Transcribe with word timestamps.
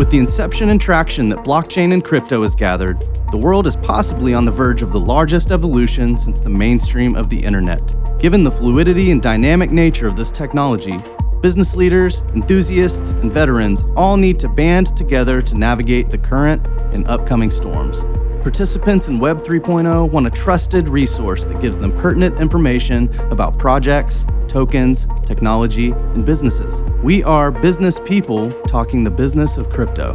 With 0.00 0.08
the 0.08 0.16
inception 0.16 0.70
and 0.70 0.80
traction 0.80 1.28
that 1.28 1.44
blockchain 1.44 1.92
and 1.92 2.02
crypto 2.02 2.40
has 2.40 2.54
gathered, 2.54 2.98
the 3.32 3.36
world 3.36 3.66
is 3.66 3.76
possibly 3.76 4.32
on 4.32 4.46
the 4.46 4.50
verge 4.50 4.80
of 4.80 4.92
the 4.92 4.98
largest 4.98 5.50
evolution 5.50 6.16
since 6.16 6.40
the 6.40 6.48
mainstream 6.48 7.14
of 7.14 7.28
the 7.28 7.38
internet. 7.38 7.82
Given 8.18 8.42
the 8.42 8.50
fluidity 8.50 9.10
and 9.10 9.20
dynamic 9.20 9.70
nature 9.70 10.08
of 10.08 10.16
this 10.16 10.30
technology, 10.30 10.98
business 11.42 11.76
leaders, 11.76 12.22
enthusiasts, 12.34 13.10
and 13.10 13.30
veterans 13.30 13.84
all 13.94 14.16
need 14.16 14.38
to 14.38 14.48
band 14.48 14.96
together 14.96 15.42
to 15.42 15.58
navigate 15.58 16.10
the 16.10 16.16
current 16.16 16.66
and 16.94 17.06
upcoming 17.06 17.50
storms. 17.50 18.02
Participants 18.42 19.08
in 19.08 19.18
Web 19.18 19.38
3.0 19.38 20.10
want 20.10 20.26
a 20.26 20.30
trusted 20.30 20.88
resource 20.88 21.44
that 21.44 21.60
gives 21.60 21.78
them 21.78 21.92
pertinent 21.98 22.40
information 22.40 23.14
about 23.30 23.58
projects, 23.58 24.24
tokens, 24.48 25.06
technology, 25.26 25.90
and 25.90 26.24
businesses. 26.24 26.82
We 27.02 27.22
are 27.22 27.50
business 27.50 28.00
people 28.00 28.50
talking 28.62 29.04
the 29.04 29.10
business 29.10 29.58
of 29.58 29.68
crypto. 29.68 30.14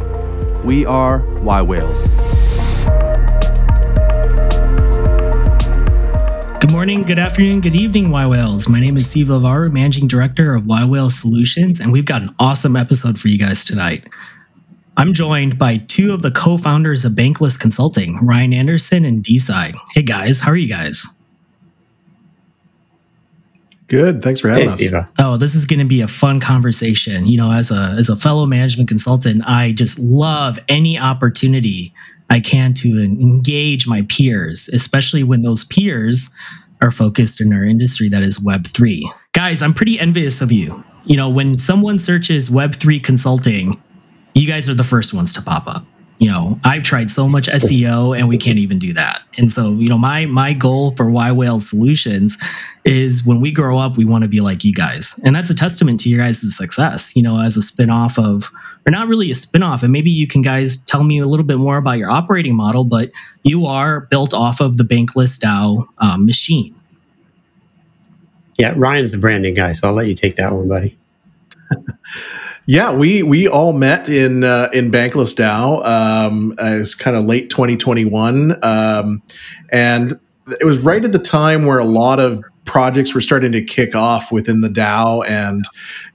We 0.64 0.84
are 0.84 1.20
yWhales. 1.20 2.02
Good 6.60 6.72
morning, 6.72 7.02
good 7.02 7.20
afternoon, 7.20 7.60
good 7.60 7.76
evening, 7.76 8.08
yWhales. 8.08 8.68
My 8.68 8.80
name 8.80 8.96
is 8.96 9.08
Siva 9.08 9.34
Avvaru, 9.34 9.72
Managing 9.72 10.08
Director 10.08 10.52
of 10.52 10.64
yWhale 10.64 11.12
Solutions, 11.12 11.78
and 11.78 11.92
we've 11.92 12.04
got 12.04 12.22
an 12.22 12.34
awesome 12.40 12.74
episode 12.74 13.20
for 13.20 13.28
you 13.28 13.38
guys 13.38 13.64
tonight. 13.64 14.08
I'm 14.96 15.12
joined 15.12 15.58
by 15.58 15.76
two 15.76 16.12
of 16.12 16.22
the 16.22 16.30
co 16.30 16.56
founders 16.56 17.04
of 17.04 17.12
Bankless 17.12 17.58
Consulting, 17.58 18.24
Ryan 18.24 18.54
Anderson 18.54 19.04
and 19.04 19.22
DSide. 19.22 19.76
Hey 19.94 20.02
guys, 20.02 20.40
how 20.40 20.50
are 20.50 20.56
you 20.56 20.68
guys? 20.68 21.18
Good. 23.88 24.22
Thanks 24.22 24.40
for 24.40 24.48
having 24.48 24.64
hey, 24.64 24.72
us. 24.72 24.78
Siva. 24.78 25.08
Oh, 25.18 25.36
this 25.36 25.54
is 25.54 25.64
going 25.64 25.78
to 25.78 25.86
be 25.86 26.00
a 26.00 26.08
fun 26.08 26.40
conversation. 26.40 27.26
You 27.26 27.36
know, 27.36 27.52
as 27.52 27.70
a 27.70 27.94
as 27.98 28.08
a 28.08 28.16
fellow 28.16 28.46
management 28.46 28.88
consultant, 28.88 29.42
I 29.46 29.72
just 29.72 29.98
love 29.98 30.58
any 30.68 30.98
opportunity 30.98 31.92
I 32.30 32.40
can 32.40 32.74
to 32.74 33.00
engage 33.02 33.86
my 33.86 34.02
peers, 34.08 34.68
especially 34.72 35.22
when 35.22 35.42
those 35.42 35.64
peers 35.64 36.34
are 36.82 36.90
focused 36.90 37.40
in 37.40 37.52
our 37.52 37.64
industry 37.64 38.08
that 38.08 38.22
is 38.22 38.44
Web3. 38.44 39.02
Guys, 39.32 39.62
I'm 39.62 39.72
pretty 39.72 40.00
envious 40.00 40.40
of 40.40 40.50
you. 40.50 40.82
You 41.04 41.16
know, 41.16 41.28
when 41.28 41.56
someone 41.56 41.98
searches 41.98 42.50
Web3 42.50 43.02
consulting, 43.02 43.80
you 44.36 44.46
guys 44.46 44.68
are 44.68 44.74
the 44.74 44.84
first 44.84 45.14
ones 45.14 45.32
to 45.34 45.42
pop 45.42 45.66
up. 45.66 45.84
You 46.18 46.30
know 46.30 46.58
i've 46.64 46.82
tried 46.82 47.10
so 47.10 47.28
much 47.28 47.46
seo 47.46 48.18
and 48.18 48.26
we 48.26 48.38
can't 48.38 48.56
even 48.56 48.78
do 48.78 48.94
that. 48.94 49.20
And 49.36 49.52
so 49.52 49.72
you 49.72 49.90
know 49.90 49.98
my 49.98 50.24
my 50.24 50.54
goal 50.54 50.92
for 50.96 51.04
yWhale 51.04 51.60
solutions 51.60 52.42
is 52.84 53.26
when 53.26 53.42
we 53.42 53.52
grow 53.52 53.76
up 53.76 53.98
we 53.98 54.06
want 54.06 54.22
to 54.22 54.28
be 54.28 54.40
like 54.40 54.64
you 54.64 54.72
guys. 54.72 55.20
And 55.24 55.36
that's 55.36 55.50
a 55.50 55.54
testament 55.54 56.00
to 56.00 56.08
your 56.08 56.24
guys' 56.24 56.56
success 56.56 57.14
you 57.14 57.22
know 57.22 57.38
as 57.40 57.58
a 57.58 57.62
spin-off 57.62 58.18
of 58.18 58.50
or 58.86 58.92
not 58.92 59.08
really 59.08 59.30
a 59.30 59.34
spin-off 59.34 59.82
and 59.82 59.92
maybe 59.92 60.10
you 60.10 60.26
can 60.26 60.40
guys 60.40 60.82
tell 60.86 61.04
me 61.04 61.18
a 61.18 61.26
little 61.26 61.44
bit 61.44 61.58
more 61.58 61.76
about 61.76 61.98
your 61.98 62.10
operating 62.10 62.54
model 62.54 62.84
but 62.84 63.10
you 63.42 63.66
are 63.66 64.00
built 64.02 64.32
off 64.32 64.60
of 64.60 64.78
the 64.78 64.84
bankless 64.84 65.38
dao 65.38 65.86
um, 65.98 66.24
machine. 66.24 66.74
Yeah 68.58 68.72
ryan's 68.74 69.12
the 69.12 69.18
branding 69.18 69.52
guy 69.52 69.72
so 69.72 69.88
i'll 69.88 69.94
let 69.94 70.06
you 70.06 70.14
take 70.14 70.36
that 70.36 70.50
one 70.50 70.66
buddy 70.66 70.96
Yeah, 72.68 72.92
we 72.92 73.22
we 73.22 73.46
all 73.46 73.72
met 73.72 74.08
in 74.08 74.42
uh, 74.42 74.68
in 74.72 74.90
Bankless 74.90 75.34
DAO. 75.36 75.86
Um, 75.86 76.52
it 76.58 76.80
was 76.80 76.96
kind 76.96 77.16
of 77.16 77.24
late 77.24 77.48
2021, 77.48 78.58
um, 78.64 79.22
and 79.70 80.18
it 80.60 80.64
was 80.64 80.80
right 80.80 81.04
at 81.04 81.12
the 81.12 81.20
time 81.20 81.64
where 81.64 81.78
a 81.78 81.84
lot 81.84 82.18
of 82.18 82.42
projects 82.64 83.14
were 83.14 83.20
starting 83.20 83.52
to 83.52 83.62
kick 83.62 83.94
off 83.94 84.32
within 84.32 84.62
the 84.62 84.68
DAO, 84.68 85.24
and 85.28 85.64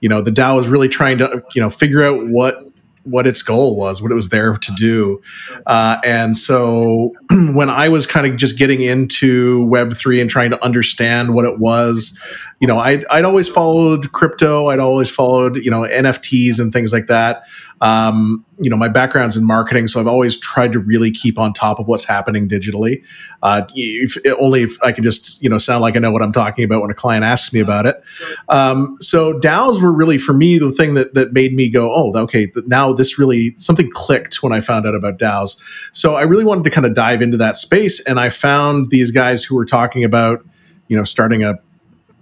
you 0.02 0.10
know 0.10 0.22
the 0.22 0.32
DAO 0.32 0.58
was 0.58 0.68
really 0.68 0.90
trying 0.90 1.18
to 1.20 1.42
you 1.56 1.62
know 1.62 1.70
figure 1.70 2.04
out 2.04 2.28
what 2.28 2.58
what 3.04 3.26
its 3.26 3.42
goal 3.42 3.76
was, 3.78 4.02
what 4.02 4.12
it 4.12 4.16
was 4.16 4.30
there 4.30 4.56
to 4.56 4.72
do. 4.74 5.22
Uh, 5.66 5.98
and 6.04 6.38
so 6.38 7.14
when 7.32 7.70
I 7.70 7.90
was 7.90 8.06
kind 8.06 8.28
of 8.28 8.36
just 8.36 8.58
getting 8.58 8.82
into 8.82 9.66
Web3 9.66 10.22
and 10.22 10.30
trying 10.30 10.52
to 10.52 10.64
understand 10.64 11.34
what 11.34 11.46
it 11.46 11.60
was, 11.60 12.20
you 12.60 12.68
know, 12.68 12.80
I'd, 12.80 13.06
I'd 13.06 13.26
always 13.26 13.50
followed 13.50 14.12
crypto, 14.12 14.68
I'd 14.68 14.80
always 14.80 15.10
followed, 15.10 15.58
you 15.58 15.72
know, 15.72 15.82
NFTs 15.82 16.60
and 16.60 16.72
things 16.72 16.94
like 16.94 17.08
that. 17.08 17.44
Um, 17.82 18.46
you 18.62 18.70
know, 18.70 18.78
my 18.78 18.88
background's 18.88 19.36
in 19.36 19.44
marketing, 19.44 19.88
so 19.88 20.00
I've 20.00 20.08
always 20.08 20.40
tried 20.40 20.72
to 20.74 20.80
really 20.80 21.10
keep 21.10 21.40
on 21.40 21.52
top 21.52 21.80
of 21.80 21.88
what's 21.88 22.06
happening 22.06 22.48
digitally. 22.48 23.06
Uh, 23.42 23.64
if, 23.76 24.18
only 24.40 24.62
if 24.62 24.78
I 24.84 24.92
can 24.92 25.04
just, 25.04 25.42
you 25.42 25.50
know, 25.50 25.58
sound 25.58 25.82
like 25.82 25.96
I 25.96 26.00
know 26.00 26.12
what 26.12 26.22
I'm 26.22 26.32
talking 26.32 26.64
about 26.64 26.82
when 26.82 26.92
a 26.92 26.94
client 26.94 27.26
asks 27.26 27.52
me 27.52 27.60
about 27.60 27.88
it. 27.88 28.02
Um, 28.50 28.98
so 29.00 29.34
DAOs 29.34 29.82
were 29.82 29.92
really 29.92 30.20
for 30.20 30.34
me 30.34 30.60
the 30.60 30.72
thing 30.72 30.94
that 30.94 31.16
that 31.16 31.34
made 31.34 31.54
me 31.54 31.70
go, 31.70 31.92
oh, 31.92 32.12
okay, 32.16 32.52
now 32.68 32.94
this 32.94 33.18
really 33.18 33.56
something 33.58 33.90
clicked 33.92 34.44
when 34.44 34.54
I 34.54 34.60
found 34.60 34.86
out 34.86 34.94
about 34.94 35.18
DAOs. 35.18 35.60
So 35.92 36.16
I 36.16 36.22
really 36.22 36.46
wanted 36.46 36.64
to 36.66 36.70
kind 36.70 36.86
of 36.86 36.94
dive 36.94 37.22
into 37.22 37.38
that 37.38 37.58
space, 37.58 38.00
and 38.02 38.20
I 38.20 38.30
found 38.30 38.92
these 38.92 39.10
guys 39.10 39.44
who 39.44 39.56
were 39.56 39.66
talking 39.66 40.04
about, 40.04 40.46
you 40.88 40.96
know, 40.96 41.04
starting 41.04 41.44
a 41.44 41.56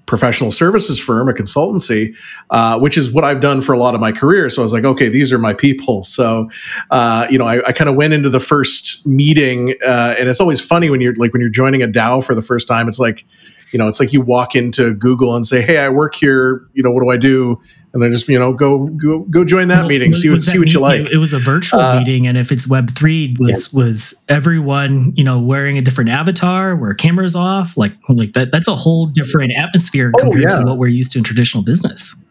professional 0.10 0.50
services 0.50 1.00
firm, 1.00 1.30
a 1.30 1.34
consultancy, 1.34 2.18
uh, 2.50 2.80
which 2.80 2.98
is 2.98 3.12
what 3.12 3.24
I've 3.24 3.40
done 3.40 3.62
for 3.62 3.74
a 3.74 3.78
lot 3.78 3.94
of 3.94 4.02
my 4.02 4.12
career. 4.12 4.50
So 4.50 4.62
I 4.62 4.64
was 4.64 4.74
like, 4.74 4.84
okay, 4.84 5.08
these 5.08 5.32
are 5.32 5.38
my 5.38 5.54
people. 5.54 6.02
So, 6.02 6.50
uh, 6.90 7.28
you 7.30 7.38
know, 7.38 7.46
I, 7.46 7.68
I 7.68 7.72
kind 7.72 7.90
of 7.90 7.96
went 7.96 8.14
into 8.14 8.28
the 8.28 8.40
first 8.40 9.06
meeting, 9.06 9.76
uh, 9.86 10.16
and 10.18 10.28
it's 10.28 10.42
always 10.42 10.60
funny 10.60 10.90
when 10.90 11.00
you're 11.00 11.14
like 11.14 11.32
when 11.32 11.42
you're 11.42 11.52
joining 11.52 11.84
a 11.84 11.88
DAO 11.88 12.26
for 12.26 12.34
the 12.34 12.42
first 12.42 12.68
time. 12.68 12.88
It's 12.88 13.00
like, 13.00 13.24
you 13.72 13.78
know, 13.78 13.88
it's 13.88 14.00
like 14.00 14.12
you 14.12 14.22
walk 14.22 14.56
into 14.56 14.96
Google 14.96 15.36
and 15.36 15.46
say, 15.46 15.62
"Hey, 15.62 15.78
I 15.78 15.90
work 15.90 16.16
here. 16.16 16.68
You 16.74 16.82
know, 16.82 16.90
what 16.90 17.04
do 17.04 17.10
I 17.10 17.18
do?" 17.18 17.62
And 17.92 18.04
I 18.04 18.10
just, 18.10 18.28
you 18.28 18.38
know, 18.38 18.54
go 18.54 18.86
go 18.88 19.20
go 19.22 19.44
join 19.44 19.68
that 19.70 19.80
well, 19.80 19.88
meeting, 19.88 20.14
see 20.14 20.30
what 20.30 20.42
see 20.42 20.60
what 20.60 20.72
you 20.72 20.80
like. 20.80 21.10
It 21.12 21.18
was 21.18 21.34
a 21.34 21.40
virtual 21.40 21.80
uh, 21.80 21.98
meeting, 21.98 22.28
and 22.28 22.38
if 22.38 22.52
it's 22.52 22.70
Web 22.70 22.92
three, 22.92 23.36
was 23.40 23.74
yeah. 23.74 23.84
was 23.84 24.26
everyone, 24.30 25.14
you 25.16 25.24
know, 25.24 25.40
wearing 25.40 25.78
a 25.80 25.82
different 25.82 26.12
avatar, 26.12 26.76
where 26.76 26.94
cameras 26.94 27.36
off, 27.36 27.76
like 27.78 27.94
like 28.08 28.34
that. 28.34 28.52
That's 28.52 28.68
a 28.68 28.76
whole 28.76 29.08
different 29.08 29.54
atmosphere 29.58 30.12
oh, 30.16 30.22
compared 30.22 30.52
yeah. 30.52 30.60
to 30.60 30.66
what 30.66 30.78
we're 30.78 30.88
used 30.88 31.14
to 31.14 31.18
in 31.18 31.24
traditional 31.24 31.64
business. 31.64 32.24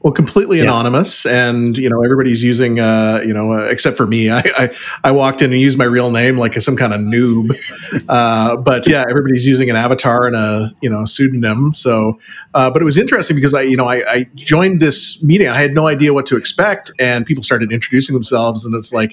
Well, 0.00 0.12
completely 0.12 0.58
yeah. 0.58 0.64
anonymous, 0.64 1.26
and 1.26 1.76
you 1.76 1.90
know 1.90 2.04
everybody's 2.04 2.44
using, 2.44 2.78
uh, 2.78 3.20
you 3.26 3.34
know, 3.34 3.54
uh, 3.54 3.64
except 3.64 3.96
for 3.96 4.06
me. 4.06 4.30
I, 4.30 4.42
I, 4.56 4.70
I 5.02 5.10
walked 5.10 5.42
in 5.42 5.50
and 5.50 5.60
used 5.60 5.76
my 5.76 5.86
real 5.86 6.12
name 6.12 6.38
like 6.38 6.54
some 6.60 6.76
kind 6.76 6.94
of 6.94 7.00
noob, 7.00 7.58
uh, 8.08 8.56
but 8.58 8.88
yeah, 8.88 9.04
everybody's 9.10 9.44
using 9.44 9.70
an 9.70 9.74
avatar 9.76 10.28
and 10.28 10.36
a 10.36 10.70
you 10.80 10.88
know 10.88 11.04
pseudonym. 11.04 11.72
So, 11.72 12.20
uh, 12.54 12.70
but 12.70 12.80
it 12.80 12.84
was 12.84 12.96
interesting 12.96 13.34
because 13.34 13.54
I 13.54 13.62
you 13.62 13.76
know 13.76 13.88
I, 13.88 13.96
I, 14.08 14.26
joined 14.36 14.78
this 14.80 15.20
meeting. 15.24 15.48
I 15.48 15.60
had 15.60 15.74
no 15.74 15.88
idea 15.88 16.14
what 16.14 16.26
to 16.26 16.36
expect, 16.36 16.92
and 17.00 17.26
people 17.26 17.42
started 17.42 17.72
introducing 17.72 18.14
themselves, 18.14 18.64
and 18.64 18.76
it's 18.76 18.92
like, 18.92 19.12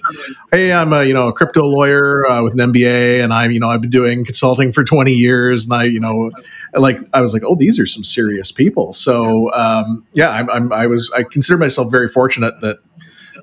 hey, 0.52 0.72
I'm 0.72 0.94
a 0.94 1.04
you 1.04 1.16
know 1.16 1.30
a 1.30 1.34
crypto 1.34 1.64
lawyer 1.64 2.30
uh, 2.30 2.44
with 2.44 2.54
an 2.54 2.60
MBA, 2.60 3.24
and 3.24 3.34
I'm 3.34 3.50
you 3.50 3.60
know 3.60 3.72
I've 3.72 3.82
been 3.82 3.90
doing 3.90 4.24
consulting 4.24 4.72
for 4.72 4.84
20 4.84 5.12
years, 5.12 5.64
and 5.64 5.74
I 5.74 5.86
you 5.86 6.00
know 6.00 6.30
like 6.76 7.00
I 7.12 7.22
was 7.22 7.34
like, 7.34 7.44
oh, 7.44 7.56
these 7.56 7.80
are 7.80 7.88
some 7.88 8.04
serious 8.04 8.52
people. 8.52 8.94
So 8.94 9.52
um, 9.54 10.06
yeah, 10.14 10.30
I'm, 10.30 10.48
I'm 10.52 10.72
I 10.76 10.88
was 10.88 11.12
I 11.16 11.24
consider 11.24 11.58
myself 11.58 11.92
very 11.92 12.08
fortunate 12.08 12.60
that 12.62 12.80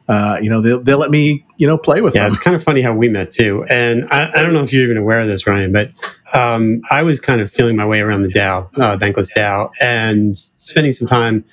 uh, 0.09 0.39
you 0.41 0.51
know 0.51 0.61
they 0.61 0.77
they 0.83 0.95
let 0.95 1.11
me 1.11 1.45
you 1.57 1.67
know 1.67 1.79
play 1.79 2.01
with 2.01 2.15
yeah, 2.15 2.23
them. 2.23 2.33
it's 2.33 2.41
kind 2.41 2.57
of 2.57 2.63
funny 2.63 2.83
how 2.83 2.95
we 2.95 3.09
met 3.09 3.31
too. 3.31 3.65
And 3.69 4.05
I, 4.11 4.31
I 4.35 4.43
don't 4.43 4.53
know 4.53 4.63
if 4.63 4.73
you're 4.73 4.85
even 4.85 4.97
aware 4.97 5.21
of 5.21 5.27
this, 5.27 5.47
Ryan, 5.47 5.73
but 5.73 5.91
um, 6.33 6.83
I 6.91 7.03
was 7.03 7.21
kind 7.21 7.41
of 7.41 7.51
feeling 7.51 7.77
my 7.77 7.87
way 7.87 8.01
around 8.01 8.23
the 8.23 8.29
DAO, 8.29 8.69
uh, 8.79 8.97
Bankless 8.97 9.33
DAO, 9.37 9.71
and 9.81 10.39
spending 10.39 10.93
some 10.93 11.07
time 11.07 11.45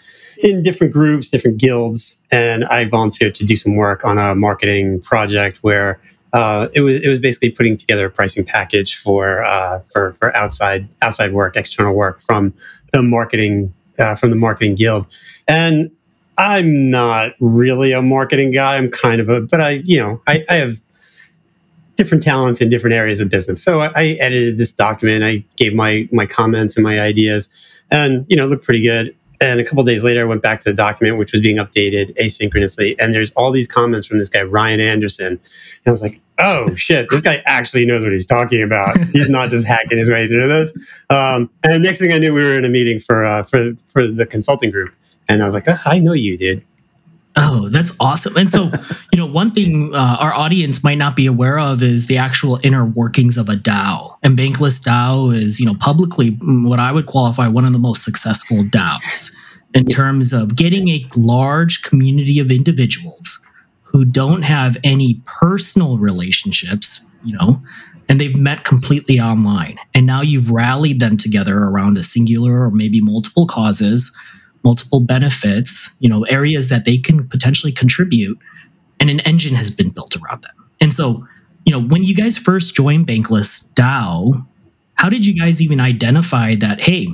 in 0.42 0.64
different 0.64 0.94
groups, 0.94 1.30
different 1.30 1.60
guilds, 1.60 2.22
and 2.32 2.66
I 2.66 2.86
volunteered 2.86 3.36
to 3.36 3.46
do 3.46 3.56
some 3.56 3.76
work 3.76 4.06
on 4.06 4.18
a 4.18 4.36
marketing 4.36 5.02
project 5.02 5.60
where 5.62 6.02
uh, 6.34 6.68
it 6.74 6.82
was 6.82 7.02
it 7.02 7.08
was 7.08 7.20
basically 7.20 7.50
putting 7.50 7.76
together 7.76 8.06
a 8.06 8.10
pricing 8.10 8.46
package 8.46 8.96
for 8.96 9.44
uh, 9.44 9.80
for 9.92 10.14
for 10.14 10.36
outside 10.36 10.88
outside 11.02 11.34
work, 11.34 11.56
external 11.56 11.94
work 11.94 12.22
from 12.22 12.54
the 12.94 13.02
marketing 13.02 13.74
uh, 14.00 14.16
from 14.16 14.30
the 14.30 14.36
marketing 14.36 14.76
guild, 14.76 15.06
and 15.48 15.92
I'm 16.38 16.90
not 16.90 17.34
really 17.40 17.92
a 17.92 18.02
marketing 18.02 18.52
guy. 18.52 18.78
I'm 18.78 18.90
kind 18.90 19.20
of 19.22 19.30
a, 19.30 19.42
but 19.42 19.62
I 19.62 19.70
you 19.84 20.00
know 20.00 20.22
I, 20.28 20.44
I 20.50 20.56
have 20.56 20.82
different 21.96 22.24
talents 22.24 22.62
in 22.62 22.70
different 22.70 22.94
areas 22.94 23.20
of 23.20 23.28
business. 23.28 23.62
So 23.62 23.82
I, 23.82 23.92
I 23.94 24.06
edited 24.22 24.58
this 24.58 24.72
document. 24.72 25.24
I 25.24 25.44
gave 25.58 25.74
my 25.74 26.08
my 26.12 26.26
comments 26.26 26.78
and 26.78 26.84
my 26.84 27.00
ideas, 27.00 27.50
and 27.92 28.26
you 28.30 28.38
know 28.38 28.46
looked 28.48 28.66
pretty 28.66 28.82
good. 28.82 29.16
And 29.42 29.60
a 29.60 29.64
couple 29.64 29.84
days 29.84 30.04
later, 30.04 30.22
I 30.22 30.26
went 30.26 30.42
back 30.42 30.60
to 30.62 30.70
the 30.70 30.76
document, 30.76 31.18
which 31.18 31.32
was 31.32 31.42
being 31.42 31.58
updated 31.58 32.16
asynchronously. 32.18 32.96
And 33.00 33.14
there's 33.14 33.32
all 33.32 33.52
these 33.52 33.70
comments 33.70 34.06
from 34.06 34.18
this 34.18 34.28
guy, 34.28 34.42
Ryan 34.42 34.82
Anderson. 34.82 35.28
And 35.28 35.40
I 35.86 35.90
was 35.90 36.02
like, 36.02 36.20
oh 36.40 36.74
shit, 36.76 37.08
this 37.10 37.22
guy 37.22 37.42
actually 37.46 37.86
knows 37.86 38.04
what 38.04 38.12
he's 38.12 38.26
talking 38.26 38.64
about. 38.64 38.98
He's 39.12 39.30
not 39.30 39.50
just 39.50 39.68
hacking 39.68 39.98
his 39.98 40.10
way 40.10 40.28
through 40.28 40.48
this. 40.48 41.04
Um, 41.10 41.50
and 41.64 41.84
next 41.84 42.00
thing 42.00 42.14
I 42.14 42.18
knew, 42.18 42.34
we 42.34 42.44
were 42.44 42.56
in 42.56 42.66
a 42.66 42.70
meeting 42.70 43.00
for, 43.00 43.26
uh, 43.26 43.44
for, 43.44 43.74
for 43.90 44.08
the 44.08 44.26
consulting 44.26 44.72
group. 44.72 44.94
And 45.28 45.42
I 45.42 45.46
was 45.46 45.54
like, 45.54 45.68
oh, 45.68 45.78
I 45.86 46.00
know 46.00 46.14
you, 46.14 46.38
dude. 46.38 46.64
Oh, 47.36 47.70
that's 47.70 47.96
awesome. 48.00 48.36
And 48.36 48.50
so, 48.50 48.72
you 49.14 49.20
know, 49.20 49.26
one 49.26 49.52
thing 49.52 49.94
uh, 49.94 50.18
our 50.20 50.34
audience 50.34 50.84
might 50.84 50.98
not 50.98 51.16
be 51.16 51.26
aware 51.26 51.60
of 51.60 51.82
is 51.82 52.08
the 52.08 52.18
actual 52.18 52.60
inner 52.64 52.86
workings 52.86 53.38
of 53.38 53.48
a 53.48 53.56
DAO. 53.56 54.18
And 54.24 54.38
Bankless 54.38 54.84
DAO 54.84 55.34
is, 55.34 55.60
you 55.60 55.66
know, 55.66 55.76
publicly 55.76 56.32
what 56.42 56.80
I 56.80 56.92
would 56.92 57.06
qualify 57.06 57.48
one 57.48 57.66
of 57.66 57.72
the 57.72 57.80
most 57.80 58.04
successful 58.04 58.64
DAOs. 58.64 59.36
in 59.74 59.86
terms 59.86 60.34
of 60.34 60.56
getting 60.56 60.90
a 60.90 61.06
large 61.16 61.84
community 61.84 62.40
of 62.40 62.50
individuals 62.50 63.39
who 63.92 64.06
don't 64.06 64.44
have 64.44 64.78
any 64.84 65.22
personal 65.26 65.98
relationships, 65.98 67.06
you 67.24 67.34
know, 67.34 67.62
and 68.08 68.20
they've 68.20 68.36
met 68.36 68.64
completely 68.64 69.20
online. 69.20 69.78
And 69.94 70.06
now 70.06 70.22
you've 70.22 70.52
rallied 70.52 71.00
them 71.00 71.18
together 71.18 71.58
around 71.58 71.98
a 71.98 72.04
singular 72.04 72.62
or 72.62 72.72
maybe 72.72 73.02
multiple 73.02 73.48
causes, 73.48 74.16
multiple 74.64 75.00
benefits, 75.00 75.96
you 76.00 76.10
know, 76.10 76.24
areas 76.24 76.70
that 76.70 76.86
they 76.86 76.98
can 76.98 77.28
potentially 77.28 77.72
contribute. 77.72 78.38
And 79.00 79.10
an 79.10 79.22
engine 79.22 79.56
has 79.56 79.72
been 79.72 79.90
built 79.90 80.16
around 80.18 80.44
them. 80.44 80.70
And 80.82 80.94
so, 80.94 81.26
you 81.66 81.72
know, 81.72 81.82
when 81.82 82.04
you 82.04 82.16
guys 82.16 82.38
first 82.38 82.76
joined 82.76 83.08
Bankless 83.08 83.74
DAO, 83.74 84.46
how 84.96 85.10
did 85.10 85.26
you 85.26 85.34
guys 85.34 85.62
even 85.62 85.80
identify 85.80 86.56
that, 86.56 86.82
hey, 86.82 87.08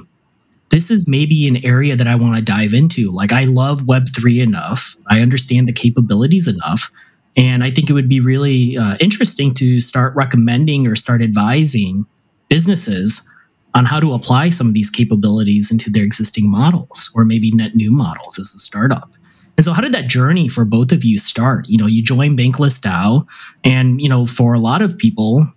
this 0.70 0.90
is 0.90 1.08
maybe 1.08 1.48
an 1.48 1.64
area 1.66 1.96
that 1.96 2.08
I 2.08 2.16
want 2.16 2.36
to 2.36 2.42
dive 2.42 2.74
into. 2.74 3.12
Like 3.12 3.32
I 3.32 3.44
love 3.44 3.82
Web3 3.82 4.42
enough. 4.42 4.96
I 5.10 5.22
understand 5.22 5.68
the 5.68 5.74
capabilities 5.74 6.48
enough. 6.48 6.92
And 7.38 7.64
I 7.64 7.70
think 7.70 7.90
it 7.90 7.94
would 7.94 8.10
be 8.10 8.20
really 8.20 8.78
uh, 8.78 8.96
interesting 9.00 9.54
to 9.56 9.80
start 9.80 10.16
recommending 10.16 10.88
or 10.88 10.96
start 10.96 11.22
advising 11.22 12.06
businesses 12.50 13.30
on 13.74 13.86
how 13.86 14.00
to 14.00 14.14
apply 14.14 14.50
some 14.50 14.68
of 14.68 14.74
these 14.74 14.90
capabilities 14.90 15.70
into 15.70 15.90
their 15.90 16.04
existing 16.04 16.50
models 16.50 17.12
or 17.14 17.26
maybe 17.26 17.52
net 17.52 17.76
new 17.76 17.92
models 17.92 18.40
as 18.40 18.54
a 18.56 18.60
startup. 18.60 19.12
And 19.58 19.66
so 19.66 19.74
how 19.74 19.82
did 19.82 19.94
that 19.94 20.08
journey 20.08 20.48
for 20.48 20.66
both 20.66 20.92
of 20.92 21.04
you 21.04 21.18
start? 21.18 21.68
You 21.68 21.78
know, 21.78 21.88
you 21.88 22.02
joined 22.02 22.38
Bankless 22.38 22.82
DAO 22.82 23.26
and, 23.64 24.02
you 24.02 24.10
know, 24.10 24.26
for 24.26 24.54
a 24.54 24.60
lot 24.60 24.82
of 24.82 24.98
people, 24.98 25.48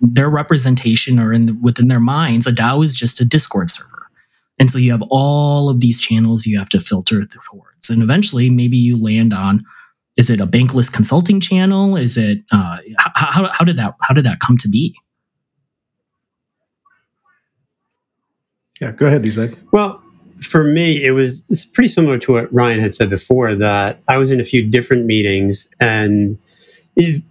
their 0.00 0.30
representation 0.30 1.18
or 1.18 1.32
in 1.32 1.46
the, 1.46 1.54
within 1.54 1.88
their 1.88 2.00
minds, 2.00 2.46
a 2.46 2.52
DAO 2.52 2.84
is 2.84 2.94
just 2.94 3.20
a 3.20 3.24
Discord 3.24 3.70
server 3.70 3.95
and 4.58 4.70
so 4.70 4.78
you 4.78 4.90
have 4.90 5.02
all 5.10 5.68
of 5.68 5.80
these 5.80 6.00
channels 6.00 6.46
you 6.46 6.58
have 6.58 6.68
to 6.70 6.80
filter 6.80 7.26
towards. 7.26 7.90
And 7.90 8.02
eventually, 8.02 8.48
maybe 8.48 8.76
you 8.76 9.02
land 9.02 9.32
on 9.32 9.64
is 10.16 10.30
it 10.30 10.40
a 10.40 10.46
bankless 10.46 10.90
consulting 10.90 11.40
channel? 11.40 11.96
Is 11.96 12.16
it 12.16 12.38
uh, 12.50 12.78
how, 12.98 13.50
how 13.52 13.64
did 13.64 13.76
that 13.76 13.94
how 14.00 14.14
did 14.14 14.24
that 14.24 14.40
come 14.40 14.56
to 14.58 14.68
be? 14.68 14.94
Yeah, 18.80 18.92
go 18.92 19.06
ahead, 19.06 19.26
Isaac. 19.26 19.52
Well, 19.72 20.02
for 20.38 20.64
me, 20.64 21.04
it 21.04 21.12
was 21.12 21.44
it's 21.50 21.64
pretty 21.64 21.88
similar 21.88 22.18
to 22.18 22.32
what 22.32 22.52
Ryan 22.52 22.80
had 22.80 22.94
said 22.94 23.10
before. 23.10 23.54
That 23.54 24.02
I 24.08 24.16
was 24.16 24.30
in 24.30 24.40
a 24.40 24.44
few 24.44 24.66
different 24.66 25.04
meetings, 25.04 25.68
and 25.80 26.38
it, 26.96 27.22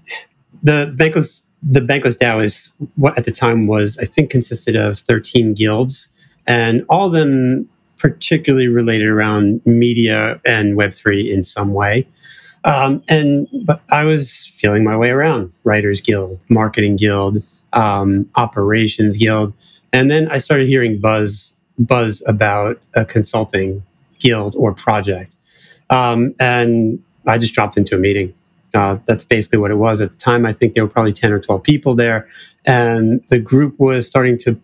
the 0.62 0.94
bankless 0.98 1.42
the 1.63 1.80
bankless 1.80 2.19
DAO 2.19 2.44
is 2.44 2.71
what 2.95 3.18
at 3.18 3.25
the 3.25 3.31
time 3.31 3.66
was 3.66 3.98
I 3.98 4.06
think 4.06 4.30
consisted 4.30 4.75
of 4.75 5.00
thirteen 5.00 5.56
guilds 5.56 6.10
and 6.47 6.86
all 6.89 7.07
of 7.07 7.13
them 7.13 7.69
particularly 7.97 8.68
related 8.68 9.07
around 9.07 9.62
media 9.65 10.39
and 10.45 10.77
Web3 10.77 11.31
in 11.31 11.44
some 11.44 11.74
way. 11.74 12.07
Um, 12.63 13.03
and 13.07 13.47
I 13.92 14.03
was 14.06 14.47
feeling 14.47 14.83
my 14.83 14.97
way 14.97 15.12
around 15.12 15.53
Writers 15.63 16.01
Guild, 16.01 16.39
Marketing 16.50 16.95
Guild, 16.95 17.38
um, 17.74 18.30
Operations 18.36 19.18
Guild, 19.18 19.53
and 19.94 20.09
then 20.09 20.27
I 20.30 20.39
started 20.39 20.68
hearing 20.68 21.00
buzz 21.00 21.56
buzz 21.77 22.24
about 22.25 22.81
a 22.95 23.06
consulting 23.06 23.83
guild 24.19 24.56
or 24.57 24.74
project, 24.74 25.36
um, 25.89 26.33
and 26.39 27.03
I 27.27 27.38
just 27.38 27.53
dropped 27.53 27.77
into 27.77 27.95
a 27.95 28.00
meeting. 28.00 28.33
Uh, 28.74 28.97
that's 29.06 29.24
basically 29.24 29.59
what 29.59 29.71
it 29.71 29.75
was 29.75 30.01
at 30.01 30.12
the 30.12 30.18
time. 30.18 30.45
I 30.45 30.51
think 30.51 30.74
there 30.74 30.83
were 30.83 30.89
probably 30.89 31.13
ten 31.13 31.31
or 31.31 31.39
twelve 31.39 31.62
people 31.62 31.94
there, 31.94 32.27
and 32.65 33.24
the 33.30 33.39
group 33.39 33.80
was 33.80 34.07
starting 34.07 34.39
to 34.39 34.59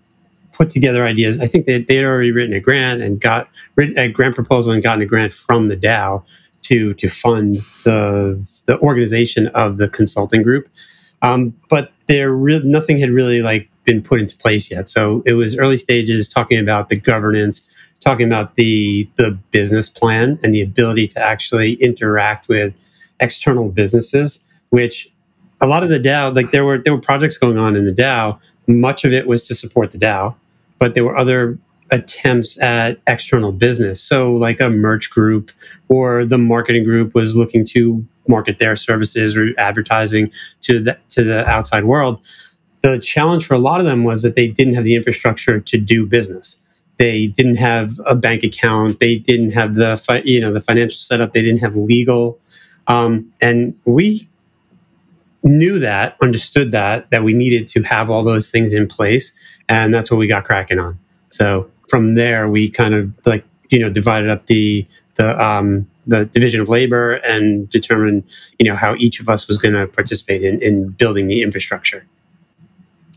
put 0.62 0.70
together 0.70 1.04
ideas. 1.04 1.40
I 1.40 1.48
think 1.48 1.66
they 1.66 1.82
they'd 1.82 2.06
already 2.06 2.32
written 2.32 2.54
a 2.54 2.60
grant 2.60 3.02
and 3.02 3.20
got 3.20 3.50
written 3.76 3.98
a 3.98 4.08
grant 4.08 4.36
proposal 4.36 4.72
and 4.74 4.84
gotten 4.84 5.02
a 5.02 5.08
grant 5.08 5.34
from 5.34 5.70
the 5.70 5.76
DAO 5.76 6.24
to 6.62 6.94
to 6.94 7.10
fund 7.10 7.56
the 7.84 8.48
the 8.68 8.80
organization 8.80 9.48
of 9.48 9.78
the 9.78 9.90
consulting 9.90 10.44
group. 10.44 10.70
Um, 11.24 11.56
but 11.68 11.92
there 12.06 12.32
re- 12.32 12.62
nothing 12.64 13.00
had 13.00 13.10
really 13.10 13.42
like 13.42 13.70
been 13.86 14.04
put 14.04 14.20
into 14.20 14.38
place 14.38 14.70
yet. 14.70 14.88
So 14.88 15.24
it 15.26 15.34
was 15.34 15.58
early 15.58 15.78
stages 15.78 16.30
talking 16.30 16.60
about 16.60 16.90
the 16.90 16.96
governance, 16.96 17.68
talking 18.00 18.28
about 18.28 18.56
the 18.56 19.10
the 19.16 19.32
business 19.50 19.90
plan 19.90 20.38
and 20.44 20.54
the 20.54 20.62
ability 20.62 21.08
to 21.08 21.20
actually 21.20 21.74
interact 21.74 22.48
with 22.48 22.76
external 23.20 23.70
businesses, 23.70 24.42
which 24.70 25.12
a 25.60 25.66
lot 25.66 25.82
of 25.82 25.90
the 25.90 26.00
DAO, 26.00 26.36
like 26.36 26.52
there 26.52 26.66
were 26.66 26.78
there 26.78 26.94
were 26.94 27.02
projects 27.02 27.40
going 27.40 27.58
on 27.58 27.76
in 27.76 27.86
the 27.86 27.92
DAO. 27.92 28.40
Much 28.68 29.04
of 29.06 29.12
it 29.12 29.26
was 29.26 29.44
to 29.46 29.56
support 29.56 29.92
the 29.92 29.98
DAO, 29.98 30.36
but 30.82 30.96
there 30.96 31.04
were 31.06 31.16
other 31.16 31.60
attempts 31.92 32.60
at 32.60 33.00
external 33.06 33.52
business. 33.52 34.02
So, 34.02 34.34
like 34.34 34.60
a 34.60 34.68
merch 34.68 35.12
group 35.12 35.52
or 35.90 36.26
the 36.26 36.40
marketing 36.40 36.84
group 36.84 37.14
was 37.14 37.36
looking 37.36 37.64
to 37.66 38.04
market 38.28 38.58
their 38.58 38.76
services 38.76 39.38
or 39.38 39.50
advertising 39.60 40.32
to 40.62 40.80
the 40.80 40.98
to 41.10 41.24
the 41.24 41.48
outside 41.48 41.84
world. 41.84 42.20
The 42.82 42.98
challenge 42.98 43.46
for 43.46 43.54
a 43.54 43.60
lot 43.60 43.80
of 43.80 43.86
them 43.86 44.04
was 44.04 44.24
that 44.24 44.36
they 44.36 44.48
didn't 44.48 44.74
have 44.74 44.84
the 44.84 44.96
infrastructure 44.96 45.60
to 45.60 45.78
do 45.78 46.08
business. 46.08 46.60
They 46.98 47.28
didn't 47.28 47.58
have 47.58 48.00
a 48.08 48.16
bank 48.16 48.44
account. 48.44 49.00
They 49.00 49.18
didn't 49.18 49.52
have 49.52 49.76
the 49.76 49.98
fi- 49.98 50.24
you 50.26 50.42
know 50.42 50.52
the 50.52 50.62
financial 50.62 50.98
setup. 50.98 51.34
They 51.34 51.44
didn't 51.44 51.62
have 51.62 51.76
legal. 51.76 52.40
Um, 52.88 53.32
and 53.40 53.76
we 53.86 54.28
knew 55.44 55.80
that, 55.80 56.16
understood 56.22 56.72
that, 56.72 57.10
that 57.12 57.24
we 57.24 57.34
needed 57.34 57.68
to 57.70 57.82
have 57.84 58.10
all 58.10 58.24
those 58.24 58.52
things 58.52 58.74
in 58.74 58.88
place. 58.88 59.34
And 59.68 59.94
that's 59.94 60.12
what 60.12 60.18
we 60.18 60.28
got 60.28 60.46
cracking 60.46 60.80
on. 60.80 61.00
So 61.30 61.70
from 61.90 62.16
there, 62.16 62.48
we 62.50 62.70
kind 62.70 62.94
of 62.94 63.12
like, 63.26 63.46
you 63.70 63.80
know, 63.80 63.90
divided 63.90 64.30
up 64.30 64.46
the, 64.48 64.86
the, 65.16 65.42
um, 65.44 65.90
the 66.08 66.26
division 66.26 66.62
of 66.62 66.70
labor 66.70 67.16
and 67.16 67.70
determined, 67.70 68.24
you 68.60 68.66
know, 68.66 68.76
how 68.76 68.96
each 68.96 69.20
of 69.20 69.30
us 69.30 69.48
was 69.48 69.58
going 69.58 69.74
to 69.74 69.88
participate 69.88 70.44
in, 70.44 70.62
in 70.62 70.90
building 70.90 71.28
the 71.28 71.42
infrastructure. 71.42 72.06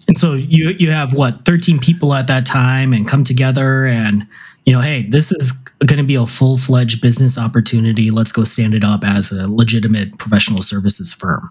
And 0.07 0.19
so 0.19 0.35
you 0.35 0.71
you 0.79 0.91
have 0.91 1.15
what 1.15 1.45
13 1.47 1.79
people 1.79 2.13
at 2.13 2.27
that 2.27 2.45
time 2.45 2.93
and 2.93 3.09
come 3.09 3.25
together 3.25 3.87
and 3.87 4.27
you 4.67 4.73
know, 4.73 4.81
hey, 4.81 5.03
this 5.09 5.31
is 5.31 5.53
going 5.85 5.99
to 5.99 6.05
be 6.05 6.15
a 6.15 6.25
full-fledged 6.25 7.03
business 7.03 7.37
opportunity. 7.37 8.11
Let's 8.11 8.33
go 8.33 8.45
stand 8.45 8.73
it 8.73 8.83
up 8.83 9.05
as 9.05 9.31
a 9.31 9.47
legitimate 9.47 10.17
professional 10.19 10.63
services 10.63 11.13
firm. 11.13 11.51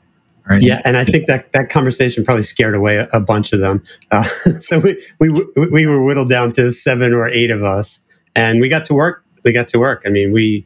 Right. 0.50 0.62
Yeah, 0.62 0.82
and 0.84 0.98
I 0.98 1.06
think 1.06 1.28
that 1.28 1.54
that 1.54 1.70
conversation 1.70 2.26
probably 2.26 2.44
scared 2.44 2.76
away 2.76 2.98
a, 2.98 3.08
a 3.14 3.22
bunch 3.22 3.54
of 3.54 3.62
them. 3.62 3.82
Uh, 4.12 4.24
so 4.60 4.80
we, 4.80 5.02
we 5.20 5.30
we 5.72 5.88
were 5.88 6.04
whittled 6.04 6.30
down 6.30 6.52
to 6.54 6.72
seven 6.72 7.14
or 7.14 7.30
eight 7.30 7.50
of 7.50 7.64
us, 7.64 8.02
and 8.36 8.60
we 8.60 8.68
got 8.68 8.86
to 8.86 8.94
work. 8.94 9.24
We 9.44 9.54
got 9.54 9.70
to 9.70 9.80
work. 9.80 10.04
I 10.06 10.10
mean, 10.10 10.34
we 10.34 10.66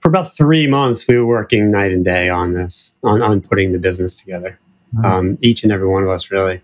for 0.00 0.08
about 0.08 0.36
three 0.36 0.66
months 0.66 1.06
we 1.06 1.16
were 1.16 1.26
working 1.26 1.70
night 1.70 1.92
and 1.92 2.04
day 2.04 2.28
on 2.28 2.52
this, 2.52 2.94
on 3.04 3.22
on 3.22 3.40
putting 3.40 3.72
the 3.72 3.78
business 3.78 4.16
together. 4.16 4.58
Mm-hmm. 4.94 5.04
Um, 5.04 5.38
each 5.40 5.62
and 5.62 5.72
every 5.72 5.88
one 5.88 6.02
of 6.02 6.08
us, 6.08 6.30
really. 6.30 6.62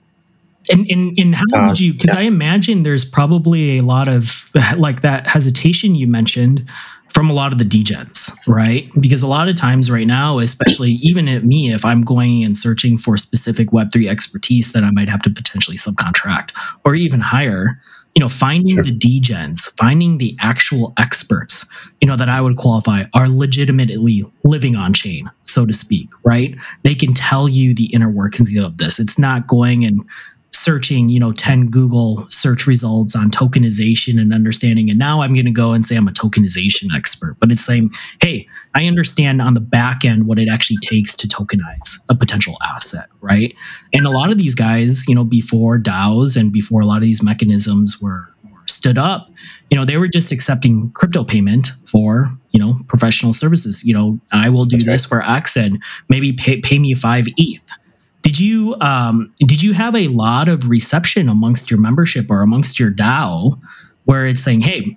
And, 0.71 0.87
and, 0.89 1.19
and 1.19 1.35
how 1.35 1.71
uh, 1.71 1.75
you, 1.75 1.93
because 1.93 2.15
yeah. 2.15 2.21
I 2.21 2.23
imagine 2.23 2.85
there's 2.85 3.05
probably 3.05 3.79
a 3.79 3.83
lot 3.83 4.07
of 4.07 4.51
like 4.77 5.03
that 5.03 5.27
hesitation 5.27 5.95
you 5.95 6.07
mentioned 6.07 6.69
from 7.13 7.29
a 7.29 7.33
lot 7.33 7.53
of 7.53 7.59
the 7.59 7.65
degens, 7.65 8.33
right? 8.47 8.91
Because 9.01 9.23
a 9.23 9.27
lot 9.27 9.49
of 9.49 9.57
times 9.57 9.91
right 9.91 10.07
now, 10.07 10.39
especially 10.39 10.93
even 11.03 11.29
at 11.29 11.45
me, 11.45 11.73
if 11.73 11.85
I'm 11.85 12.03
going 12.03 12.43
and 12.43 12.57
searching 12.57 12.99
for 12.99 13.17
specific 13.17 13.69
Web3 13.69 14.09
expertise 14.09 14.73
that 14.73 14.83
I 14.83 14.91
might 14.91 15.09
have 15.09 15.23
to 15.23 15.31
potentially 15.31 15.77
subcontract 15.77 16.53
or 16.85 16.95
even 16.95 17.21
hire, 17.21 17.81
you 18.15 18.21
know, 18.21 18.29
finding 18.29 18.77
sure. 18.77 18.85
the 18.85 18.97
degens, 18.97 19.71
finding 19.79 20.19
the 20.19 20.37
actual 20.41 20.93
experts, 20.99 21.67
you 22.01 22.09
know, 22.09 22.17
that 22.17 22.29
I 22.29 22.41
would 22.41 22.57
qualify 22.57 23.05
are 23.15 23.29
legitimately 23.29 24.25
living 24.45 24.77
on 24.77 24.93
chain, 24.93 25.31
so 25.45 25.67
to 25.67 25.73
speak, 25.73 26.09
right? 26.25 26.55
They 26.83 26.95
can 26.95 27.15
tell 27.15 27.49
you 27.49 27.75
the 27.75 27.93
inner 27.93 28.11
workings 28.11 28.55
of 28.57 28.79
this. 28.79 28.99
It's 28.99 29.19
not 29.19 29.47
going 29.47 29.85
and 29.85 30.03
searching, 30.63 31.09
you 31.09 31.19
know, 31.19 31.33
10 31.33 31.69
Google 31.71 32.27
search 32.31 32.67
results 32.67 33.17
on 33.17 33.31
tokenization 33.31 34.21
and 34.21 34.33
understanding. 34.33 34.89
And 34.89 34.99
now 34.99 35.23
I'm 35.23 35.35
going 35.35 35.47
to 35.47 35.51
go 35.51 35.73
and 35.73 35.85
say 35.85 35.97
I'm 35.97 36.07
a 36.07 36.13
tokenization 36.13 36.95
expert. 36.95 37.37
But 37.41 37.51
it's 37.51 37.65
saying, 37.65 37.91
hey, 38.21 38.47
I 38.75 38.87
understand 38.87 39.43
on 39.43 39.55
the 39.55 39.61
back 39.61 40.05
end 40.05 40.27
what 40.27 40.39
it 40.39 40.49
actually 40.49 40.79
takes 40.79 41.17
to 41.17 41.29
tokenize 41.29 41.99
a 42.09 42.15
potential 42.15 42.55
asset, 42.65 43.09
right? 43.21 43.55
And 43.93 44.07
a 44.07 44.11
lot 44.11 44.31
of 44.31 44.39
these 44.39 44.55
guys, 44.55 45.07
you 45.09 45.15
know, 45.15 45.25
before 45.25 45.79
DAOs 45.79 46.37
and 46.37 46.53
before 46.53 46.81
a 46.81 46.87
lot 46.87 46.99
of 46.99 47.03
these 47.03 47.23
mechanisms 47.23 48.01
were, 48.01 48.29
were 48.45 48.67
stood 48.67 48.99
up, 48.99 49.29
you 49.71 49.77
know, 49.77 49.85
they 49.85 49.97
were 49.97 50.09
just 50.09 50.31
accepting 50.31 50.91
crypto 50.93 51.25
payment 51.25 51.73
for, 51.87 52.27
you 52.53 52.61
know, 52.61 52.77
professional 52.87 53.33
services. 53.33 53.85
You 53.85 53.95
know, 53.95 54.21
I 54.31 54.49
will 54.49 54.65
do 54.65 54.77
That's 54.77 54.87
this 54.87 55.13
right. 55.13 55.25
for 55.25 55.31
X 55.31 55.57
and 55.57 55.83
maybe 56.09 56.33
pay, 56.33 56.61
pay 56.61 56.79
me 56.79 56.95
five 56.95 57.27
ETH 57.37 57.73
did 58.33 58.41
you 58.41 58.75
um, 58.81 59.31
did 59.41 59.63
you 59.63 59.75
have 59.75 59.95
a 59.95 60.09
lot 60.09 60.49
of 60.49 60.71
reception 60.71 61.29
amongst 61.29 61.71
your 61.71 61.79
membership 61.79 62.31
or 62.31 62.41
amongst 62.41 62.81
your 62.81 62.91
DAO 62.91 63.61
where 64.05 64.27
it's 64.27 64.43
saying, 64.43 64.63
"Hey, 64.63 64.97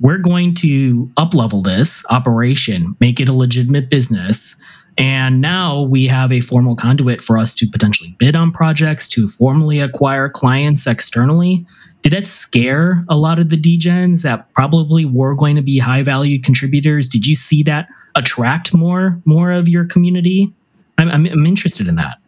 we're 0.00 0.18
going 0.18 0.52
to 0.54 1.08
up 1.16 1.32
level 1.32 1.62
this 1.62 2.04
operation, 2.10 2.96
make 2.98 3.20
it 3.20 3.28
a 3.28 3.32
legitimate 3.32 3.88
business, 3.88 4.60
And 4.98 5.40
now 5.40 5.82
we 5.82 6.06
have 6.06 6.30
a 6.30 6.40
formal 6.40 6.76
conduit 6.76 7.22
for 7.22 7.38
us 7.38 7.54
to 7.54 7.66
potentially 7.66 8.14
bid 8.18 8.36
on 8.36 8.52
projects, 8.52 9.08
to 9.10 9.26
formally 9.26 9.80
acquire 9.80 10.28
clients 10.28 10.86
externally. 10.86 11.64
Did 12.02 12.12
that 12.12 12.26
scare 12.26 13.04
a 13.08 13.16
lot 13.16 13.38
of 13.38 13.48
the 13.48 13.56
degens 13.56 14.22
that 14.22 14.52
probably 14.52 15.04
were 15.04 15.34
going 15.34 15.56
to 15.56 15.62
be 15.62 15.78
high 15.78 16.02
value 16.02 16.40
contributors? 16.40 17.08
Did 17.08 17.26
you 17.26 17.34
see 17.34 17.62
that 17.62 17.88
attract 18.14 18.74
more 18.74 19.20
more 19.24 19.52
of 19.52 19.68
your 19.68 19.86
community? 19.86 20.52
I'm, 20.98 21.08
I'm, 21.08 21.26
I'm 21.26 21.46
interested 21.46 21.88
in 21.88 21.94
that. 21.94 22.18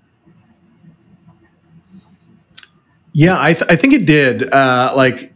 Yeah, 3.14 3.40
I, 3.40 3.52
th- 3.52 3.70
I 3.70 3.76
think 3.76 3.94
it 3.94 4.06
did. 4.06 4.52
Uh, 4.52 4.92
like, 4.96 5.32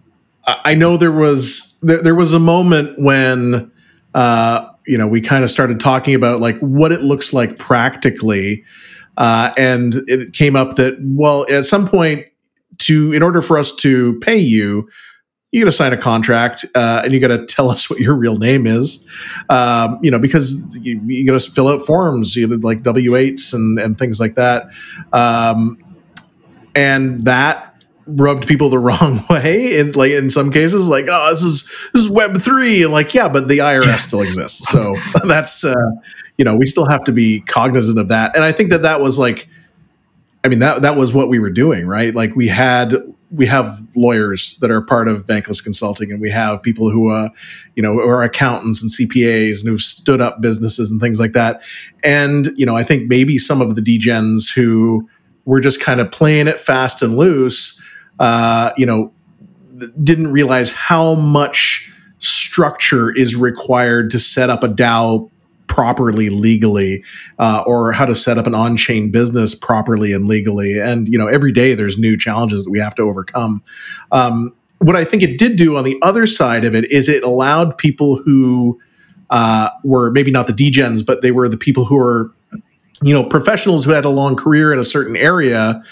I 0.46 0.74
know 0.74 0.96
there 0.96 1.12
was 1.12 1.78
there, 1.82 2.02
there 2.02 2.14
was 2.14 2.32
a 2.32 2.40
moment 2.40 2.98
when 2.98 3.70
uh, 4.14 4.66
you 4.86 4.98
know 4.98 5.06
we 5.06 5.20
kind 5.20 5.44
of 5.44 5.50
started 5.50 5.78
talking 5.78 6.14
about 6.14 6.40
like 6.40 6.58
what 6.58 6.90
it 6.90 7.02
looks 7.02 7.32
like 7.32 7.56
practically, 7.58 8.64
uh, 9.16 9.52
and 9.56 9.94
it 10.08 10.32
came 10.32 10.56
up 10.56 10.74
that 10.76 10.96
well, 11.00 11.46
at 11.50 11.66
some 11.66 11.86
point, 11.86 12.26
to 12.78 13.12
in 13.12 13.22
order 13.22 13.40
for 13.42 13.58
us 13.58 13.74
to 13.76 14.18
pay 14.20 14.38
you, 14.38 14.88
you 15.52 15.62
got 15.62 15.66
to 15.66 15.72
sign 15.72 15.92
a 15.92 15.96
contract 15.98 16.64
uh, 16.74 17.02
and 17.04 17.12
you 17.12 17.20
got 17.20 17.28
to 17.28 17.46
tell 17.54 17.70
us 17.70 17.88
what 17.88 18.00
your 18.00 18.14
real 18.14 18.38
name 18.38 18.66
is, 18.66 19.06
um, 19.50 19.98
you 20.02 20.10
know, 20.10 20.18
because 20.18 20.76
you, 20.80 21.00
you 21.06 21.26
got 21.26 21.40
to 21.40 21.50
fill 21.50 21.68
out 21.68 21.80
forms, 21.82 22.34
you 22.34 22.46
know, 22.46 22.56
like 22.62 22.82
W 22.82 23.14
eights 23.14 23.52
and 23.52 23.78
and 23.78 23.98
things 23.98 24.18
like 24.18 24.34
that, 24.34 24.66
um, 25.12 25.78
and 26.74 27.24
that 27.24 27.67
rubbed 28.08 28.46
people 28.46 28.70
the 28.70 28.78
wrong 28.78 29.20
way 29.28 29.78
in 29.78 29.92
like 29.92 30.10
in 30.10 30.30
some 30.30 30.50
cases 30.50 30.88
like 30.88 31.06
oh 31.08 31.30
this 31.30 31.42
is 31.42 31.64
this 31.92 32.02
is 32.02 32.10
web 32.10 32.36
3 32.38 32.84
and 32.84 32.92
like 32.92 33.14
yeah 33.14 33.28
but 33.28 33.48
the 33.48 33.58
irs 33.58 33.98
still 33.98 34.22
exists. 34.22 34.68
So 34.68 34.96
that's 35.26 35.64
uh 35.64 35.74
you 36.36 36.44
know 36.44 36.56
we 36.56 36.66
still 36.66 36.86
have 36.86 37.04
to 37.04 37.12
be 37.12 37.40
cognizant 37.40 37.98
of 37.98 38.08
that. 38.08 38.34
And 38.34 38.44
i 38.44 38.52
think 38.52 38.70
that 38.70 38.82
that 38.82 39.00
was 39.00 39.18
like 39.18 39.48
i 40.44 40.48
mean 40.48 40.60
that 40.60 40.82
that 40.82 40.96
was 40.96 41.12
what 41.12 41.28
we 41.28 41.38
were 41.38 41.50
doing 41.50 41.86
right? 41.86 42.14
Like 42.14 42.34
we 42.34 42.48
had 42.48 42.96
we 43.30 43.44
have 43.44 43.82
lawyers 43.94 44.56
that 44.62 44.70
are 44.70 44.80
part 44.80 45.06
of 45.06 45.26
bankless 45.26 45.62
consulting 45.62 46.10
and 46.10 46.18
we 46.18 46.30
have 46.30 46.62
people 46.62 46.90
who 46.90 47.10
uh 47.10 47.28
you 47.76 47.82
know 47.82 47.98
are 47.98 48.22
accountants 48.22 48.80
and 48.80 48.90
cpas 48.90 49.60
and 49.60 49.68
who've 49.68 49.80
stood 49.80 50.22
up 50.22 50.40
businesses 50.40 50.90
and 50.90 51.00
things 51.00 51.20
like 51.20 51.32
that. 51.32 51.62
And 52.02 52.52
you 52.56 52.64
know 52.64 52.74
i 52.76 52.82
think 52.82 53.08
maybe 53.08 53.36
some 53.36 53.60
of 53.60 53.74
the 53.74 53.82
degens 53.82 54.52
who 54.52 55.08
were 55.44 55.60
just 55.60 55.80
kind 55.80 55.98
of 55.98 56.10
playing 56.10 56.46
it 56.46 56.58
fast 56.58 57.02
and 57.02 57.16
loose 57.16 57.82
uh, 58.18 58.72
you 58.76 58.86
know, 58.86 59.12
didn't 60.02 60.32
realize 60.32 60.72
how 60.72 61.14
much 61.14 61.90
structure 62.18 63.16
is 63.16 63.36
required 63.36 64.10
to 64.10 64.18
set 64.18 64.50
up 64.50 64.64
a 64.64 64.68
DAO 64.68 65.30
properly 65.68 66.28
legally, 66.30 67.04
uh, 67.38 67.62
or 67.66 67.92
how 67.92 68.04
to 68.04 68.14
set 68.14 68.38
up 68.38 68.46
an 68.46 68.54
on-chain 68.54 69.10
business 69.10 69.54
properly 69.54 70.12
and 70.12 70.26
legally. 70.26 70.80
And 70.80 71.08
you 71.08 71.18
know, 71.18 71.28
every 71.28 71.52
day 71.52 71.74
there's 71.74 71.98
new 71.98 72.16
challenges 72.16 72.64
that 72.64 72.70
we 72.70 72.80
have 72.80 72.94
to 72.96 73.02
overcome. 73.02 73.62
Um, 74.10 74.54
what 74.78 74.96
I 74.96 75.04
think 75.04 75.22
it 75.22 75.38
did 75.38 75.56
do 75.56 75.76
on 75.76 75.84
the 75.84 75.98
other 76.02 76.26
side 76.26 76.64
of 76.64 76.74
it 76.74 76.90
is 76.90 77.08
it 77.08 77.22
allowed 77.22 77.76
people 77.78 78.16
who 78.16 78.80
uh, 79.30 79.70
were 79.84 80.10
maybe 80.10 80.30
not 80.30 80.46
the 80.46 80.52
degens, 80.52 81.04
but 81.04 81.22
they 81.22 81.30
were 81.30 81.48
the 81.48 81.56
people 81.56 81.84
who 81.84 81.96
were, 81.96 82.32
you 83.02 83.12
know, 83.12 83.24
professionals 83.24 83.84
who 83.84 83.90
had 83.90 84.04
a 84.04 84.08
long 84.08 84.36
career 84.36 84.72
in 84.72 84.78
a 84.78 84.84
certain 84.84 85.16
area 85.16 85.82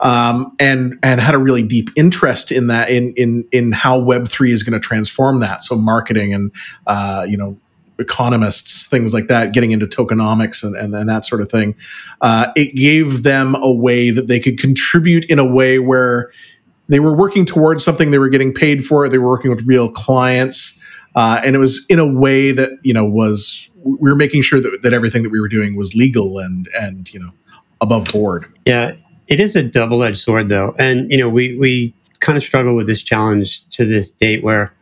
um, 0.00 0.50
and 0.58 0.98
and 1.02 1.20
had 1.20 1.34
a 1.34 1.38
really 1.38 1.62
deep 1.62 1.90
interest 1.96 2.52
in 2.52 2.66
that 2.68 2.90
in 2.90 3.12
in 3.16 3.44
in 3.52 3.72
how 3.72 3.98
Web 3.98 4.28
three 4.28 4.52
is 4.52 4.62
going 4.62 4.80
to 4.80 4.86
transform 4.86 5.40
that. 5.40 5.62
So 5.62 5.76
marketing 5.76 6.34
and 6.34 6.52
uh, 6.86 7.26
you 7.28 7.36
know 7.36 7.56
economists, 7.98 8.86
things 8.86 9.12
like 9.12 9.28
that, 9.28 9.52
getting 9.52 9.72
into 9.72 9.86
tokenomics 9.86 10.64
and, 10.64 10.74
and, 10.74 10.94
and 10.94 11.08
that 11.08 11.24
sort 11.24 11.42
of 11.42 11.50
thing. 11.50 11.76
Uh, 12.22 12.50
it 12.56 12.74
gave 12.74 13.22
them 13.22 13.54
a 13.56 13.70
way 13.70 14.10
that 14.10 14.26
they 14.26 14.40
could 14.40 14.58
contribute 14.58 15.26
in 15.26 15.38
a 15.38 15.44
way 15.44 15.78
where 15.78 16.32
they 16.88 16.98
were 16.98 17.14
working 17.14 17.44
towards 17.44 17.84
something 17.84 18.10
they 18.10 18.18
were 18.18 18.30
getting 18.30 18.54
paid 18.54 18.84
for. 18.84 19.08
They 19.08 19.18
were 19.18 19.28
working 19.28 19.50
with 19.50 19.62
real 19.66 19.88
clients. 19.88 20.82
Uh, 21.14 21.40
and 21.44 21.54
it 21.54 21.58
was 21.58 21.84
in 21.88 21.98
a 21.98 22.06
way 22.06 22.52
that, 22.52 22.70
you 22.82 22.94
know, 22.94 23.04
was, 23.04 23.68
we 23.84 24.10
were 24.10 24.16
making 24.16 24.42
sure 24.42 24.60
that, 24.60 24.80
that 24.82 24.94
everything 24.94 25.22
that 25.22 25.30
we 25.30 25.40
were 25.40 25.48
doing 25.48 25.76
was 25.76 25.94
legal 25.94 26.38
and, 26.38 26.68
and, 26.80 27.12
you 27.12 27.20
know, 27.20 27.30
above 27.80 28.06
board. 28.12 28.46
Yeah. 28.64 28.96
It 29.30 29.38
is 29.38 29.54
a 29.54 29.62
double 29.62 30.02
edged 30.02 30.18
sword, 30.18 30.48
though, 30.48 30.74
and 30.78 31.08
you 31.10 31.16
know 31.16 31.28
we 31.28 31.56
we 31.56 31.94
kind 32.18 32.36
of 32.36 32.42
struggle 32.42 32.74
with 32.74 32.88
this 32.88 33.02
challenge 33.02 33.66
to 33.68 33.84
this 33.86 34.10
date 34.10 34.42
where 34.42 34.74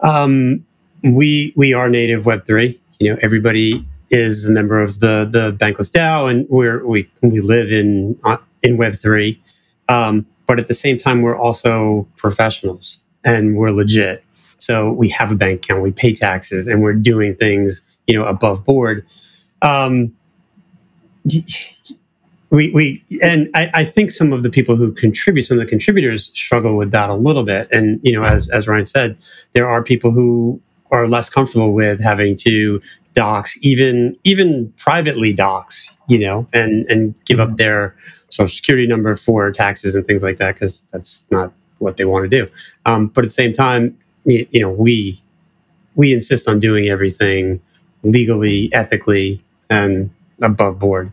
um, 0.00 0.64
we 1.02 1.54
we 1.56 1.72
are 1.72 1.88
native 1.88 2.26
Web 2.26 2.44
three. 2.46 2.78
You 3.00 3.12
know, 3.12 3.18
everybody 3.22 3.88
is 4.10 4.44
a 4.44 4.50
member 4.50 4.80
of 4.82 5.00
the 5.00 5.26
the 5.30 5.56
Bankless 5.56 5.90
DAO, 5.90 6.30
and 6.30 6.46
we're 6.50 6.86
we 6.86 7.10
we 7.22 7.40
live 7.40 7.72
in 7.72 8.18
uh, 8.24 8.36
in 8.62 8.76
Web 8.76 8.94
three. 8.94 9.42
Um, 9.88 10.26
but 10.46 10.60
at 10.60 10.68
the 10.68 10.74
same 10.74 10.98
time, 10.98 11.22
we're 11.22 11.38
also 11.38 12.06
professionals 12.16 13.00
and 13.24 13.56
we're 13.56 13.70
legit. 13.70 14.22
So 14.58 14.92
we 14.92 15.08
have 15.08 15.32
a 15.32 15.34
bank 15.34 15.64
account, 15.64 15.82
we 15.82 15.92
pay 15.92 16.12
taxes, 16.12 16.66
and 16.66 16.82
we're 16.82 16.92
doing 16.92 17.36
things 17.36 17.80
you 18.06 18.14
know 18.18 18.26
above 18.26 18.66
board. 18.66 19.06
Um, 19.62 20.14
we, 22.52 22.70
we 22.70 23.02
and 23.22 23.48
I, 23.54 23.70
I, 23.72 23.84
think 23.84 24.10
some 24.10 24.30
of 24.30 24.42
the 24.42 24.50
people 24.50 24.76
who 24.76 24.92
contribute, 24.92 25.44
some 25.44 25.58
of 25.58 25.64
the 25.64 25.68
contributors 25.68 26.26
struggle 26.34 26.76
with 26.76 26.90
that 26.90 27.08
a 27.08 27.14
little 27.14 27.44
bit. 27.44 27.66
And 27.72 27.98
you 28.02 28.12
know, 28.12 28.22
as 28.22 28.50
as 28.50 28.68
Ryan 28.68 28.84
said, 28.84 29.16
there 29.54 29.66
are 29.66 29.82
people 29.82 30.10
who 30.10 30.60
are 30.90 31.08
less 31.08 31.30
comfortable 31.30 31.72
with 31.72 32.02
having 32.02 32.36
to 32.36 32.82
dox, 33.14 33.58
even 33.62 34.18
even 34.24 34.70
privately 34.76 35.32
dox, 35.32 35.96
you 36.08 36.18
know, 36.18 36.46
and 36.52 36.86
and 36.90 37.14
give 37.24 37.40
up 37.40 37.56
their 37.56 37.96
social 38.28 38.54
security 38.54 38.86
number 38.86 39.16
for 39.16 39.50
taxes 39.50 39.94
and 39.94 40.06
things 40.06 40.22
like 40.22 40.36
that 40.36 40.54
because 40.54 40.82
that's 40.92 41.24
not 41.30 41.54
what 41.78 41.96
they 41.96 42.04
want 42.04 42.24
to 42.24 42.28
do. 42.28 42.50
Um, 42.84 43.06
but 43.06 43.24
at 43.24 43.28
the 43.28 43.30
same 43.30 43.54
time, 43.54 43.98
you, 44.26 44.46
you 44.50 44.60
know, 44.60 44.70
we 44.70 45.22
we 45.94 46.12
insist 46.12 46.46
on 46.46 46.60
doing 46.60 46.88
everything 46.88 47.62
legally, 48.02 48.68
ethically, 48.74 49.42
and 49.70 50.10
above 50.42 50.78
board. 50.78 51.12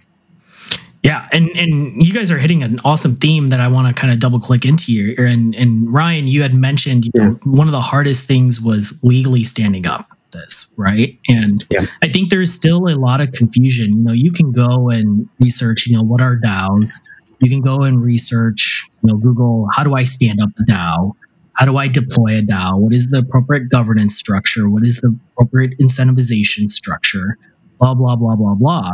Yeah, 1.04 1.28
and 1.32 1.50
and 1.52 2.04
you 2.04 2.14
guys 2.14 2.30
are 2.30 2.38
hitting 2.38 2.62
an 2.62 2.80
awesome 2.84 3.16
theme 3.16 3.50
that 3.50 3.62
I 3.62 3.70
want 3.70 3.88
to 3.88 4.00
kind 4.00 4.12
of 4.12 4.20
double 4.20 4.40
click 4.40 4.66
into 4.66 4.86
here. 4.86 5.16
Er, 5.18 5.26
and 5.26 5.56
and 5.56 5.92
Ryan, 5.92 6.28
you 6.28 6.42
had 6.42 6.54
mentioned 6.54 7.06
you 7.06 7.12
know, 7.16 7.40
one 7.44 7.68
of 7.68 7.72
the 7.72 7.82
hardest 7.82 8.28
things 8.28 8.60
was 8.60 9.00
legally 9.02 9.46
standing 9.46 9.88
up 9.88 10.10
this, 10.32 10.74
right? 10.78 11.18
And 11.28 11.66
yeah. 11.70 11.86
I 12.02 12.10
think 12.10 12.30
there's 12.30 12.54
still 12.54 12.88
a 12.88 12.96
lot 12.96 13.22
of 13.22 13.32
confusion. 13.32 13.90
You 13.90 14.04
know, 14.04 14.12
you 14.12 14.32
can 14.32 14.52
go 14.52 14.90
and 14.90 15.28
research, 15.40 15.88
you 15.88 15.96
know, 15.96 16.04
what 16.04 16.22
are 16.22 16.36
DAOs? 16.36 16.92
You 17.40 17.50
can 17.50 17.62
go 17.62 17.84
and 17.84 18.02
research, 18.02 18.90
you 19.02 19.08
know, 19.08 19.18
Google, 19.18 19.68
how 19.74 19.84
do 19.84 19.96
I 19.96 20.04
stand 20.04 20.42
up 20.42 20.50
a 20.60 20.64
DAO? 20.64 21.14
How 21.54 21.66
do 21.66 21.78
I 21.78 21.88
deploy 21.88 22.38
a 22.38 22.42
DAO? 22.42 22.80
What 22.80 22.94
is 22.94 23.08
the 23.08 23.20
appropriate 23.20 23.70
governance 23.70 24.18
structure? 24.18 24.70
What 24.70 24.86
is 24.86 24.98
the 24.98 25.18
appropriate 25.34 25.78
incentivization 25.80 26.70
structure? 26.70 27.38
Blah, 27.80 27.96
blah, 27.96 28.16
blah, 28.16 28.36
blah, 28.36 28.56
blah. 28.56 28.92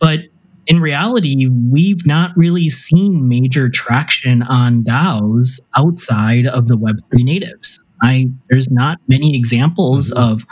But 0.00 0.20
in 0.66 0.80
reality, 0.80 1.48
we've 1.70 2.06
not 2.06 2.30
really 2.36 2.70
seen 2.70 3.28
major 3.28 3.68
traction 3.68 4.42
on 4.42 4.84
DAOs 4.84 5.60
outside 5.76 6.46
of 6.46 6.68
the 6.68 6.76
Web3 6.76 7.24
natives. 7.24 7.82
I 8.02 8.28
there's 8.50 8.70
not 8.70 8.98
many 9.08 9.36
examples 9.36 10.10
mm-hmm. 10.10 10.22
of 10.22 10.44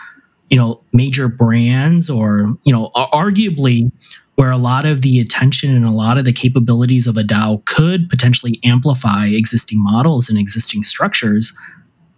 you 0.48 0.56
know 0.56 0.82
major 0.92 1.28
brands 1.28 2.10
or 2.10 2.46
you 2.64 2.72
know 2.72 2.90
arguably 2.94 3.90
where 4.34 4.50
a 4.50 4.56
lot 4.56 4.86
of 4.86 5.02
the 5.02 5.20
attention 5.20 5.76
and 5.76 5.84
a 5.84 5.90
lot 5.90 6.16
of 6.16 6.24
the 6.24 6.32
capabilities 6.32 7.06
of 7.06 7.16
a 7.16 7.22
DAO 7.22 7.64
could 7.66 8.08
potentially 8.08 8.58
amplify 8.64 9.26
existing 9.26 9.82
models 9.82 10.30
and 10.30 10.38
existing 10.38 10.82
structures. 10.82 11.56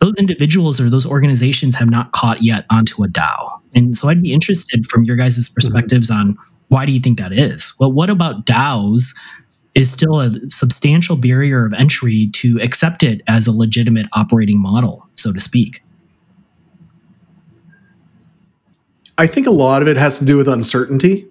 Those 0.01 0.17
individuals 0.19 0.81
or 0.81 0.89
those 0.89 1.07
organizations 1.07 1.75
have 1.77 1.91
not 1.91 2.13
caught 2.13 2.43
yet 2.43 2.65
onto 2.71 3.03
a 3.03 3.09
DAO. 3.09 3.62
And 3.75 3.95
so 3.95 4.09
I'd 4.09 4.23
be 4.23 4.33
interested 4.33 4.87
from 4.87 5.05
your 5.05 5.17
guys' 5.17 5.37
mm-hmm. 5.39 5.55
perspectives 5.55 6.11
mm-hmm. 6.11 6.31
on 6.31 6.39
why 6.69 6.87
do 6.87 6.93
you 6.93 7.01
think 7.01 7.19
that 7.19 7.33
is? 7.33 7.75
Well, 7.79 7.93
what 7.93 8.11
about 8.11 8.47
DAOs 8.47 9.15
is 9.75 9.91
still 9.91 10.21
a 10.21 10.33
substantial 10.49 11.17
barrier 11.17 11.65
of 11.65 11.73
entry 11.73 12.29
to 12.33 12.59
accept 12.61 13.03
it 13.03 13.23
as 13.29 13.47
a 13.47 13.53
legitimate 13.53 14.07
operating 14.13 14.61
model, 14.61 15.07
so 15.15 15.33
to 15.33 15.41
speak? 15.41 15.83
I 19.19 19.27
think 19.27 19.47
a 19.47 19.51
lot 19.51 19.83
of 19.83 19.89
it 19.89 19.97
has 19.97 20.19
to 20.19 20.25
do 20.25 20.37
with 20.37 20.49
uncertainty. 20.49 21.27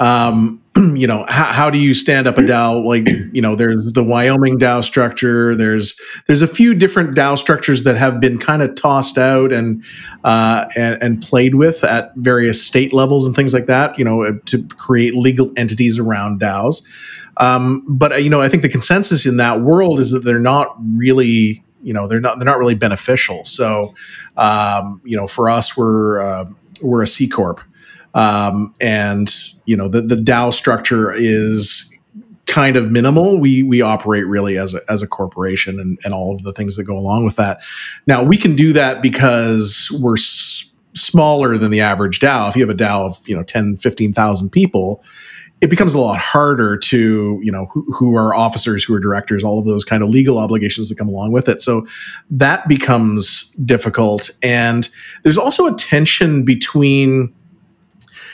Um, 0.00 0.62
you 0.96 1.06
know, 1.06 1.24
how, 1.28 1.44
how, 1.44 1.70
do 1.70 1.78
you 1.78 1.94
stand 1.94 2.26
up 2.26 2.38
a 2.38 2.42
DAO? 2.42 2.84
Like, 2.84 3.08
you 3.34 3.42
know, 3.42 3.56
there's 3.56 3.92
the 3.92 4.04
Wyoming 4.04 4.58
DAO 4.58 4.82
structure. 4.84 5.54
There's 5.54 5.98
there's 6.26 6.42
a 6.42 6.46
few 6.46 6.74
different 6.74 7.16
DAO 7.16 7.36
structures 7.36 7.84
that 7.84 7.96
have 7.96 8.20
been 8.20 8.38
kind 8.38 8.62
of 8.62 8.74
tossed 8.74 9.18
out 9.18 9.52
and, 9.52 9.82
uh, 10.24 10.66
and 10.76 11.02
and 11.02 11.22
played 11.22 11.54
with 11.54 11.84
at 11.84 12.12
various 12.16 12.62
state 12.62 12.92
levels 12.92 13.26
and 13.26 13.34
things 13.34 13.54
like 13.54 13.66
that. 13.66 13.98
You 13.98 14.04
know, 14.04 14.22
uh, 14.22 14.32
to 14.46 14.62
create 14.76 15.14
legal 15.14 15.50
entities 15.56 15.98
around 15.98 16.40
DAOs. 16.40 16.82
Um, 17.38 17.84
but 17.88 18.12
uh, 18.12 18.16
you 18.16 18.30
know, 18.30 18.40
I 18.40 18.48
think 18.48 18.62
the 18.62 18.68
consensus 18.68 19.26
in 19.26 19.36
that 19.36 19.60
world 19.60 20.00
is 20.00 20.10
that 20.10 20.20
they're 20.24 20.38
not 20.38 20.76
really 20.96 21.64
you 21.82 21.92
know 21.92 22.06
they're 22.06 22.20
not 22.20 22.38
they're 22.38 22.46
not 22.46 22.58
really 22.58 22.74
beneficial. 22.74 23.44
So, 23.44 23.94
um, 24.36 25.00
you 25.04 25.16
know, 25.16 25.26
for 25.26 25.48
us, 25.48 25.76
we're 25.76 26.20
uh, 26.20 26.44
we're 26.82 27.02
a 27.02 27.06
C 27.06 27.28
corp. 27.28 27.60
um, 28.18 28.74
and 28.80 29.32
you 29.64 29.76
know 29.76 29.86
the 29.88 30.02
the 30.02 30.16
DAO 30.16 30.52
structure 30.52 31.12
is 31.12 31.94
kind 32.46 32.76
of 32.76 32.90
minimal. 32.90 33.38
We 33.38 33.62
we 33.62 33.80
operate 33.80 34.26
really 34.26 34.58
as 34.58 34.74
a 34.74 34.80
as 34.90 35.02
a 35.02 35.06
corporation 35.06 35.78
and 35.78 35.98
and 36.04 36.12
all 36.12 36.34
of 36.34 36.42
the 36.42 36.52
things 36.52 36.76
that 36.76 36.84
go 36.84 36.96
along 36.96 37.24
with 37.24 37.36
that. 37.36 37.62
Now 38.08 38.24
we 38.24 38.36
can 38.36 38.56
do 38.56 38.72
that 38.72 39.02
because 39.02 39.88
we're 40.02 40.16
s- 40.16 40.68
smaller 40.94 41.56
than 41.56 41.70
the 41.70 41.80
average 41.80 42.18
DAO. 42.18 42.48
If 42.48 42.56
you 42.56 42.66
have 42.66 42.74
a 42.74 42.78
DAO 42.78 43.06
of 43.06 43.28
you 43.28 43.36
know 43.36 43.44
10, 43.44 43.76
15,000 43.76 44.50
people, 44.50 45.00
it 45.60 45.70
becomes 45.70 45.94
a 45.94 45.98
lot 46.00 46.18
harder 46.18 46.76
to 46.76 47.38
you 47.40 47.52
know 47.52 47.66
who, 47.72 47.84
who, 47.92 48.16
are 48.16 48.34
officers 48.34 48.82
who 48.82 48.94
are 48.94 49.00
directors 49.00 49.44
all 49.44 49.60
of 49.60 49.64
those 49.64 49.84
kind 49.84 50.02
of 50.02 50.08
legal 50.08 50.38
obligations 50.38 50.88
that 50.88 50.96
come 50.96 51.08
along 51.08 51.32
with 51.32 51.48
it 51.48 51.60
so 51.60 51.86
that 52.30 52.66
becomes 52.68 53.50
difficult 53.64 54.30
and 54.42 54.88
there's 55.22 55.38
also 55.38 55.66
a 55.66 55.74
tension 55.76 56.44
between 56.44 57.32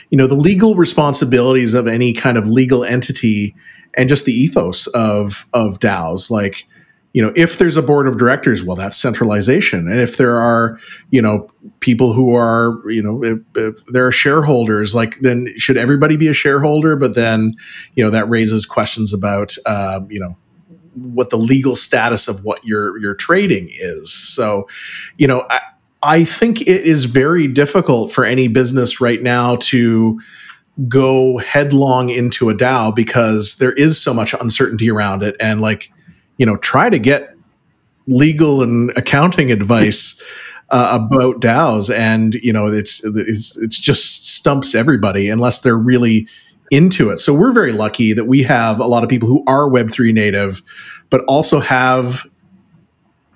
you 0.09 0.17
know 0.17 0.27
the 0.27 0.35
legal 0.35 0.75
responsibilities 0.75 1.73
of 1.73 1.87
any 1.87 2.13
kind 2.13 2.37
of 2.37 2.47
legal 2.47 2.83
entity 2.83 3.55
and 3.95 4.09
just 4.09 4.25
the 4.25 4.33
ethos 4.33 4.87
of 4.87 5.47
of 5.53 5.79
DAOs. 5.79 6.29
Like 6.29 6.67
you 7.13 7.21
know 7.21 7.31
if 7.35 7.57
there's 7.57 7.77
a 7.77 7.81
board 7.81 8.07
of 8.07 8.17
directors 8.17 8.63
well 8.63 8.75
that's 8.75 8.97
centralization. 8.97 9.87
And 9.87 9.99
if 9.99 10.17
there 10.17 10.37
are 10.37 10.77
you 11.11 11.21
know 11.21 11.47
people 11.79 12.13
who 12.13 12.35
are 12.35 12.81
you 12.89 13.01
know 13.01 13.23
if, 13.23 13.39
if, 13.55 13.85
there 13.87 14.05
are 14.05 14.11
shareholders 14.11 14.93
like 14.93 15.19
then 15.21 15.47
should 15.57 15.77
everybody 15.77 16.17
be 16.17 16.27
a 16.27 16.33
shareholder? 16.33 16.95
But 16.95 17.15
then 17.15 17.55
you 17.93 18.03
know 18.03 18.09
that 18.11 18.29
raises 18.29 18.65
questions 18.65 19.13
about 19.13 19.55
um, 19.65 20.07
you 20.09 20.19
know 20.19 20.37
what 20.95 21.29
the 21.29 21.37
legal 21.37 21.75
status 21.75 22.27
of 22.27 22.43
what 22.43 22.63
you're 22.65 22.97
you're 22.99 23.15
trading 23.15 23.69
is. 23.69 24.13
So 24.13 24.67
you 25.17 25.27
know 25.27 25.45
I, 25.49 25.61
I 26.05 26.23
think 26.23 26.61
it 26.61 26.67
is 26.67 27.05
very 27.05 27.47
difficult 27.47 28.11
for 28.11 28.23
any 28.23 28.47
business 28.47 29.01
right 29.01 29.21
now 29.21 29.57
to 29.57 30.19
go 30.87 31.37
headlong 31.37 32.09
into 32.09 32.49
a 32.49 32.53
DAO 32.55 32.95
because 32.95 33.57
there 33.57 33.71
is 33.73 34.01
so 34.01 34.13
much 34.13 34.33
uncertainty 34.33 34.91
around 34.91 35.23
it 35.23 35.35
and 35.39 35.61
like 35.61 35.91
you 36.37 36.45
know, 36.45 36.57
try 36.57 36.89
to 36.89 36.99
get 36.99 37.35
legal 38.07 38.61
and 38.61 38.91
accounting 38.97 39.51
advice 39.51 40.21
uh, 40.69 40.99
about 40.99 41.41
DAOs, 41.41 41.93
and 41.93 42.33
you 42.35 42.51
know, 42.51 42.67
it's 42.67 43.03
it's 43.03 43.57
it's 43.57 43.79
just 43.79 44.27
stumps 44.27 44.75
everybody 44.75 45.29
unless 45.29 45.61
they're 45.61 45.77
really 45.77 46.27
into 46.71 47.09
it. 47.09 47.19
So 47.19 47.33
we're 47.33 47.51
very 47.51 47.71
lucky 47.71 48.13
that 48.13 48.25
we 48.25 48.43
have 48.43 48.79
a 48.79 48.87
lot 48.87 49.03
of 49.03 49.09
people 49.09 49.27
who 49.27 49.43
are 49.47 49.69
Web 49.69 49.91
three 49.91 50.11
native, 50.11 50.61
but 51.09 51.23
also 51.25 51.59
have 51.59 52.25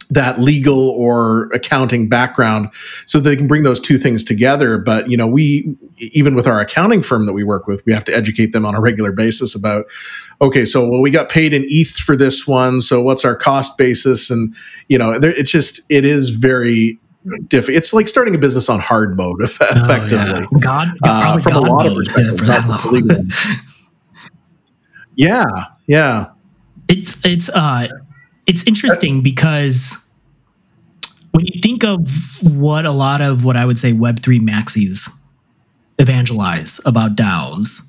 that 0.09 0.39
legal 0.39 0.89
or 0.89 1.49
accounting 1.53 2.09
background 2.09 2.69
so 3.05 3.19
they 3.19 3.35
can 3.35 3.47
bring 3.47 3.63
those 3.63 3.79
two 3.79 3.97
things 3.97 4.23
together. 4.23 4.77
But 4.77 5.09
you 5.09 5.17
know 5.17 5.27
we 5.27 5.75
even 5.99 6.35
with 6.35 6.47
our 6.47 6.59
accounting 6.59 7.01
firm 7.01 7.25
that 7.25 7.33
we 7.33 7.43
work 7.43 7.67
with 7.67 7.85
we 7.85 7.93
have 7.93 8.03
to 8.05 8.15
educate 8.15 8.53
them 8.53 8.65
on 8.65 8.75
a 8.75 8.81
regular 8.81 9.11
basis 9.11 9.53
about 9.53 9.85
okay 10.41 10.63
so 10.63 10.87
well 10.87 11.01
we 11.01 11.11
got 11.11 11.27
paid 11.27 11.53
in 11.53 11.65
eth 11.69 11.97
for 11.97 12.15
this 12.15 12.47
one 12.47 12.79
so 12.79 13.01
what's 13.01 13.25
our 13.25 13.35
cost 13.35 13.77
basis? 13.77 14.29
And 14.29 14.53
you 14.87 14.97
know 14.97 15.11
it's 15.11 15.51
just 15.51 15.81
it 15.89 16.05
is 16.05 16.29
very 16.29 16.99
different 17.47 17.77
it's 17.77 17.93
like 17.93 18.07
starting 18.07 18.33
a 18.33 18.37
business 18.37 18.69
on 18.69 18.79
hard 18.79 19.17
mode 19.17 19.41
effectively 19.41 20.17
oh, 20.17 20.39
yeah. 20.39 20.45
god, 20.61 20.87
uh, 21.03 21.37
from 21.37 21.53
god 21.53 21.67
a 21.67 21.71
lot 21.71 21.85
of 21.85 21.93
perspectives 21.93 22.41
yeah 25.15 25.43
yeah. 25.89 26.27
It's 26.87 27.19
it's 27.25 27.49
uh 27.49 27.87
it's 28.49 28.65
interesting 28.65 29.21
because 29.21 30.09
when 31.31 31.45
you 31.45 31.61
think 31.61 31.83
of 31.83 32.09
what 32.41 32.83
a 32.85 32.91
lot 32.91 33.21
of 33.21 33.45
what 33.45 33.55
I 33.55 33.63
would 33.63 33.77
say 33.77 33.93
Web3 33.93 34.39
maxis 34.39 35.07
evangelize 35.99 36.81
about 36.83 37.15
DAOs, 37.15 37.87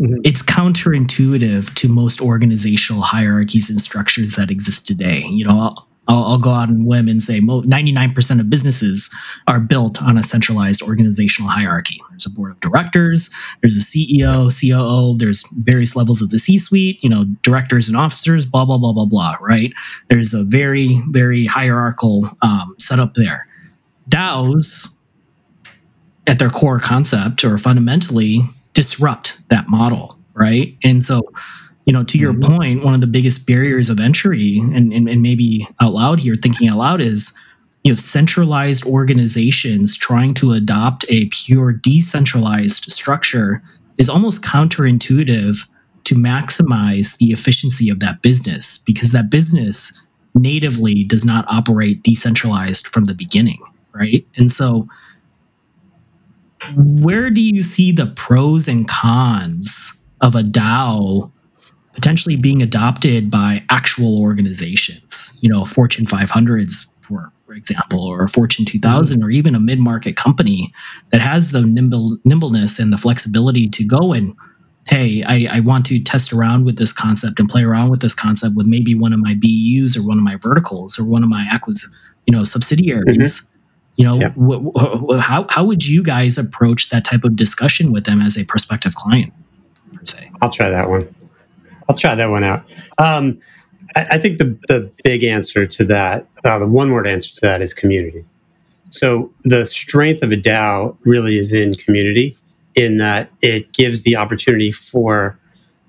mm-hmm. 0.00 0.16
it's 0.24 0.42
counterintuitive 0.42 1.74
to 1.74 1.88
most 1.88 2.22
organizational 2.22 3.02
hierarchies 3.02 3.68
and 3.68 3.78
structures 3.78 4.36
that 4.36 4.50
exist 4.50 4.86
today. 4.86 5.24
You 5.26 5.46
know, 5.46 5.76
I'll, 6.08 6.24
I'll 6.24 6.38
go 6.38 6.50
out 6.50 6.68
and 6.68 6.86
whim 6.86 7.08
and 7.08 7.22
say 7.22 7.40
99% 7.40 8.40
of 8.40 8.50
businesses 8.50 9.12
are 9.46 9.60
built 9.60 10.02
on 10.02 10.16
a 10.16 10.22
centralized 10.22 10.82
organizational 10.82 11.50
hierarchy. 11.50 12.00
There's 12.10 12.26
a 12.26 12.30
board 12.30 12.52
of 12.52 12.60
directors, 12.60 13.30
there's 13.60 13.76
a 13.76 13.80
CEO, 13.80 14.50
COO, 14.50 15.18
there's 15.18 15.44
various 15.58 15.96
levels 15.96 16.22
of 16.22 16.30
the 16.30 16.38
C 16.38 16.58
suite, 16.58 16.98
you 17.02 17.10
know, 17.10 17.24
directors 17.42 17.88
and 17.88 17.96
officers, 17.96 18.44
blah, 18.44 18.64
blah, 18.64 18.78
blah, 18.78 18.92
blah, 18.92 19.06
blah, 19.06 19.36
right? 19.40 19.72
There's 20.08 20.34
a 20.34 20.44
very, 20.44 21.00
very 21.08 21.46
hierarchical 21.46 22.26
um, 22.42 22.74
setup 22.78 23.14
there. 23.14 23.46
DAOs, 24.08 24.92
at 26.26 26.38
their 26.38 26.50
core 26.50 26.80
concept 26.80 27.44
or 27.44 27.56
fundamentally, 27.58 28.40
disrupt 28.72 29.48
that 29.48 29.68
model, 29.68 30.18
right? 30.34 30.76
And 30.82 31.04
so, 31.04 31.22
you 31.86 31.92
know, 31.92 32.04
to 32.04 32.18
your 32.18 32.34
mm-hmm. 32.34 32.56
point, 32.56 32.84
one 32.84 32.94
of 32.94 33.00
the 33.00 33.06
biggest 33.06 33.46
barriers 33.46 33.88
of 33.88 34.00
entry, 34.00 34.58
and, 34.58 34.92
and, 34.92 35.08
and 35.08 35.22
maybe 35.22 35.66
out 35.80 35.92
loud 35.92 36.20
here, 36.20 36.34
thinking 36.34 36.68
out 36.68 36.78
loud, 36.78 37.00
is 37.00 37.36
you 37.84 37.92
know 37.92 37.96
centralized 37.96 38.84
organizations 38.84 39.96
trying 39.96 40.34
to 40.34 40.52
adopt 40.52 41.04
a 41.08 41.26
pure 41.26 41.72
decentralized 41.72 42.90
structure 42.90 43.62
is 43.96 44.08
almost 44.08 44.42
counterintuitive 44.42 45.66
to 46.04 46.14
maximize 46.16 47.16
the 47.18 47.26
efficiency 47.26 47.88
of 47.88 48.00
that 48.00 48.20
business 48.22 48.78
because 48.78 49.12
that 49.12 49.30
business 49.30 50.02
natively 50.34 51.04
does 51.04 51.24
not 51.24 51.44
operate 51.48 52.02
decentralized 52.02 52.88
from 52.88 53.04
the 53.04 53.14
beginning, 53.14 53.60
right? 53.92 54.26
And 54.36 54.52
so 54.52 54.88
where 56.76 57.30
do 57.30 57.40
you 57.40 57.62
see 57.62 57.92
the 57.92 58.06
pros 58.06 58.66
and 58.66 58.88
cons 58.88 60.02
of 60.20 60.34
a 60.34 60.42
DAO 60.42 61.30
potentially 61.96 62.36
being 62.36 62.60
adopted 62.60 63.30
by 63.30 63.64
actual 63.70 64.20
organizations, 64.20 65.38
you 65.40 65.48
know, 65.48 65.64
Fortune 65.64 66.04
500s, 66.04 66.94
for, 67.00 67.32
for 67.46 67.54
example, 67.54 68.04
or 68.04 68.24
a 68.24 68.28
Fortune 68.28 68.66
2000, 68.66 69.24
or 69.24 69.30
even 69.30 69.54
a 69.54 69.60
mid 69.60 69.78
market 69.78 70.14
company 70.14 70.70
that 71.10 71.22
has 71.22 71.52
the 71.52 71.62
nimble, 71.62 72.18
nimbleness 72.22 72.78
and 72.78 72.92
the 72.92 72.98
flexibility 72.98 73.66
to 73.70 73.82
go 73.82 74.12
and, 74.12 74.36
hey, 74.86 75.22
I, 75.22 75.56
I 75.56 75.60
want 75.60 75.86
to 75.86 75.98
test 75.98 76.34
around 76.34 76.66
with 76.66 76.76
this 76.76 76.92
concept 76.92 77.40
and 77.40 77.48
play 77.48 77.64
around 77.64 77.88
with 77.88 78.02
this 78.02 78.14
concept 78.14 78.56
with 78.56 78.66
maybe 78.66 78.94
one 78.94 79.14
of 79.14 79.18
my 79.18 79.34
BUs 79.34 79.96
or 79.96 80.06
one 80.06 80.18
of 80.18 80.22
my 80.22 80.36
verticals 80.36 80.98
or 80.98 81.08
one 81.08 81.24
of 81.24 81.30
my 81.30 81.48
acquis, 81.50 81.82
you 82.26 82.32
know, 82.32 82.44
subsidiaries. 82.44 83.40
Mm-hmm. 83.40 83.52
You 83.96 84.04
know, 84.04 84.20
yeah. 84.20 85.20
how, 85.20 85.46
how 85.48 85.64
would 85.64 85.86
you 85.86 86.02
guys 86.02 86.36
approach 86.36 86.90
that 86.90 87.06
type 87.06 87.24
of 87.24 87.36
discussion 87.36 87.90
with 87.90 88.04
them 88.04 88.20
as 88.20 88.36
a 88.36 88.44
prospective 88.44 88.94
client? 88.94 89.32
Per 89.94 90.04
se? 90.04 90.30
I'll 90.42 90.50
try 90.50 90.68
that 90.68 90.90
one. 90.90 91.08
I'll 91.88 91.96
try 91.96 92.14
that 92.14 92.30
one 92.30 92.44
out. 92.44 92.64
Um, 92.98 93.38
I, 93.94 94.06
I, 94.12 94.18
think 94.18 94.38
the 94.38 94.58
the 94.68 94.90
big 95.04 95.24
answer 95.24 95.66
to 95.66 95.84
that, 95.84 96.26
uh, 96.44 96.58
the 96.58 96.66
one 96.66 96.92
word 96.92 97.06
answer 97.06 97.34
to 97.34 97.40
that, 97.42 97.62
is 97.62 97.72
community. 97.74 98.24
So 98.90 99.32
the 99.44 99.66
strength 99.66 100.22
of 100.22 100.32
a 100.32 100.36
DAO 100.36 100.96
really 101.04 101.38
is 101.38 101.52
in 101.52 101.72
community, 101.72 102.36
in 102.74 102.98
that 102.98 103.30
it 103.42 103.72
gives 103.72 104.02
the 104.02 104.16
opportunity 104.16 104.70
for 104.70 105.38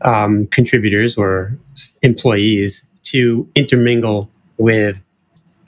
um, 0.01 0.47
contributors 0.47 1.17
or 1.17 1.57
employees 2.01 2.87
to 3.03 3.47
intermingle 3.55 4.29
with 4.57 4.97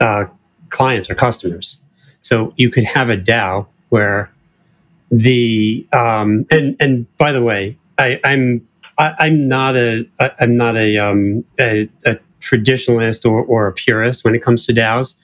uh, 0.00 0.26
clients 0.68 1.10
or 1.10 1.14
customers. 1.14 1.80
So 2.20 2.52
you 2.56 2.70
could 2.70 2.84
have 2.84 3.10
a 3.10 3.16
DAO 3.16 3.66
where 3.88 4.30
the 5.10 5.86
um, 5.92 6.46
and 6.50 6.76
and 6.80 7.16
by 7.16 7.32
the 7.32 7.42
way, 7.42 7.78
I, 7.98 8.20
I'm 8.24 8.66
I, 9.00 9.26
am 9.26 9.48
not 9.48 9.76
a 9.76 10.06
I, 10.20 10.30
I'm 10.40 10.56
not 10.56 10.76
a, 10.76 10.98
um, 10.98 11.44
a, 11.58 11.88
a 12.04 12.18
traditionalist 12.40 13.28
or, 13.28 13.44
or 13.44 13.66
a 13.66 13.72
purist 13.72 14.24
when 14.24 14.34
it 14.34 14.42
comes 14.42 14.66
to 14.66 14.74
DAOs. 14.74 15.14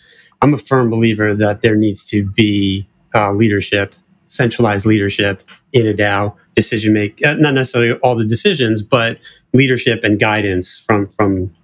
I'm 0.42 0.54
a 0.54 0.58
firm 0.58 0.90
believer 0.90 1.34
that 1.34 1.62
there 1.62 1.76
needs 1.76 2.04
to 2.10 2.24
be 2.24 2.88
uh, 3.14 3.32
leadership, 3.32 3.94
centralized 4.26 4.86
leadership 4.86 5.42
in 5.72 5.86
a 5.86 5.94
DAO, 5.94 6.34
decision 6.54 6.92
make 6.92 7.24
uh, 7.24 7.34
not 7.34 7.54
necessarily 7.54 7.98
all 8.00 8.16
the 8.16 8.24
decisions, 8.24 8.82
but 8.82 9.18
leadership 9.52 10.04
and 10.04 10.18
guidance 10.18 10.78
from 10.78 11.06
from 11.06 11.54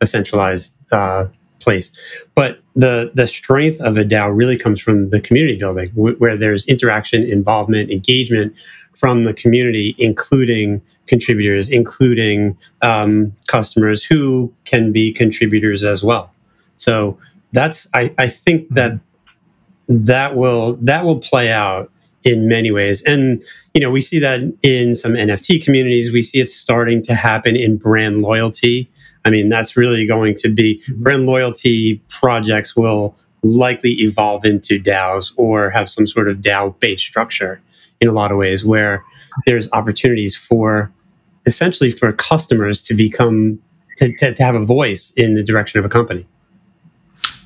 a 0.00 0.06
centralized 0.06 0.74
uh, 0.92 1.26
place. 1.62 1.90
But 2.34 2.60
the 2.74 3.12
the 3.14 3.26
strength 3.26 3.80
of 3.80 3.96
a 3.96 4.04
DAO 4.04 4.34
really 4.34 4.58
comes 4.58 4.80
from 4.80 5.10
the 5.10 5.20
community 5.20 5.58
building, 5.58 5.90
wh- 5.90 6.20
where 6.20 6.36
there's 6.36 6.66
interaction, 6.66 7.22
involvement, 7.22 7.90
engagement 7.90 8.56
from 8.94 9.22
the 9.22 9.34
community, 9.34 9.94
including 9.98 10.82
contributors, 11.06 11.68
including 11.68 12.56
um, 12.82 13.34
customers 13.46 14.04
who 14.04 14.52
can 14.64 14.92
be 14.92 15.12
contributors 15.12 15.82
as 15.84 16.02
well. 16.02 16.32
So 16.76 17.18
that's 17.52 17.86
I, 17.94 18.14
I 18.18 18.28
think 18.28 18.64
mm-hmm. 18.64 18.74
that 18.74 19.00
that 19.88 20.36
will 20.36 20.76
that 20.76 21.04
will 21.04 21.18
play 21.18 21.50
out 21.50 21.90
in 22.24 22.48
many 22.48 22.70
ways. 22.70 23.02
And 23.02 23.42
you 23.74 23.80
know, 23.80 23.90
we 23.90 24.00
see 24.00 24.18
that 24.20 24.40
in 24.62 24.94
some 24.94 25.14
NFT 25.14 25.64
communities. 25.64 26.12
We 26.12 26.22
see 26.22 26.40
it 26.40 26.50
starting 26.50 27.02
to 27.02 27.14
happen 27.14 27.56
in 27.56 27.76
brand 27.76 28.22
loyalty. 28.22 28.90
I 29.24 29.30
mean, 29.30 29.48
that's 29.48 29.76
really 29.76 30.06
going 30.06 30.34
to 30.36 30.48
be 30.48 30.78
mm-hmm. 30.78 31.02
brand 31.02 31.26
loyalty 31.26 32.02
projects 32.08 32.76
will 32.76 33.16
likely 33.42 33.90
evolve 33.92 34.44
into 34.44 34.80
DAOs 34.80 35.32
or 35.36 35.70
have 35.70 35.88
some 35.88 36.06
sort 36.06 36.28
of 36.28 36.38
DAO 36.38 36.78
based 36.78 37.04
structure 37.04 37.60
in 38.00 38.08
a 38.08 38.12
lot 38.12 38.32
of 38.32 38.38
ways, 38.38 38.64
where 38.64 39.04
there's 39.46 39.70
opportunities 39.72 40.36
for 40.36 40.92
essentially 41.46 41.90
for 41.90 42.12
customers 42.12 42.80
to 42.82 42.94
become 42.94 43.60
to, 43.98 44.14
to, 44.16 44.34
to 44.34 44.42
have 44.42 44.54
a 44.54 44.64
voice 44.64 45.12
in 45.16 45.34
the 45.34 45.42
direction 45.42 45.78
of 45.78 45.84
a 45.84 45.88
company. 45.88 46.26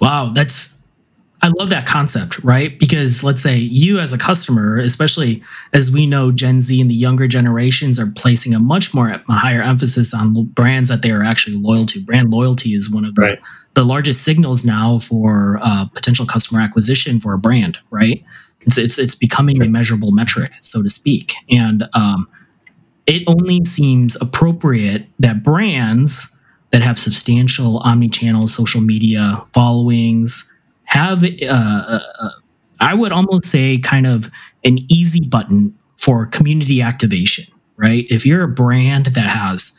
Wow, 0.01 0.33
that's 0.35 0.76
I 1.43 1.49
love 1.59 1.69
that 1.71 1.87
concept, 1.87 2.43
right? 2.43 2.79
Because 2.79 3.23
let's 3.23 3.43
say 3.43 3.57
you 3.57 3.99
as 3.99 4.13
a 4.13 4.19
customer, 4.19 4.79
especially 4.79 5.43
as 5.73 5.91
we 5.91 6.07
know 6.07 6.33
Gen 6.33 6.63
Z 6.63 6.81
and 6.81 6.91
the 6.91 6.95
younger 6.95 7.29
generations 7.29 8.01
are 8.01 8.11
placing 8.17 8.55
a 8.55 8.59
much 8.59 8.95
more 8.95 9.11
a 9.11 9.33
higher 9.33 9.63
emphasis 9.63 10.15
on 10.15 10.47
brands 10.47 10.89
that 10.89 11.03
they 11.03 11.11
are 11.11 11.23
actually 11.23 11.57
loyal 11.57 11.87
to. 11.87 12.01
Brand 12.01 12.31
loyalty 12.31 12.75
is 12.75 12.93
one 12.93 13.05
of 13.05 13.15
the, 13.15 13.23
right. 13.23 13.39
the 13.75 13.85
largest 13.85 14.23
signals 14.23 14.65
now 14.65 14.99
for 14.99 15.61
uh, 15.63 15.85
potential 15.87 16.27
customer 16.27 16.61
acquisition 16.61 17.21
for 17.21 17.35
a 17.35 17.39
brand, 17.39 17.79
right? 17.91 18.25
It's 18.63 18.79
it's 18.79 18.99
it's 18.99 19.15
becoming 19.15 19.57
sure. 19.57 19.67
a 19.67 19.69
measurable 19.69 20.13
metric, 20.13 20.55
so 20.63 20.83
to 20.83 20.91
speak. 20.91 21.35
And 21.51 21.85
um, 21.93 22.29
it 23.07 23.23
only 23.27 23.65
seems 23.65 24.17
appropriate 24.21 25.07
that 25.21 25.43
brands 25.45 26.41
that 26.71 26.83
have 26.83 26.99
substantial 26.99 27.79
omni-channel 27.79 28.49
social 28.49 28.81
media 28.81 29.45
followings 29.53 30.56
have 30.87 31.25
uh, 31.25 31.47
uh, 31.47 32.01
uh, 32.21 32.31
I 32.81 32.95
would 32.95 33.13
almost 33.13 33.47
say 33.47 33.79
kind 33.79 34.07
of 34.07 34.31
an 34.65 34.79
easy 34.89 35.27
button 35.27 35.75
for 35.97 36.27
community 36.27 36.83
activation, 36.83 37.53
right? 37.77 38.07
If 38.11 38.27
you're 38.27 38.43
a 38.43 38.49
brand 38.49 39.07
that 39.07 39.29
has 39.29 39.79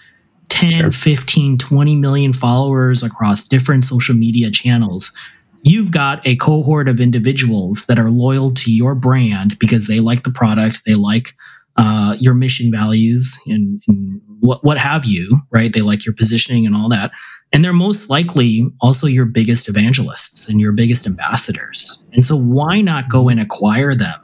10, 0.49 0.91
15, 0.91 1.57
20 1.57 1.95
million 1.95 2.33
followers 2.33 3.03
across 3.03 3.47
different 3.47 3.83
social 3.83 4.15
media 4.15 4.49
channels, 4.49 5.15
you've 5.63 5.91
got 5.91 6.25
a 6.25 6.35
cohort 6.37 6.87
of 6.87 6.99
individuals 6.99 7.85
that 7.85 7.99
are 7.99 8.09
loyal 8.09 8.53
to 8.53 8.73
your 8.73 8.95
brand 8.95 9.57
because 9.59 9.87
they 9.87 9.99
like 9.99 10.23
the 10.23 10.31
product, 10.31 10.81
they 10.85 10.93
like 10.93 11.33
uh, 11.77 12.15
your 12.19 12.33
mission 12.33 12.71
values 12.71 13.39
and, 13.47 13.81
and 13.87 14.21
what, 14.39 14.63
what 14.63 14.77
have 14.77 15.05
you, 15.05 15.41
right? 15.51 15.73
They 15.73 15.81
like 15.81 16.05
your 16.05 16.15
positioning 16.15 16.65
and 16.65 16.75
all 16.75 16.89
that. 16.89 17.11
And 17.53 17.63
they're 17.63 17.73
most 17.73 18.09
likely 18.09 18.67
also 18.81 19.07
your 19.07 19.25
biggest 19.25 19.69
evangelists 19.69 20.49
and 20.49 20.59
your 20.59 20.71
biggest 20.71 21.05
ambassadors. 21.05 22.05
And 22.13 22.25
so, 22.25 22.35
why 22.35 22.81
not 22.81 23.09
go 23.09 23.29
and 23.29 23.39
acquire 23.39 23.95
them 23.95 24.19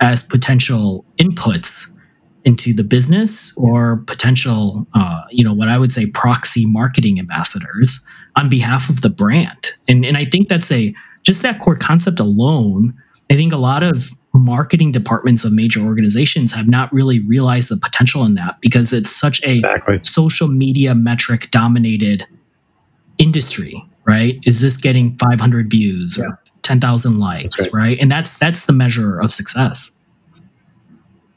as 0.00 0.22
potential 0.22 1.04
inputs 1.18 1.92
into 2.44 2.72
the 2.72 2.84
business 2.84 3.56
or 3.58 3.98
potential, 4.06 4.86
uh, 4.94 5.22
you 5.30 5.42
know, 5.42 5.52
what 5.52 5.68
I 5.68 5.78
would 5.78 5.90
say 5.90 6.08
proxy 6.10 6.64
marketing 6.66 7.18
ambassadors 7.18 8.06
on 8.36 8.48
behalf 8.48 8.88
of 8.88 9.00
the 9.00 9.10
brand? 9.10 9.72
And, 9.88 10.04
and 10.04 10.16
I 10.16 10.24
think 10.24 10.48
that's 10.48 10.70
a 10.70 10.94
just 11.24 11.42
that 11.42 11.60
core 11.60 11.76
concept 11.76 12.20
alone. 12.20 12.94
I 13.30 13.34
think 13.34 13.52
a 13.52 13.58
lot 13.58 13.82
of 13.82 14.10
marketing 14.36 14.92
departments 14.92 15.44
of 15.44 15.52
major 15.52 15.80
organizations 15.80 16.52
have 16.52 16.68
not 16.68 16.92
really 16.92 17.20
realized 17.20 17.70
the 17.70 17.76
potential 17.76 18.24
in 18.24 18.34
that 18.34 18.60
because 18.60 18.92
it's 18.92 19.10
such 19.10 19.42
a 19.44 19.52
exactly. 19.52 20.00
social 20.02 20.48
media 20.48 20.94
metric 20.94 21.50
dominated 21.50 22.26
industry 23.18 23.82
right 24.04 24.38
is 24.44 24.60
this 24.60 24.76
getting 24.76 25.16
500 25.16 25.70
views 25.70 26.18
yeah. 26.18 26.26
or 26.26 26.40
10,000 26.62 27.18
likes 27.18 27.60
right. 27.60 27.72
right. 27.72 27.98
and 28.00 28.10
that's 28.10 28.38
that's 28.38 28.66
the 28.66 28.72
measure 28.72 29.20
of 29.20 29.32
success 29.32 29.98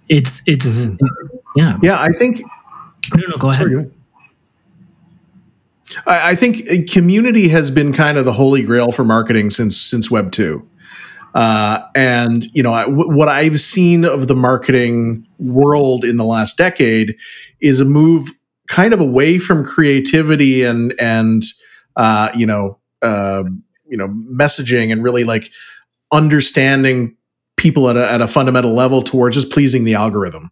it's 0.09 0.41
it's 0.47 0.88
mm-hmm. 0.88 1.38
yeah 1.55 1.77
yeah 1.81 2.01
i 2.01 2.09
think 2.09 2.41
no 3.15 3.23
no 3.27 3.38
go 3.38 3.49
ahead 3.49 3.67
Sorry, 3.67 3.91
I, 6.05 6.31
I 6.31 6.35
think 6.35 6.91
community 6.91 7.47
has 7.49 7.71
been 7.71 7.93
kind 7.93 8.17
of 8.17 8.25
the 8.25 8.33
holy 8.33 8.63
grail 8.63 8.91
for 8.91 9.03
marketing 9.03 9.49
since 9.49 9.77
since 9.77 10.12
web 10.12 10.31
2 10.31 10.68
uh, 11.33 11.79
and 11.95 12.45
you 12.53 12.63
know, 12.63 12.73
w- 12.73 13.09
what 13.09 13.27
I've 13.27 13.59
seen 13.59 14.05
of 14.05 14.27
the 14.27 14.35
marketing 14.35 15.27
world 15.37 16.03
in 16.03 16.17
the 16.17 16.25
last 16.25 16.57
decade 16.57 17.17
is 17.61 17.79
a 17.79 17.85
move 17.85 18.31
kind 18.67 18.93
of 18.93 18.99
away 18.99 19.39
from 19.39 19.65
creativity 19.65 20.63
and 20.63 20.93
and 20.99 21.43
uh, 21.95 22.29
you 22.35 22.45
know 22.45 22.79
uh, 23.01 23.43
you 23.87 23.97
know 23.97 24.07
messaging 24.07 24.91
and 24.91 25.03
really 25.03 25.23
like 25.23 25.51
understanding 26.11 27.15
people 27.57 27.89
at 27.89 27.97
a, 27.97 28.11
at 28.11 28.21
a 28.21 28.27
fundamental 28.27 28.73
level 28.73 29.01
towards 29.01 29.35
just 29.35 29.51
pleasing 29.51 29.83
the 29.83 29.93
algorithm. 29.93 30.49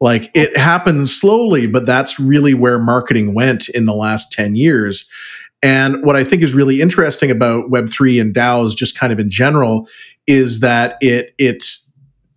Like 0.00 0.30
it 0.34 0.56
happened 0.56 1.08
slowly, 1.08 1.66
but 1.66 1.86
that's 1.86 2.18
really 2.20 2.54
where 2.54 2.78
marketing 2.78 3.34
went 3.34 3.68
in 3.68 3.84
the 3.84 3.94
last 3.94 4.32
10 4.32 4.56
years. 4.56 5.08
And 5.64 6.04
what 6.04 6.14
I 6.14 6.24
think 6.24 6.42
is 6.42 6.52
really 6.52 6.82
interesting 6.82 7.30
about 7.30 7.70
Web3 7.70 8.20
and 8.20 8.34
DAOs, 8.34 8.76
just 8.76 8.98
kind 8.98 9.14
of 9.14 9.18
in 9.18 9.30
general, 9.30 9.88
is 10.26 10.60
that 10.60 10.98
it 11.00 11.34
it 11.38 11.64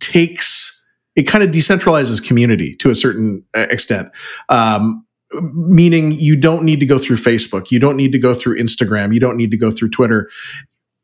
takes 0.00 0.74
it 1.14 1.24
kind 1.24 1.44
of 1.44 1.50
decentralizes 1.50 2.26
community 2.26 2.74
to 2.76 2.90
a 2.90 2.94
certain 2.94 3.44
uh, 3.54 3.66
extent. 3.70 4.08
Um, 4.48 5.04
meaning 5.52 6.12
you 6.12 6.36
don't 6.36 6.62
need 6.62 6.80
to 6.80 6.86
go 6.86 6.98
through 6.98 7.16
Facebook, 7.16 7.70
you 7.70 7.78
don't 7.78 7.96
need 7.96 8.12
to 8.12 8.18
go 8.18 8.32
through 8.32 8.58
Instagram, 8.58 9.12
you 9.12 9.20
don't 9.20 9.36
need 9.36 9.50
to 9.50 9.58
go 9.58 9.70
through 9.70 9.90
Twitter. 9.90 10.30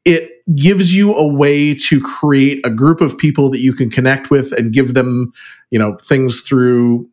It 0.07 0.31
gives 0.57 0.95
you 0.95 1.15
a 1.15 1.27
way 1.27 1.75
to 1.75 2.01
create 2.01 2.65
a 2.65 2.71
group 2.71 3.03
of 3.03 3.19
people 3.19 3.51
that 3.51 3.61
you 3.61 3.75
can 3.75 3.91
connect 3.91 4.31
with 4.31 4.53
and 4.53 4.73
give 4.73 4.95
them, 4.95 5.31
you 5.71 5.79
know, 5.79 5.97
things 6.01 6.41
through 6.41 7.09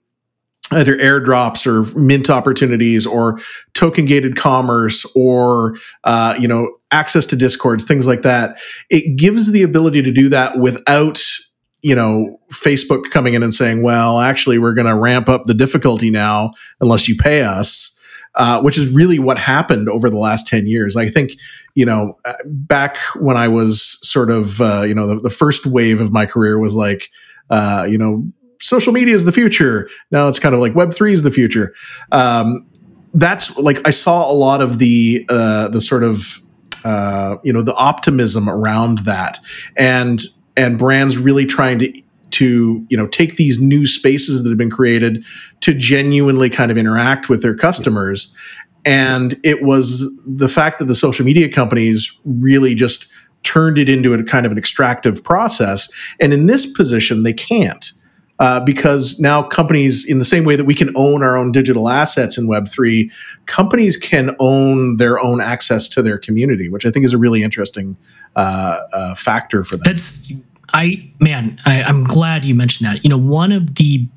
either 0.72 0.96
airdrops 0.98 1.68
or 1.68 1.98
mint 2.00 2.30
opportunities 2.30 3.06
or 3.06 3.40
token 3.74 4.06
gated 4.06 4.36
commerce 4.36 5.06
or 5.16 5.76
uh, 6.04 6.36
you 6.40 6.48
know 6.48 6.74
access 6.92 7.26
to 7.28 7.36
discords 7.36 7.84
things 7.84 8.08
like 8.08 8.22
that. 8.22 8.60
It 8.90 9.18
gives 9.18 9.52
the 9.52 9.64
ability 9.64 10.02
to 10.04 10.12
do 10.12 10.30
that 10.30 10.58
without 10.58 11.22
you 11.82 11.96
know 11.96 12.40
facebook 12.52 13.10
coming 13.10 13.34
in 13.34 13.42
and 13.42 13.52
saying 13.52 13.82
well 13.82 14.20
actually 14.20 14.60
we're 14.60 14.76
going 14.76 14.86
to 14.86 14.94
ramp 14.94 15.28
up 15.28 15.46
the 15.46 15.54
difficulty 15.56 16.12
now 16.12 16.52
unless 16.80 17.08
you 17.08 17.18
pay 17.18 17.42
us 17.42 17.98
uh, 18.36 18.62
which 18.62 18.78
is 18.78 18.90
really 18.90 19.20
what 19.20 19.38
happened 19.38 19.90
over 19.90 20.10
the 20.10 20.18
last 20.18 20.48
10 20.48 20.66
years. 20.68 20.96
I 20.96 21.10
think 21.10 21.32
you 21.76 21.86
know 21.86 22.18
uh, 22.26 22.34
back 22.46 22.98
when 23.16 23.38
i 23.38 23.48
was 23.48 23.98
sort 24.08 24.30
of 24.30 24.62
uh, 24.62 24.84
you 24.84 24.94
know 24.94 25.08
the, 25.08 25.20
the, 25.20 25.30
first 25.30 25.66
wave 25.66 26.00
of 26.00 26.12
my 26.12 26.26
career 26.26 26.60
was 26.60 26.76
like 26.76 27.10
uh, 27.50 27.86
you 27.90 27.98
know 27.98 28.26
social 28.62 28.94
media 28.94 29.14
is 29.14 29.26
the 29.26 29.32
future. 29.32 29.90
Now 30.12 30.28
it's 30.28 30.40
kind 30.40 30.56
of 30.56 30.62
like 30.62 30.76
Web 30.76 30.94
three 30.94 31.14
is 31.14 31.24
the 31.24 31.32
future. 31.32 31.74
Um, 32.12 32.68
that's 33.14 33.58
like 33.58 33.86
I 33.86 33.92
saw 33.92 34.30
a 34.30 34.34
lot 34.34 34.62
of 34.62 34.80
the 34.80 35.26
uh, 35.30 35.68
the 35.68 35.82
sort 35.82 36.04
of 36.04 36.42
uh, 36.86 37.38
you 37.44 37.52
know 37.52 37.62
the 37.62 37.76
optimism 37.76 38.50
around 38.50 39.00
that, 39.00 39.40
and 39.78 40.22
and 40.56 40.78
brands 40.78 41.18
really 41.18 41.46
trying 41.46 41.80
to 41.80 42.02
to 42.32 42.86
you 42.90 42.98
know 42.98 43.08
take 43.08 43.36
these 43.36 43.60
new 43.60 43.86
spaces 43.86 44.44
that 44.44 44.50
have 44.50 44.58
been 44.58 44.72
created 44.72 45.26
to 45.62 45.74
genuinely 45.74 46.50
kind 46.50 46.72
of 46.72 46.78
interact 46.78 47.30
with 47.30 47.42
their 47.42 47.56
customers 47.56 48.34
and 48.84 49.36
it 49.44 49.62
was 49.62 50.10
the 50.26 50.48
fact 50.48 50.80
that 50.80 50.86
the 50.86 50.96
social 50.96 51.24
media 51.24 51.48
companies 51.48 52.20
really 52.26 52.74
just 52.74 53.12
turned 53.44 53.78
it 53.78 53.88
into 53.90 54.14
a 54.14 54.24
kind 54.24 54.46
of 54.46 54.52
an 54.52 54.58
extractive 54.58 55.24
process 55.24 55.90
and 56.20 56.34
in 56.34 56.46
this 56.46 56.66
position 56.66 57.24
they 57.24 57.34
can't 57.34 57.92
uh, 58.42 58.60
because 58.60 59.20
now 59.20 59.44
companies, 59.44 60.04
in 60.04 60.18
the 60.18 60.26
same 60.26 60.44
way 60.44 60.56
that 60.56 60.66
we 60.66 60.74
can 60.74 60.90
own 60.96 61.22
our 61.22 61.38
own 61.38 61.52
digital 61.52 61.88
assets 61.88 62.40
in 62.40 62.48
Web3, 62.48 63.14
companies 63.46 63.98
can 63.98 64.36
own 64.40 64.98
their 64.98 65.20
own 65.20 65.40
access 65.40 65.88
to 65.88 66.02
their 66.02 66.18
community, 66.18 66.68
which 66.68 66.84
I 66.84 66.90
think 66.90 67.06
is 67.06 67.14
a 67.14 67.20
really 67.20 67.44
interesting 67.44 67.96
uh, 68.36 68.80
uh, 68.94 69.14
factor 69.14 69.64
for 69.64 69.78
them. 69.78 69.84
That's, 69.86 70.34
I, 70.74 71.14
man, 71.20 71.62
I, 71.66 71.84
I'm 71.84 72.04
glad 72.04 72.44
you 72.44 72.56
mentioned 72.56 72.90
that. 72.90 73.04
You 73.04 73.12
know, 73.12 73.18
one 73.20 73.52
of 73.52 73.76
the 73.76 74.08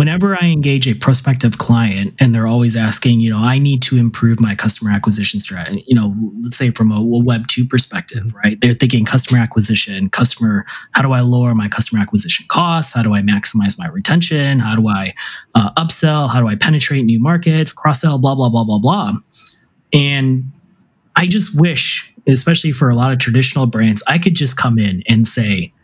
whenever 0.00 0.34
I 0.34 0.46
engage 0.46 0.88
a 0.88 0.94
prospective 0.94 1.58
client 1.58 2.14
and 2.18 2.34
they're 2.34 2.46
always 2.46 2.74
asking, 2.74 3.20
you 3.20 3.28
know, 3.28 3.36
I 3.36 3.58
need 3.58 3.82
to 3.82 3.98
improve 3.98 4.40
my 4.40 4.54
customer 4.54 4.90
acquisition 4.90 5.40
strategy, 5.40 5.84
you 5.86 5.94
know, 5.94 6.14
let's 6.40 6.56
say 6.56 6.70
from 6.70 6.90
a 6.90 7.02
web 7.02 7.48
2 7.48 7.66
perspective, 7.66 8.24
mm-hmm. 8.24 8.38
right? 8.38 8.60
They're 8.62 8.72
thinking 8.72 9.04
customer 9.04 9.38
acquisition, 9.38 10.08
customer, 10.08 10.64
how 10.92 11.02
do 11.02 11.12
I 11.12 11.20
lower 11.20 11.54
my 11.54 11.68
customer 11.68 12.00
acquisition 12.00 12.46
costs? 12.48 12.94
How 12.94 13.02
do 13.02 13.14
I 13.14 13.20
maximize 13.20 13.78
my 13.78 13.88
retention? 13.88 14.58
How 14.58 14.74
do 14.74 14.88
I 14.88 15.12
uh, 15.54 15.70
upsell? 15.74 16.30
How 16.30 16.40
do 16.40 16.48
I 16.48 16.54
penetrate 16.54 17.04
new 17.04 17.20
markets, 17.20 17.70
cross 17.70 18.00
sell, 18.00 18.16
blah, 18.16 18.34
blah, 18.34 18.48
blah, 18.48 18.64
blah, 18.64 18.78
blah. 18.78 19.12
And 19.92 20.44
I 21.14 21.26
just 21.26 21.60
wish, 21.60 22.10
especially 22.26 22.72
for 22.72 22.88
a 22.88 22.94
lot 22.94 23.12
of 23.12 23.18
traditional 23.18 23.66
brands, 23.66 24.02
I 24.08 24.16
could 24.16 24.34
just 24.34 24.56
come 24.56 24.78
in 24.78 25.02
and 25.06 25.28
say, 25.28 25.74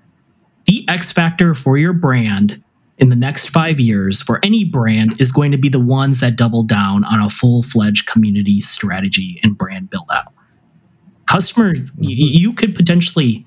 the 0.64 0.88
X 0.88 1.12
factor 1.12 1.52
for 1.52 1.76
your 1.76 1.92
brand 1.92 2.64
in 2.98 3.10
the 3.10 3.16
next 3.16 3.50
five 3.50 3.78
years 3.78 4.22
for 4.22 4.40
any 4.42 4.64
brand 4.64 5.20
is 5.20 5.30
going 5.30 5.50
to 5.50 5.58
be 5.58 5.68
the 5.68 5.80
ones 5.80 6.20
that 6.20 6.36
double 6.36 6.62
down 6.62 7.04
on 7.04 7.20
a 7.20 7.28
full 7.28 7.62
fledged 7.62 8.06
community 8.06 8.60
strategy 8.60 9.38
and 9.42 9.58
brand 9.58 9.90
build 9.90 10.08
out. 10.12 10.32
Customer, 11.26 11.74
you 11.98 12.52
could 12.52 12.74
potentially 12.74 13.46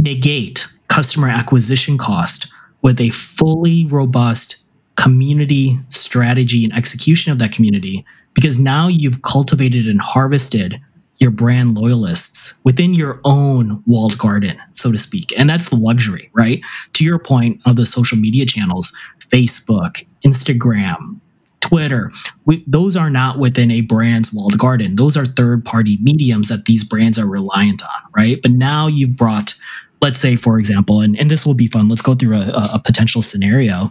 negate 0.00 0.66
customer 0.88 1.28
acquisition 1.28 1.96
cost 1.96 2.52
with 2.82 3.00
a 3.00 3.10
fully 3.10 3.86
robust 3.86 4.64
community 4.96 5.78
strategy 5.88 6.64
and 6.64 6.74
execution 6.74 7.32
of 7.32 7.38
that 7.38 7.52
community 7.52 8.04
because 8.34 8.58
now 8.58 8.88
you've 8.88 9.22
cultivated 9.22 9.86
and 9.86 10.00
harvested 10.00 10.80
your 11.18 11.30
brand 11.30 11.76
loyalists 11.76 12.60
within 12.64 12.94
your 12.94 13.20
own 13.24 13.82
walled 13.86 14.18
garden, 14.18 14.60
so 14.72 14.92
to 14.92 14.98
speak. 14.98 15.32
And 15.38 15.48
that's 15.48 15.70
the 15.70 15.76
luxury, 15.76 16.30
right? 16.34 16.60
To 16.94 17.04
your 17.04 17.18
point 17.18 17.60
of 17.64 17.76
the 17.76 17.86
social 17.86 18.18
media 18.18 18.44
channels, 18.44 18.94
Facebook, 19.30 20.06
Instagram, 20.24 21.20
Twitter, 21.60 22.12
we, 22.44 22.62
those 22.66 22.96
are 22.96 23.10
not 23.10 23.38
within 23.38 23.70
a 23.70 23.80
brand's 23.80 24.32
walled 24.32 24.56
garden. 24.58 24.96
Those 24.96 25.16
are 25.16 25.26
third 25.26 25.64
party 25.64 25.98
mediums 26.00 26.48
that 26.48 26.66
these 26.66 26.84
brands 26.84 27.18
are 27.18 27.28
reliant 27.28 27.82
on, 27.82 28.10
right? 28.14 28.40
But 28.40 28.52
now 28.52 28.86
you've 28.86 29.16
brought, 29.16 29.54
let's 30.00 30.20
say, 30.20 30.36
for 30.36 30.58
example, 30.58 31.00
and, 31.00 31.18
and 31.18 31.30
this 31.30 31.44
will 31.44 31.54
be 31.54 31.66
fun. 31.66 31.88
Let's 31.88 32.02
go 32.02 32.14
through 32.14 32.36
a, 32.36 32.70
a 32.74 32.78
potential 32.84 33.22
scenario. 33.22 33.90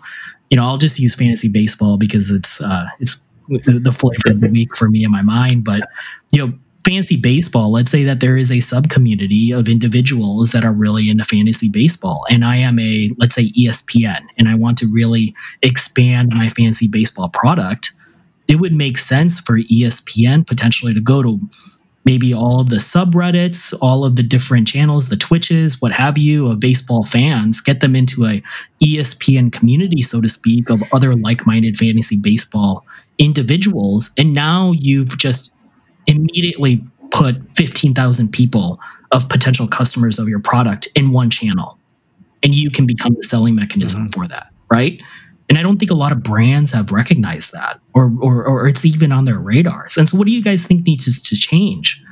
You 0.50 0.58
know, 0.58 0.64
I'll 0.64 0.78
just 0.78 1.00
use 1.00 1.16
fantasy 1.16 1.50
baseball 1.52 1.98
because 1.98 2.32
it's 2.32 2.62
uh, 2.62 2.86
it's 3.00 3.26
the 3.50 3.92
flavor 3.92 4.36
of 4.36 4.42
the 4.42 4.48
week 4.48 4.76
for 4.76 4.90
me 4.90 5.04
in 5.04 5.12
my 5.12 5.22
mind. 5.22 5.64
But 5.64 5.82
you 6.32 6.46
know, 6.46 6.54
fantasy 6.86 7.20
baseball, 7.20 7.72
let's 7.72 7.92
say 7.92 8.04
that 8.04 8.20
there 8.20 8.38
is 8.38 8.52
a 8.52 8.60
sub 8.60 8.90
community 8.90 9.52
of 9.52 9.68
individuals 9.68 10.52
that 10.52 10.64
are 10.64 10.72
really 10.72 11.10
into 11.10 11.26
fantasy 11.26 11.68
baseball. 11.68 12.26
And 12.30 12.46
I 12.46 12.58
am 12.58 12.78
a, 12.78 13.12
let's 13.18 13.34
say, 13.34 13.52
ESPN, 13.54 14.22
and 14.38 14.48
I 14.48 14.54
want 14.56 14.78
to 14.78 14.88
really 14.94 15.36
expand 15.64 16.32
my 16.36 16.48
fantasy 16.50 16.88
baseball 16.88 17.30
product. 17.30 17.92
It 18.48 18.58
would 18.58 18.74
make 18.74 19.00
sense 19.00 19.40
for 19.40 19.58
ESPN 19.58 20.46
potentially 20.46 20.94
to 20.94 21.02
go 21.02 21.24
to 21.24 21.40
maybe 22.06 22.32
all 22.36 22.62
of 22.62 22.70
the 22.70 22.76
subreddits, 22.76 23.74
all 23.82 24.06
of 24.06 24.16
the 24.16 24.22
different 24.22 24.68
channels, 24.68 25.10
the 25.10 25.18
Twitches, 25.18 25.82
what 25.82 25.92
have 25.92 26.20
you, 26.20 26.52
of 26.52 26.60
baseball 26.60 27.04
fans, 27.04 27.62
get 27.62 27.82
them 27.82 27.96
into 27.96 28.28
a 28.28 28.44
ESPN 28.84 29.52
community, 29.52 30.04
so 30.04 30.22
to 30.22 30.30
speak, 30.30 30.70
of 30.70 30.84
other 30.94 31.16
like-minded 31.16 31.76
fantasy 31.76 32.20
baseball 32.22 32.86
individuals. 33.18 34.12
And 34.20 34.36
now 34.36 34.74
you've 34.74 35.18
just 35.18 35.55
immediately 36.08 36.84
put 37.12 37.36
15,000 37.56 38.32
people 38.32 38.80
of 39.12 39.28
potential 39.30 39.68
customers 39.68 40.20
of 40.20 40.28
your 40.28 40.40
product 40.40 40.88
in 40.96 41.12
one 41.12 41.30
channel. 41.30 41.80
And 42.44 42.54
you 42.54 42.70
can 42.70 42.86
become 42.86 43.16
the 43.16 43.24
selling 43.24 43.56
mechanism 43.56 44.02
mm-hmm. 44.02 44.22
for 44.22 44.28
that, 44.28 44.48
right? 44.70 45.02
And 45.48 45.58
I 45.58 45.62
don't 45.62 45.78
think 45.78 45.92
a 45.92 45.96
lot 45.96 46.12
of 46.12 46.24
brands 46.24 46.72
have 46.72 46.92
recognized 46.92 47.54
that 47.54 47.80
or, 47.94 48.12
or, 48.20 48.46
or 48.46 48.68
it's 48.68 48.84
even 48.84 49.12
on 49.12 49.26
their 49.26 49.38
radars. 49.38 49.98
And 49.98 50.10
so, 50.10 50.18
what 50.18 50.26
do 50.26 50.34
you 50.34 50.44
guys 50.44 50.66
think 50.66 50.86
needs 50.86 51.22
to 51.22 51.36
change 51.36 52.04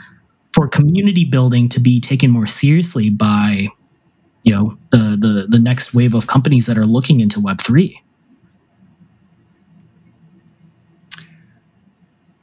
for 0.54 0.68
community 0.68 1.26
building 1.26 1.68
to 1.70 1.80
be 1.80 2.00
taken 2.00 2.30
more 2.30 2.46
seriously 2.46 3.10
by 3.10 3.70
you 4.44 4.54
know 4.54 4.78
the, 4.92 5.18
the, 5.20 5.48
the 5.50 5.60
next 5.60 5.96
wave 5.96 6.14
of 6.14 6.28
companies 6.28 6.68
that 6.68 6.78
are 6.78 6.86
looking 6.86 7.20
into 7.20 7.40
Web3? 7.40 7.96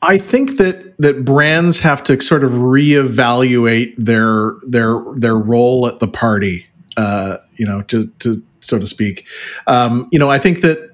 I 0.03 0.19
think 0.19 0.57
that 0.57 0.97
that 0.99 1.25
brands 1.25 1.81
have 1.81 2.03
to 2.05 2.21
sort 2.21 2.45
of 2.45 2.53
reevaluate 2.53 3.95
their 3.97 4.55
their 4.67 5.03
their 5.15 5.37
role 5.37 5.87
at 5.87 5.99
the 5.99 6.09
party, 6.09 6.67
uh, 6.97 7.39
you 7.55 7.67
know, 7.67 7.83
to 7.83 8.07
to 8.21 8.43
so 8.61 8.79
to 8.79 8.87
speak. 8.87 9.27
Um, 9.67 10.09
you 10.11 10.19
know, 10.19 10.31
I 10.31 10.39
think 10.39 10.61
that 10.61 10.91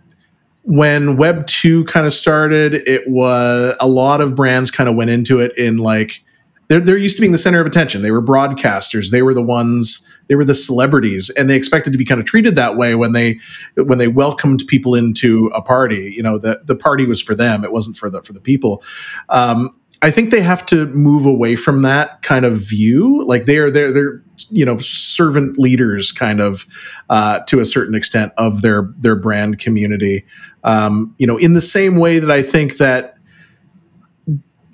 when 0.62 1.16
Web 1.16 1.47
two 1.47 1.85
kind 1.85 2.07
of 2.07 2.12
started, 2.12 2.75
it 2.88 3.09
was 3.09 3.77
a 3.81 3.87
lot 3.87 4.21
of 4.21 4.35
brands 4.35 4.71
kind 4.71 4.88
of 4.88 4.97
went 4.97 5.11
into 5.11 5.38
it 5.38 5.57
in 5.57 5.79
like 5.79 6.25
they're, 6.69 6.81
they're 6.81 6.97
used 6.97 7.16
to 7.16 7.21
being 7.21 7.33
the 7.33 7.38
center 7.38 7.61
of 7.61 7.66
attention. 7.66 8.03
They 8.03 8.11
were 8.11 8.23
broadcasters. 8.23 9.11
They 9.11 9.23
were 9.23 9.35
the 9.35 9.42
ones. 9.42 10.03
They 10.29 10.35
were 10.35 10.45
the 10.45 10.55
celebrities, 10.55 11.31
and 11.31 11.49
they 11.49 11.57
expected 11.57 11.93
to 11.93 11.99
be 11.99 12.05
kind 12.05 12.21
of 12.21 12.27
treated 12.27 12.55
that 12.57 12.77
way 12.77 12.95
when 12.95 13.12
they 13.12 13.39
when 13.77 13.99
they 13.99 14.09
welcomed 14.09 14.65
people 14.67 14.95
into 14.95 15.51
a 15.55 15.62
party. 15.62 16.12
You 16.15 16.23
know, 16.23 16.39
the 16.39 16.62
the 16.65 16.77
party 16.77 17.07
was 17.07 17.23
for 17.23 17.35
them. 17.35 17.65
It 17.65 17.73
wasn't 17.73 17.97
for 17.97 18.11
the 18.11 18.23
for 18.23 18.33
the 18.33 18.41
people. 18.41 18.83
Um, 19.29 19.75
I 20.03 20.11
think 20.11 20.31
they 20.31 20.43
have 20.43 20.67
to 20.67 20.87
move 20.87 21.25
away 21.25 21.57
from 21.57 21.83
that 21.83 22.23
kind 22.23 22.45
of 22.45 22.55
view. 22.55 23.25
Like 23.25 23.45
they 23.45 23.59
are 23.59 23.71
they're 23.71 23.93
they're 23.93 24.23
you 24.51 24.65
know 24.65 24.79
servant 24.79 25.59
leaders 25.59 26.12
kind 26.12 26.41
of 26.41 26.67
uh, 27.09 27.41
to 27.41 27.61
a 27.61 27.65
certain 27.65 27.95
extent 27.95 28.33
of 28.37 28.62
their 28.62 28.93
their 28.99 29.17
brand 29.17 29.59
community. 29.59 30.25
Um, 30.65 31.15
you 31.19 31.27
know, 31.27 31.37
in 31.39 31.55
the 31.55 31.61
same 31.61 31.97
way 31.97 32.19
that 32.19 32.31
I 32.31 32.43
think 32.43 32.77
that 32.77 33.17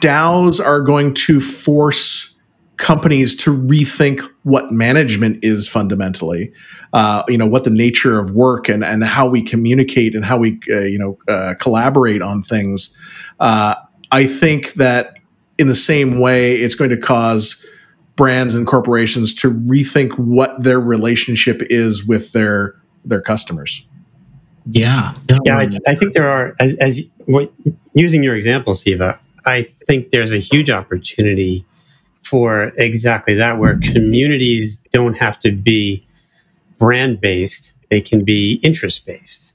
DAOs 0.01 0.65
are 0.65 0.81
going 0.81 1.15
to 1.15 1.41
force 1.41 2.32
companies 2.77 3.37
to 3.37 3.57
rethink 3.57 4.21
what 4.43 4.73
management 4.73 5.43
is 5.45 5.69
fundamentally, 5.69 6.53
uh, 6.93 7.23
you 7.29 7.39
know, 7.39 7.47
what 7.47 7.65
the 7.65 7.71
nature 7.71 8.19
of 8.19 8.33
work 8.33 8.69
and, 8.69 8.83
and 8.83 9.05
how 9.05 9.27
we 9.27 9.43
communicate 9.43 10.15
and 10.15 10.25
how 10.25 10.37
we, 10.37 10.59
uh, 10.71 10.81
you 10.81 10.99
know, 10.99 11.19
uh, 11.29 11.55
collaborate 11.61 12.23
on 12.23 12.43
things. 12.43 12.97
Uh, 13.39 13.75
I 14.11 14.27
think 14.27 14.75
that 14.75 15.21
in 15.59 15.67
the 15.67 15.75
same 15.75 16.19
way, 16.19 16.55
it's 16.55 16.75
going 16.75 16.91
to 16.91 16.97
cause 16.97 17.65
brands 18.17 18.55
and 18.55 18.67
corporations 18.67 19.35
to 19.35 19.51
rethink 19.51 20.19
what 20.19 20.63
their 20.63 20.81
relationship 20.81 21.63
is 21.71 22.07
with 22.07 22.33
their 22.33 22.75
their 23.05 23.21
customers. 23.21 23.85
Yeah, 24.67 25.15
yeah. 25.45 25.59
I, 25.59 25.79
I 25.89 25.95
think 25.97 26.13
there 26.13 26.31
are 26.31 26.55
as, 26.61 26.77
as 26.79 27.01
what, 27.27 27.53
using 27.95 28.23
your 28.23 28.37
example, 28.37 28.75
Siva. 28.75 29.19
I 29.45 29.63
think 29.63 30.11
there's 30.11 30.33
a 30.33 30.39
huge 30.39 30.71
opportunity 30.71 31.65
for 32.33 32.73
exactly 32.79 33.35
that, 33.35 33.59
where 33.59 33.79
communities 33.79 34.79
don't 34.91 35.19
have 35.19 35.39
to 35.39 35.53
be 35.53 36.03
brand 36.79 37.21
based, 37.21 37.75
they 37.91 38.01
can 38.01 38.25
be 38.25 38.59
interest 38.63 39.05
based, 39.05 39.53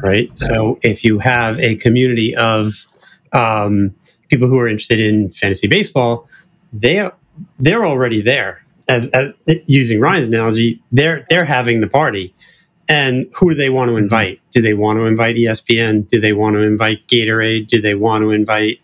right? 0.00 0.30
So 0.38 0.78
if 0.80 1.02
you 1.02 1.18
have 1.18 1.58
a 1.58 1.74
community 1.74 2.36
of 2.36 2.86
um, 3.32 3.96
people 4.28 4.46
who 4.46 4.60
are 4.60 4.68
interested 4.68 5.00
in 5.00 5.32
fantasy 5.32 5.66
baseball, 5.66 6.28
they 6.72 7.00
are, 7.00 7.16
they're 7.58 7.84
already 7.84 8.22
there. 8.22 8.64
As, 8.88 9.08
as 9.08 9.34
using 9.66 9.98
Ryan's 10.00 10.28
analogy, 10.28 10.80
they're 10.92 11.26
they're 11.28 11.44
having 11.44 11.80
the 11.80 11.88
party. 11.88 12.32
And 12.88 13.26
who 13.38 13.50
do 13.50 13.56
they 13.56 13.70
want 13.70 13.88
to 13.88 13.96
invite? 13.96 14.40
Do 14.52 14.62
they 14.62 14.74
want 14.74 14.98
to 14.98 15.06
invite 15.06 15.34
ESPN? 15.34 16.06
Do 16.06 16.20
they 16.20 16.32
want 16.32 16.54
to 16.54 16.60
invite 16.60 17.08
Gatorade? 17.08 17.66
Do 17.66 17.80
they 17.80 17.96
want 17.96 18.22
to 18.22 18.30
invite 18.30 18.78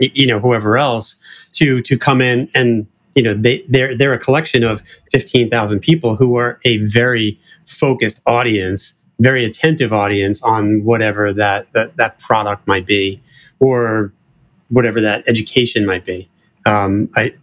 you 0.00 0.26
know 0.26 0.40
whoever 0.40 0.76
else 0.78 1.16
to 1.52 1.80
to 1.82 1.98
come 1.98 2.20
in 2.20 2.48
and 2.54 2.86
you 3.14 3.22
know 3.22 3.34
they 3.34 3.64
they're 3.68 3.96
they're 3.96 4.12
a 4.12 4.18
collection 4.18 4.64
of 4.64 4.82
15,000 5.12 5.80
people 5.80 6.16
who 6.16 6.36
are 6.36 6.58
a 6.64 6.78
very 6.78 7.38
focused 7.64 8.22
audience 8.26 8.94
very 9.20 9.44
attentive 9.44 9.92
audience 9.92 10.42
on 10.42 10.82
whatever 10.82 11.32
that 11.32 11.72
that, 11.72 11.96
that 11.98 12.18
product 12.18 12.66
might 12.66 12.86
be 12.86 13.20
or 13.60 14.12
whatever 14.70 15.00
that 15.00 15.28
education 15.28 15.86
might 15.86 16.04
be. 16.04 16.28
Um, 16.66 17.10
I 17.14 17.34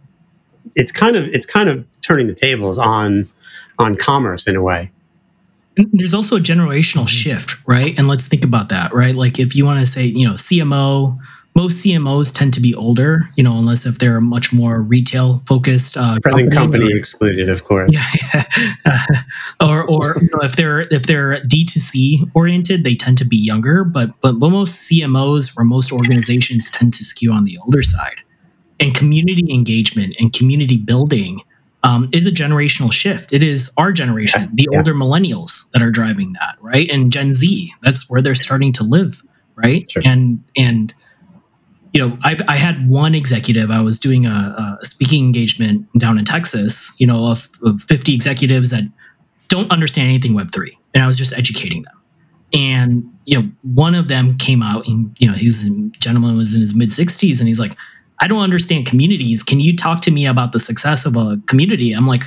it's 0.74 0.92
kind 0.92 1.16
of 1.16 1.24
it's 1.28 1.46
kind 1.46 1.68
of 1.68 1.86
turning 2.02 2.26
the 2.26 2.34
tables 2.34 2.78
on 2.78 3.28
on 3.78 3.96
commerce 3.96 4.46
in 4.46 4.56
a 4.56 4.62
way. 4.62 4.90
There's 5.92 6.14
also 6.14 6.36
a 6.36 6.40
generational 6.40 7.08
shift 7.08 7.56
right? 7.66 7.96
And 7.96 8.08
let's 8.08 8.26
think 8.26 8.44
about 8.44 8.68
that 8.70 8.92
right? 8.92 9.14
Like 9.14 9.38
if 9.38 9.54
you 9.54 9.64
want 9.64 9.80
to 9.80 9.86
say 9.86 10.04
you 10.04 10.26
know 10.26 10.34
cmo 10.34 11.18
most 11.54 11.84
CMOs 11.84 12.32
tend 12.34 12.54
to 12.54 12.60
be 12.60 12.74
older, 12.74 13.22
you 13.36 13.42
know, 13.42 13.58
unless 13.58 13.84
if 13.84 13.98
they're 13.98 14.20
much 14.20 14.52
more 14.52 14.80
retail 14.80 15.42
focused. 15.46 15.96
Uh, 15.96 16.18
Present 16.20 16.52
company, 16.52 16.84
company 16.84 16.94
or, 16.94 16.96
excluded, 16.96 17.48
of 17.48 17.64
course. 17.64 17.90
Yeah, 17.92 18.44
yeah. 18.86 19.04
or 19.60 19.82
or 19.84 20.16
you 20.20 20.28
know, 20.32 20.40
if 20.42 20.56
they're 20.56 20.80
if 20.92 21.06
they're 21.06 21.40
D2C 21.42 22.30
oriented, 22.34 22.84
they 22.84 22.94
tend 22.94 23.18
to 23.18 23.24
be 23.24 23.36
younger. 23.36 23.82
But 23.82 24.10
but 24.20 24.38
but 24.38 24.50
most 24.50 24.88
CMOs 24.88 25.58
or 25.58 25.64
most 25.64 25.92
organizations 25.92 26.70
tend 26.70 26.94
to 26.94 27.04
skew 27.04 27.32
on 27.32 27.44
the 27.44 27.58
older 27.58 27.82
side. 27.82 28.20
And 28.80 28.94
community 28.94 29.52
engagement 29.52 30.14
and 30.20 30.32
community 30.32 30.76
building 30.76 31.42
um, 31.82 32.08
is 32.12 32.26
a 32.26 32.30
generational 32.30 32.92
shift. 32.92 33.32
It 33.32 33.42
is 33.42 33.72
our 33.76 33.92
generation, 33.92 34.48
the 34.54 34.68
yeah. 34.70 34.78
older 34.78 34.94
millennials, 34.94 35.70
that 35.72 35.82
are 35.82 35.90
driving 35.90 36.32
that, 36.34 36.56
right? 36.60 36.88
And 36.90 37.12
Gen 37.12 37.32
Z, 37.32 37.72
that's 37.82 38.10
where 38.10 38.20
they're 38.20 38.34
starting 38.34 38.72
to 38.74 38.84
live, 38.84 39.22
right? 39.56 39.90
Sure. 39.90 40.02
And 40.04 40.42
and 40.56 40.94
you 41.92 42.06
know, 42.06 42.18
I, 42.22 42.36
I, 42.48 42.56
had 42.56 42.88
one 42.88 43.14
executive. 43.14 43.70
I 43.70 43.80
was 43.80 43.98
doing 43.98 44.26
a, 44.26 44.78
a, 44.80 44.84
speaking 44.84 45.24
engagement 45.24 45.86
down 45.98 46.18
in 46.18 46.24
Texas. 46.24 46.94
You 46.98 47.06
know, 47.06 47.26
of, 47.26 47.48
of, 47.62 47.80
50 47.82 48.14
executives 48.14 48.70
that 48.70 48.84
don't 49.48 49.70
understand 49.70 50.08
anything 50.08 50.34
Web 50.34 50.52
three, 50.52 50.76
and 50.94 51.02
I 51.02 51.06
was 51.06 51.16
just 51.16 51.32
educating 51.32 51.82
them. 51.82 51.94
And 52.52 53.04
you 53.24 53.40
know, 53.40 53.50
one 53.62 53.94
of 53.94 54.08
them 54.08 54.36
came 54.36 54.62
out, 54.62 54.86
and 54.86 55.14
you 55.18 55.28
know, 55.28 55.34
he 55.34 55.46
was 55.46 55.66
a 55.66 55.70
gentleman 55.98 56.36
was 56.36 56.54
in 56.54 56.60
his 56.60 56.74
mid 56.74 56.90
60s, 56.90 57.38
and 57.38 57.48
he's 57.48 57.60
like, 57.60 57.76
"I 58.20 58.26
don't 58.26 58.42
understand 58.42 58.86
communities. 58.86 59.42
Can 59.42 59.60
you 59.60 59.74
talk 59.76 60.00
to 60.02 60.10
me 60.10 60.26
about 60.26 60.52
the 60.52 60.60
success 60.60 61.06
of 61.06 61.16
a 61.16 61.40
community?" 61.46 61.92
I'm 61.92 62.06
like, 62.06 62.24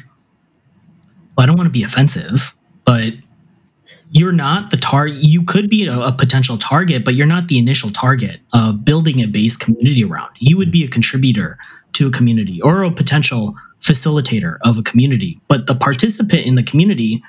well, 1.38 1.44
I 1.44 1.48
don't 1.48 1.58
want 1.58 1.68
to 1.68 1.72
be 1.72 1.84
offensive, 1.84 2.56
but 2.86 3.14
you're 4.12 4.34
not 4.34 4.72
the 4.72 4.78
target. 4.78 5.18
You 5.24 5.44
could 5.44 5.70
be 5.70 5.88
a, 5.88 6.00
a, 6.00 6.12
potential 6.12 6.58
target, 6.58 7.06
but 7.06 7.16
you're 7.16 7.26
not 7.26 7.48
the 7.48 7.58
initial 7.58 7.90
target 7.90 8.42
of 8.54 8.84
building 8.84 9.22
a 9.22 9.26
base 9.26 9.56
community 9.56 10.04
around. 10.04 10.32
You 10.40 10.58
would 10.58 10.72
be 10.72 10.84
a 10.84 10.90
contributor 10.90 11.58
to 11.94 12.08
a 12.08 12.12
community 12.12 12.62
or 12.62 12.84
a 12.84 12.92
potential 12.92 13.56
facilitator 13.80 14.58
of 14.66 14.78
a 14.78 14.84
community. 14.84 15.40
But 15.48 15.68
the 15.68 15.76
participant 15.76 16.46
in 16.46 16.56
the 16.56 16.64
community, 16.64 17.24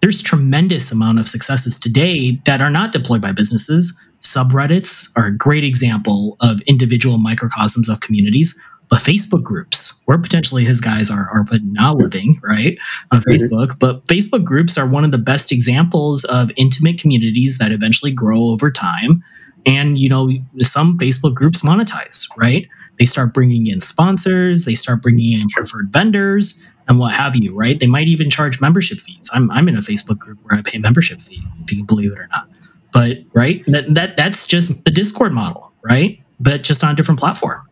there's 0.00 0.22
tremendous 0.22 0.92
amount 0.92 1.18
of 1.18 1.28
successes 1.28 1.76
today 1.76 2.40
that 2.44 2.62
are 2.62 2.70
not 2.70 2.92
deployed 2.92 3.20
by 3.20 3.32
businesses, 3.32 4.00
subreddits 4.20 5.10
are 5.16 5.26
a 5.26 5.36
great 5.36 5.64
example 5.64 6.36
of 6.40 6.60
individual 6.62 7.18
microcosms 7.18 7.88
of 7.88 8.00
communities 8.00 8.60
but 8.88 9.00
Facebook 9.00 9.42
groups, 9.42 10.02
where 10.06 10.18
potentially 10.18 10.64
his 10.64 10.80
guys 10.80 11.10
are 11.10 11.28
are 11.30 11.44
now 11.62 11.92
living, 11.94 12.40
right, 12.42 12.78
on 13.10 13.20
mm-hmm. 13.20 13.30
Facebook. 13.30 13.78
But 13.78 14.04
Facebook 14.06 14.44
groups 14.44 14.78
are 14.78 14.88
one 14.88 15.04
of 15.04 15.12
the 15.12 15.18
best 15.18 15.52
examples 15.52 16.24
of 16.24 16.50
intimate 16.56 16.98
communities 16.98 17.58
that 17.58 17.72
eventually 17.72 18.12
grow 18.12 18.44
over 18.44 18.70
time. 18.70 19.22
And 19.66 19.98
you 19.98 20.08
know, 20.08 20.30
some 20.60 20.98
Facebook 20.98 21.34
groups 21.34 21.60
monetize, 21.60 22.26
right? 22.36 22.66
They 22.98 23.04
start 23.04 23.34
bringing 23.34 23.66
in 23.66 23.80
sponsors, 23.80 24.64
they 24.64 24.74
start 24.74 25.02
bringing 25.02 25.38
in 25.38 25.48
preferred 25.48 25.92
vendors, 25.92 26.64
and 26.88 26.98
what 26.98 27.12
have 27.12 27.36
you, 27.36 27.54
right? 27.54 27.78
They 27.78 27.86
might 27.86 28.08
even 28.08 28.30
charge 28.30 28.60
membership 28.60 28.98
fees. 28.98 29.30
I'm 29.34 29.50
I'm 29.50 29.68
in 29.68 29.76
a 29.76 29.80
Facebook 29.80 30.18
group 30.18 30.38
where 30.42 30.58
I 30.58 30.62
pay 30.62 30.78
membership 30.78 31.20
fee, 31.20 31.42
if 31.62 31.72
you 31.72 31.78
can 31.78 31.86
believe 31.86 32.12
it 32.12 32.18
or 32.18 32.28
not. 32.28 32.48
But 32.92 33.18
right, 33.34 33.64
that 33.66 33.94
that 33.94 34.16
that's 34.16 34.46
just 34.46 34.84
the 34.84 34.90
Discord 34.90 35.32
model, 35.32 35.72
right? 35.82 36.20
But 36.40 36.62
just 36.62 36.82
on 36.82 36.92
a 36.92 36.96
different 36.96 37.20
platform. 37.20 37.68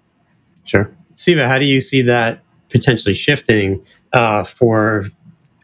Sure. 0.64 0.90
Siva, 1.14 1.48
how 1.48 1.58
do 1.58 1.64
you 1.64 1.80
see 1.80 2.02
that 2.02 2.42
potentially 2.68 3.14
shifting 3.14 3.84
uh, 4.12 4.44
for 4.44 5.04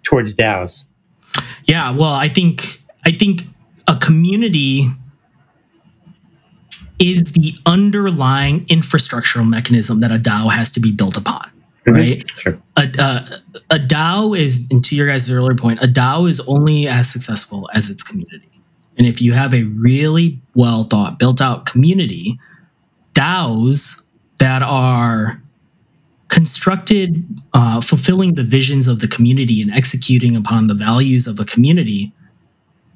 towards 0.02 0.34
DAOs? 0.34 0.84
Yeah, 1.64 1.90
well, 1.90 2.12
I 2.12 2.28
think 2.28 2.82
I 3.04 3.12
think 3.12 3.42
a 3.88 3.96
community 3.96 4.86
is 6.98 7.24
the 7.32 7.54
underlying 7.66 8.64
infrastructural 8.66 9.48
mechanism 9.48 10.00
that 10.00 10.12
a 10.12 10.18
DAO 10.18 10.52
has 10.52 10.70
to 10.72 10.80
be 10.80 10.92
built 10.92 11.16
upon. 11.16 11.50
Mm-hmm. 11.86 11.92
Right. 11.92 12.30
Sure. 12.38 12.58
A, 12.76 12.88
uh, 13.02 13.38
a 13.70 13.78
DAO 13.78 14.38
is, 14.38 14.68
and 14.70 14.84
to 14.84 14.94
your 14.94 15.08
guys' 15.08 15.28
earlier 15.28 15.56
point, 15.56 15.82
a 15.82 15.88
DAO 15.88 16.30
is 16.30 16.40
only 16.46 16.86
as 16.86 17.10
successful 17.10 17.68
as 17.74 17.90
its 17.90 18.04
community. 18.04 18.48
And 18.98 19.06
if 19.06 19.22
you 19.22 19.32
have 19.32 19.54
a 19.54 19.64
really 19.64 20.40
well 20.54 20.84
thought, 20.84 21.18
built 21.18 21.40
out 21.40 21.66
community, 21.66 22.38
DAOs 23.14 24.08
that 24.38 24.62
are 24.62 25.40
constructed 26.28 27.24
uh, 27.52 27.80
fulfilling 27.80 28.34
the 28.34 28.42
visions 28.42 28.88
of 28.88 29.00
the 29.00 29.08
community 29.08 29.60
and 29.60 29.70
executing 29.72 30.34
upon 30.34 30.66
the 30.66 30.74
values 30.74 31.26
of 31.26 31.38
a 31.38 31.44
community 31.44 32.12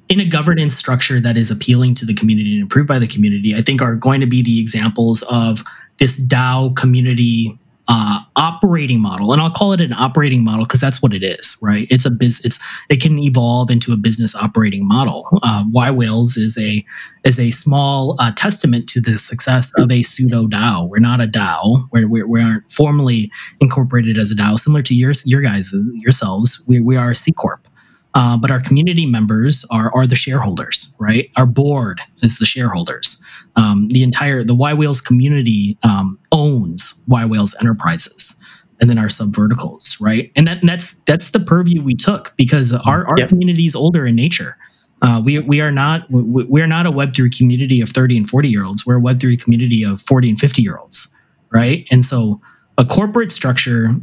in 0.09 0.19
a 0.19 0.25
governance 0.25 0.75
structure 0.75 1.19
that 1.19 1.37
is 1.37 1.51
appealing 1.51 1.93
to 1.93 2.05
the 2.05 2.13
community 2.13 2.55
and 2.55 2.63
approved 2.63 2.87
by 2.87 2.97
the 2.97 3.07
community, 3.07 3.53
I 3.53 3.61
think 3.61 3.81
are 3.81 3.95
going 3.95 4.21
to 4.21 4.25
be 4.25 4.41
the 4.41 4.59
examples 4.59 5.21
of 5.23 5.63
this 5.97 6.19
DAO 6.19 6.75
community 6.75 7.57
uh, 7.87 8.19
operating 8.35 8.99
model, 8.99 9.31
and 9.31 9.41
I'll 9.41 9.51
call 9.51 9.73
it 9.73 9.81
an 9.81 9.93
operating 9.93 10.43
model 10.43 10.65
because 10.65 10.81
that's 10.81 11.01
what 11.01 11.13
it 11.13 11.23
is, 11.23 11.57
right? 11.61 11.87
It's 11.89 12.05
a 12.05 12.11
business. 12.11 12.45
It's 12.45 12.63
it 12.89 13.01
can 13.01 13.17
evolve 13.19 13.69
into 13.69 13.93
a 13.93 13.97
business 13.97 14.35
operating 14.35 14.87
model. 14.87 15.27
Uh, 15.43 15.63
whales 15.71 16.37
is 16.37 16.57
a 16.57 16.85
is 17.23 17.39
a 17.39 17.51
small 17.51 18.15
uh, 18.19 18.31
testament 18.35 18.87
to 18.89 19.01
the 19.01 19.17
success 19.17 19.71
of 19.77 19.91
a 19.91 20.03
pseudo 20.03 20.47
DAO. 20.47 20.89
We're 20.89 20.99
not 20.99 21.21
a 21.21 21.27
DAO. 21.27 21.87
We're, 21.91 22.07
we're, 22.07 22.27
we 22.27 22.41
aren't 22.41 22.69
formally 22.71 23.31
incorporated 23.59 24.17
as 24.17 24.31
a 24.31 24.35
DAO, 24.35 24.59
similar 24.59 24.81
to 24.83 24.95
yours, 24.95 25.23
your 25.25 25.41
guys, 25.41 25.73
yourselves. 25.93 26.63
We 26.67 26.79
we 26.79 26.97
are 26.97 27.11
a 27.11 27.15
C 27.15 27.31
corp. 27.31 27.67
Uh, 28.13 28.37
but 28.37 28.49
our 28.49 28.59
community 28.59 29.05
members 29.05 29.65
are 29.71 29.91
are 29.93 30.07
the 30.07 30.15
shareholders, 30.15 30.95
right? 30.99 31.29
Our 31.35 31.45
board 31.45 32.01
is 32.21 32.39
the 32.39 32.45
shareholders 32.45 33.23
um, 33.57 33.89
the 33.89 34.03
entire 34.03 34.43
the 34.43 34.55
yWhales 34.55 35.03
community 35.03 35.77
um, 35.83 36.17
owns 36.31 37.03
yWhales 37.09 37.55
Enterprises, 37.59 38.41
and 38.79 38.89
then 38.89 38.97
our 38.97 39.09
sub 39.09 39.33
verticals, 39.33 39.97
right? 39.99 40.31
And 40.35 40.47
that 40.47 40.59
and 40.59 40.69
that's 40.69 40.97
that's 41.01 41.31
the 41.31 41.39
purview 41.39 41.81
we 41.81 41.95
took 41.95 42.33
because 42.37 42.71
our 42.71 43.05
our 43.07 43.17
yep. 43.17 43.29
community 43.29 43.65
is 43.65 43.75
older 43.75 44.05
in 44.05 44.15
nature. 44.15 44.57
Uh, 45.01 45.21
we 45.23 45.39
we 45.39 45.59
are 45.59 45.71
not 45.71 46.09
we, 46.11 46.43
we 46.43 46.61
are 46.61 46.67
not 46.67 46.85
a 46.85 46.91
Web 46.91 47.15
three 47.15 47.31
community 47.31 47.81
of 47.81 47.89
thirty 47.89 48.15
and 48.15 48.29
forty 48.29 48.47
year 48.47 48.63
olds. 48.63 48.85
We're 48.85 48.97
a 48.97 49.01
Web 49.01 49.19
three 49.19 49.37
community 49.37 49.83
of 49.83 49.99
forty 50.01 50.29
and 50.29 50.39
fifty 50.39 50.61
year 50.61 50.77
olds, 50.77 51.13
right? 51.51 51.85
And 51.89 52.05
so 52.05 52.39
a 52.77 52.85
corporate 52.85 53.31
structure 53.31 53.95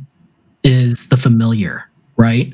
is 0.65 1.09
the 1.11 1.17
familiar, 1.17 1.89
right? 2.17 2.53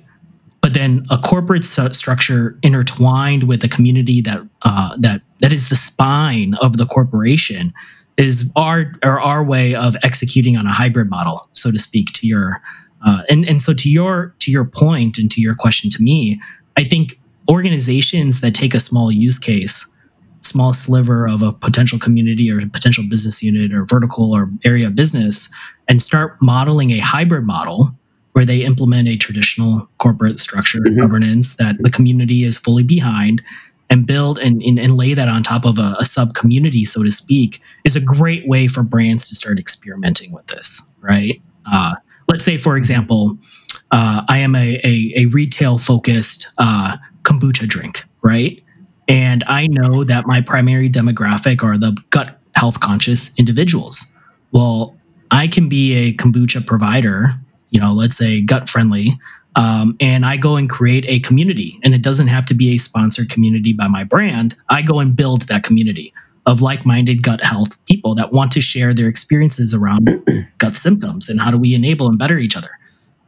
But 0.70 0.78
then 0.78 1.04
a 1.10 1.18
corporate 1.18 1.64
structure 1.64 2.56
intertwined 2.62 3.48
with 3.48 3.64
a 3.64 3.68
community 3.68 4.20
that 4.20 4.40
uh, 4.62 4.96
that 4.98 5.20
that 5.40 5.52
is 5.52 5.68
the 5.68 5.74
spine 5.74 6.54
of 6.60 6.76
the 6.76 6.86
corporation 6.86 7.72
is 8.16 8.52
our 8.54 8.92
or 9.02 9.20
our 9.20 9.42
way 9.42 9.74
of 9.74 9.96
executing 10.04 10.56
on 10.56 10.68
a 10.68 10.72
hybrid 10.72 11.10
model, 11.10 11.48
so 11.50 11.72
to 11.72 11.78
speak. 11.78 12.12
To 12.12 12.26
your 12.28 12.62
uh, 13.04 13.22
and 13.28 13.48
and 13.48 13.60
so 13.60 13.74
to 13.74 13.90
your 13.90 14.32
to 14.38 14.52
your 14.52 14.64
point 14.64 15.18
and 15.18 15.28
to 15.32 15.40
your 15.40 15.56
question 15.56 15.90
to 15.90 16.00
me, 16.00 16.40
I 16.76 16.84
think 16.84 17.18
organizations 17.48 18.40
that 18.40 18.54
take 18.54 18.72
a 18.72 18.80
small 18.80 19.10
use 19.10 19.40
case, 19.40 19.92
small 20.42 20.72
sliver 20.72 21.26
of 21.26 21.42
a 21.42 21.52
potential 21.52 21.98
community 21.98 22.48
or 22.48 22.60
potential 22.68 23.02
business 23.10 23.42
unit 23.42 23.74
or 23.74 23.86
vertical 23.86 24.32
or 24.32 24.48
area 24.64 24.86
of 24.86 24.94
business, 24.94 25.52
and 25.88 26.00
start 26.00 26.40
modeling 26.40 26.92
a 26.92 27.00
hybrid 27.00 27.44
model 27.44 27.90
where 28.32 28.44
they 28.44 28.62
implement 28.62 29.08
a 29.08 29.16
traditional 29.16 29.88
corporate 29.98 30.38
structure 30.38 30.78
mm-hmm. 30.78 31.00
governance 31.00 31.56
that 31.56 31.76
the 31.80 31.90
community 31.90 32.44
is 32.44 32.56
fully 32.56 32.82
behind 32.82 33.42
and 33.90 34.06
build 34.06 34.38
and, 34.38 34.62
and, 34.62 34.78
and 34.78 34.96
lay 34.96 35.14
that 35.14 35.28
on 35.28 35.42
top 35.42 35.64
of 35.64 35.78
a, 35.78 35.96
a 35.98 36.04
sub 36.04 36.34
community, 36.34 36.84
so 36.84 37.02
to 37.02 37.10
speak, 37.10 37.60
is 37.84 37.96
a 37.96 38.00
great 38.00 38.46
way 38.46 38.68
for 38.68 38.84
brands 38.84 39.28
to 39.28 39.34
start 39.34 39.58
experimenting 39.58 40.32
with 40.32 40.46
this, 40.46 40.90
right? 41.00 41.42
Uh, 41.70 41.96
let's 42.28 42.44
say, 42.44 42.56
for 42.56 42.76
example, 42.76 43.36
uh, 43.90 44.22
I 44.28 44.38
am 44.38 44.54
a, 44.54 44.80
a, 44.84 45.12
a 45.16 45.24
retail 45.26 45.78
focused 45.78 46.52
uh, 46.58 46.96
kombucha 47.22 47.66
drink, 47.66 48.04
right? 48.22 48.62
And 49.08 49.42
I 49.48 49.66
know 49.66 50.04
that 50.04 50.28
my 50.28 50.40
primary 50.40 50.88
demographic 50.88 51.64
are 51.64 51.76
the 51.76 51.98
gut 52.10 52.38
health 52.54 52.78
conscious 52.78 53.34
individuals. 53.36 54.14
Well, 54.52 54.96
I 55.32 55.48
can 55.48 55.68
be 55.68 55.94
a 55.94 56.12
kombucha 56.14 56.64
provider 56.64 57.34
you 57.70 57.80
know, 57.80 57.92
let's 57.92 58.16
say 58.16 58.40
gut 58.40 58.68
friendly, 58.68 59.18
um, 59.56 59.96
and 60.00 60.24
I 60.24 60.36
go 60.36 60.56
and 60.56 60.68
create 60.68 61.04
a 61.08 61.20
community, 61.20 61.78
and 61.82 61.94
it 61.94 62.02
doesn't 62.02 62.28
have 62.28 62.46
to 62.46 62.54
be 62.54 62.74
a 62.74 62.78
sponsored 62.78 63.30
community 63.30 63.72
by 63.72 63.88
my 63.88 64.04
brand. 64.04 64.56
I 64.68 64.82
go 64.82 65.00
and 65.00 65.16
build 65.16 65.42
that 65.42 65.64
community 65.64 66.12
of 66.46 66.62
like-minded 66.62 67.22
gut 67.22 67.42
health 67.42 67.84
people 67.86 68.14
that 68.14 68.32
want 68.32 68.52
to 68.52 68.60
share 68.60 68.94
their 68.94 69.08
experiences 69.08 69.74
around 69.74 70.08
gut 70.58 70.76
symptoms 70.76 71.28
and 71.28 71.40
how 71.40 71.50
do 71.50 71.58
we 71.58 71.74
enable 71.74 72.08
and 72.08 72.18
better 72.18 72.38
each 72.38 72.56
other. 72.56 72.70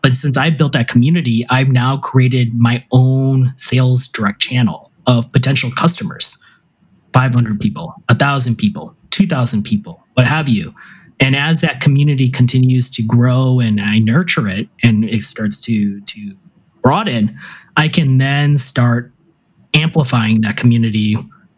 But 0.03 0.15
since 0.15 0.37
I 0.37 0.51
built 0.51 0.73
that 0.73 0.89
community, 0.89 1.47
I've 1.49 1.69
now 1.69 1.99
created 1.99 2.55
my 2.55 2.85
own 2.91 3.53
sales 3.57 4.09
direct 4.09 4.41
channel 4.41 4.91
of 5.07 5.31
potential 5.33 5.71
customers 5.77 6.45
500 7.13 7.61
people, 7.61 7.95
1,000 8.09 8.57
people, 8.57 8.97
2,000 9.11 9.63
people, 9.63 10.03
what 10.15 10.27
have 10.27 10.49
you. 10.49 10.75
And 11.23 11.37
as 11.37 11.61
that 11.61 11.81
community 11.81 12.29
continues 12.29 12.91
to 12.91 13.03
grow 13.05 13.61
and 13.61 13.81
I 13.81 14.01
nurture 14.01 14.49
it 14.49 14.69
and 14.83 15.05
it 15.05 15.23
starts 15.23 15.61
to 15.61 16.01
to 16.01 16.37
broaden, 16.83 17.39
I 17.77 17.87
can 17.87 18.19
then 18.19 18.59
start 18.59 19.13
amplifying 19.73 20.41
that 20.41 20.57
community 20.57 21.17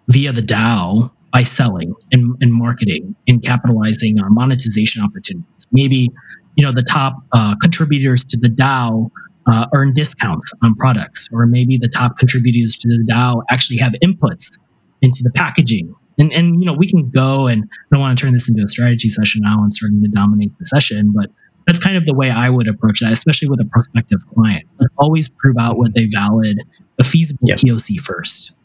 via 0.09 0.33
the 0.33 0.43
DAO 0.43 1.11
by 1.33 1.45
selling 1.45 1.95
and, 2.13 2.37
and 2.43 2.53
marketing 2.53 3.17
and 3.27 3.43
capitalizing 3.43 4.21
on 4.21 4.35
monetization 4.35 5.03
opportunities. 5.03 5.67
Maybe 5.73 6.11
you 6.57 6.65
know 6.65 6.71
the 6.71 6.83
top 6.83 7.17
uh, 7.33 7.57
contributors 7.57 8.23
to 8.27 8.37
the 8.39 8.51
DAO 8.51 9.11
uh, 9.51 9.67
earn 9.73 9.95
discounts 9.95 10.53
on 10.63 10.75
products, 10.75 11.31
or 11.33 11.47
maybe 11.47 11.79
the 11.79 11.89
top 11.89 12.19
contributors 12.19 12.77
to 12.81 12.89
the 12.89 13.03
DAO 13.11 13.43
actually 13.49 13.79
have 13.79 13.95
inputs 14.05 14.59
into 15.01 15.23
the 15.23 15.31
packaging 15.31 15.95
and 16.19 16.33
and 16.33 16.61
you 16.61 16.67
know 16.67 16.73
we 16.73 16.89
can 16.89 17.11
go 17.11 17.47
and 17.47 17.65
I 17.65 17.87
don't 17.91 18.01
want 18.01 18.19
to 18.19 18.25
turn 18.25 18.33
this 18.33 18.49
into 18.49 18.63
a 18.63 18.69
strategy 18.69 19.09
session 19.09 19.43
now 19.43 19.63
and 19.63 19.73
starting 19.73 20.03
to 20.03 20.09
dominate 20.09 20.57
the 20.59 20.67
session, 20.67 21.13
but 21.15 21.31
that's 21.67 21.79
kind 21.79 21.97
of 21.97 22.05
the 22.05 22.15
way 22.15 22.31
I 22.31 22.51
would 22.51 22.69
approach 22.69 23.01
that, 23.01 23.13
especially 23.13 23.49
with 23.49 23.61
a 23.61 23.65
prospective 23.67 24.21
client. 24.35 24.65
Let's 24.79 24.93
always 24.99 25.31
prove 25.31 25.57
out 25.59 25.79
what 25.79 25.95
they 25.95 26.07
valid, 26.07 26.59
a 26.99 27.05
feasible 27.05 27.49
yep. 27.49 27.59
POC 27.59 27.99
first. 28.01 28.59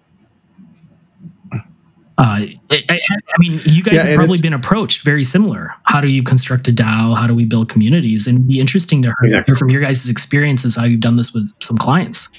Uh, 2.19 2.47
I, 2.69 2.83
I, 2.89 2.99
I, 2.99 3.37
mean, 3.37 3.57
you 3.63 3.81
guys 3.81 3.95
yeah, 3.95 4.03
have 4.03 4.17
probably 4.17 4.41
been 4.41 4.51
approached 4.51 5.03
very 5.03 5.23
similar. 5.23 5.71
How 5.83 6.01
do 6.01 6.09
you 6.09 6.21
construct 6.21 6.67
a 6.67 6.73
DAO? 6.73 7.17
How 7.17 7.27
do 7.27 7.33
we 7.33 7.45
build 7.45 7.69
communities? 7.69 8.27
And 8.27 8.39
it'd 8.39 8.47
be 8.49 8.59
interesting 8.59 9.01
to 9.03 9.07
hear, 9.07 9.15
exactly. 9.23 9.51
hear 9.53 9.55
from 9.55 9.69
your 9.69 9.81
guys' 9.81 10.09
experiences 10.09 10.75
how 10.75 10.83
you've 10.83 10.99
done 10.99 11.15
this 11.15 11.33
with 11.33 11.49
some 11.61 11.77
clients. 11.77 12.29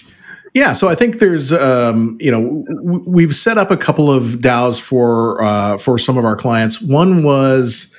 Yeah, 0.52 0.72
so 0.72 0.88
I 0.88 0.94
think 0.94 1.18
there's, 1.18 1.52
um, 1.52 2.16
you 2.20 2.30
know, 2.30 2.64
w- 2.66 3.04
we've 3.06 3.36
set 3.36 3.56
up 3.56 3.70
a 3.70 3.76
couple 3.76 4.10
of 4.10 4.40
DAOs 4.40 4.80
for 4.80 5.42
uh, 5.42 5.78
for 5.78 5.96
some 5.96 6.18
of 6.18 6.24
our 6.24 6.36
clients. 6.36 6.82
One 6.82 7.22
was 7.22 7.96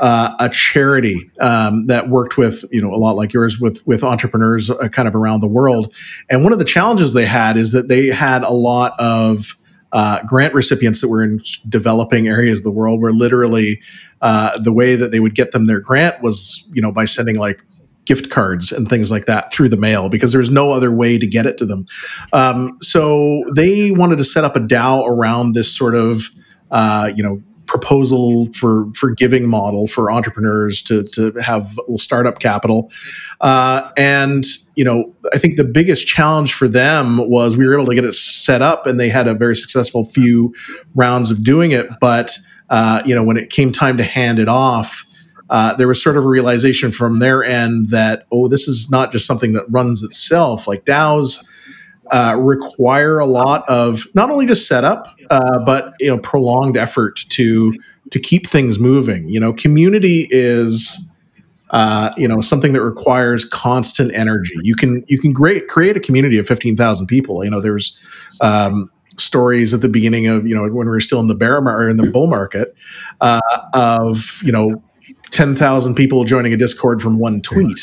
uh, 0.00 0.32
a 0.38 0.48
charity 0.48 1.30
um, 1.40 1.86
that 1.86 2.08
worked 2.08 2.36
with, 2.38 2.64
you 2.70 2.80
know, 2.80 2.92
a 2.94 2.96
lot 2.96 3.16
like 3.16 3.32
yours 3.32 3.58
with 3.58 3.84
with 3.86 4.04
entrepreneurs 4.04 4.70
uh, 4.70 4.88
kind 4.88 5.08
of 5.08 5.14
around 5.16 5.40
the 5.40 5.48
world. 5.48 5.92
And 6.30 6.44
one 6.44 6.52
of 6.52 6.60
the 6.60 6.64
challenges 6.64 7.14
they 7.14 7.26
had 7.26 7.56
is 7.56 7.72
that 7.72 7.88
they 7.88 8.06
had 8.06 8.44
a 8.44 8.52
lot 8.52 8.94
of 9.00 9.56
uh, 9.92 10.22
grant 10.24 10.54
recipients 10.54 11.00
that 11.00 11.08
were 11.08 11.22
in 11.24 11.42
developing 11.68 12.28
areas 12.28 12.60
of 12.60 12.64
the 12.64 12.70
world 12.70 13.00
where 13.00 13.12
literally 13.12 13.80
uh, 14.20 14.56
the 14.58 14.72
way 14.72 14.94
that 14.94 15.10
they 15.10 15.18
would 15.18 15.34
get 15.34 15.50
them 15.52 15.66
their 15.66 15.80
grant 15.80 16.22
was, 16.22 16.68
you 16.72 16.82
know, 16.82 16.92
by 16.92 17.06
sending 17.06 17.36
like 17.36 17.60
gift 18.08 18.30
cards 18.30 18.72
and 18.72 18.88
things 18.88 19.10
like 19.10 19.26
that 19.26 19.52
through 19.52 19.68
the 19.68 19.76
mail 19.76 20.08
because 20.08 20.32
there's 20.32 20.50
no 20.50 20.72
other 20.72 20.90
way 20.90 21.18
to 21.18 21.26
get 21.26 21.44
it 21.44 21.58
to 21.58 21.66
them. 21.66 21.84
Um, 22.32 22.78
so 22.80 23.44
they 23.54 23.90
wanted 23.90 24.16
to 24.16 24.24
set 24.24 24.44
up 24.44 24.56
a 24.56 24.60
DAO 24.60 25.06
around 25.06 25.54
this 25.54 25.70
sort 25.76 25.94
of 25.94 26.30
uh, 26.70 27.10
you 27.14 27.22
know 27.22 27.42
proposal 27.66 28.50
for 28.54 28.86
for 28.94 29.10
giving 29.10 29.46
model 29.46 29.86
for 29.86 30.10
entrepreneurs 30.10 30.82
to 30.82 31.02
to 31.04 31.32
have 31.34 31.78
startup 31.96 32.38
capital 32.38 32.90
uh, 33.42 33.90
and 33.96 34.44
you 34.74 34.82
know 34.82 35.14
i 35.34 35.38
think 35.38 35.56
the 35.56 35.64
biggest 35.64 36.06
challenge 36.06 36.54
for 36.54 36.66
them 36.66 37.18
was 37.28 37.58
we 37.58 37.66
were 37.66 37.74
able 37.74 37.84
to 37.84 37.94
get 37.94 38.04
it 38.04 38.14
set 38.14 38.62
up 38.62 38.86
and 38.86 38.98
they 38.98 39.10
had 39.10 39.28
a 39.28 39.34
very 39.34 39.54
successful 39.54 40.02
few 40.02 40.52
rounds 40.94 41.30
of 41.30 41.44
doing 41.44 41.70
it 41.70 41.86
but 42.00 42.38
uh, 42.70 43.02
you 43.04 43.14
know 43.14 43.22
when 43.22 43.36
it 43.36 43.50
came 43.50 43.70
time 43.70 43.98
to 43.98 44.04
hand 44.04 44.38
it 44.38 44.48
off 44.48 45.04
uh, 45.50 45.74
there 45.74 45.88
was 45.88 46.02
sort 46.02 46.16
of 46.16 46.24
a 46.24 46.28
realization 46.28 46.92
from 46.92 47.18
their 47.18 47.42
end 47.42 47.88
that 47.88 48.26
oh 48.32 48.48
this 48.48 48.68
is 48.68 48.90
not 48.90 49.12
just 49.12 49.26
something 49.26 49.52
that 49.52 49.64
runs 49.70 50.02
itself 50.02 50.68
like 50.68 50.84
daos 50.84 51.44
uh, 52.10 52.36
require 52.38 53.18
a 53.18 53.26
lot 53.26 53.68
of 53.68 54.06
not 54.14 54.30
only 54.30 54.46
just 54.46 54.66
setup, 54.66 55.14
uh, 55.30 55.58
but 55.64 55.94
you 56.00 56.08
know 56.08 56.18
prolonged 56.18 56.76
effort 56.76 57.20
to 57.28 57.74
to 58.10 58.18
keep 58.18 58.46
things 58.46 58.78
moving. 58.78 59.28
You 59.28 59.40
know, 59.40 59.52
community 59.52 60.26
is 60.30 61.10
uh, 61.70 62.12
you 62.16 62.26
know 62.26 62.40
something 62.40 62.72
that 62.72 62.82
requires 62.82 63.44
constant 63.44 64.14
energy. 64.14 64.54
You 64.62 64.74
can 64.74 65.04
you 65.08 65.18
can 65.18 65.34
create 65.34 65.68
create 65.68 65.96
a 65.96 66.00
community 66.00 66.38
of 66.38 66.46
fifteen 66.46 66.76
thousand 66.76 67.06
people. 67.06 67.44
You 67.44 67.50
know, 67.50 67.60
there's 67.60 67.98
um, 68.40 68.90
stories 69.18 69.74
at 69.74 69.80
the 69.80 69.88
beginning 69.88 70.26
of 70.28 70.46
you 70.46 70.54
know 70.54 70.62
when 70.62 70.86
we 70.86 70.90
were 70.90 71.00
still 71.00 71.20
in 71.20 71.26
the 71.26 71.34
bear 71.34 71.60
market 71.60 71.84
or 71.84 71.88
in 71.88 71.96
the 71.96 72.10
bull 72.10 72.26
market 72.26 72.74
uh, 73.20 73.40
of 73.74 74.40
you 74.42 74.52
know 74.52 74.82
ten 75.30 75.54
thousand 75.54 75.94
people 75.94 76.24
joining 76.24 76.52
a 76.52 76.56
Discord 76.56 77.00
from 77.00 77.18
one 77.18 77.40
tweet. 77.40 77.78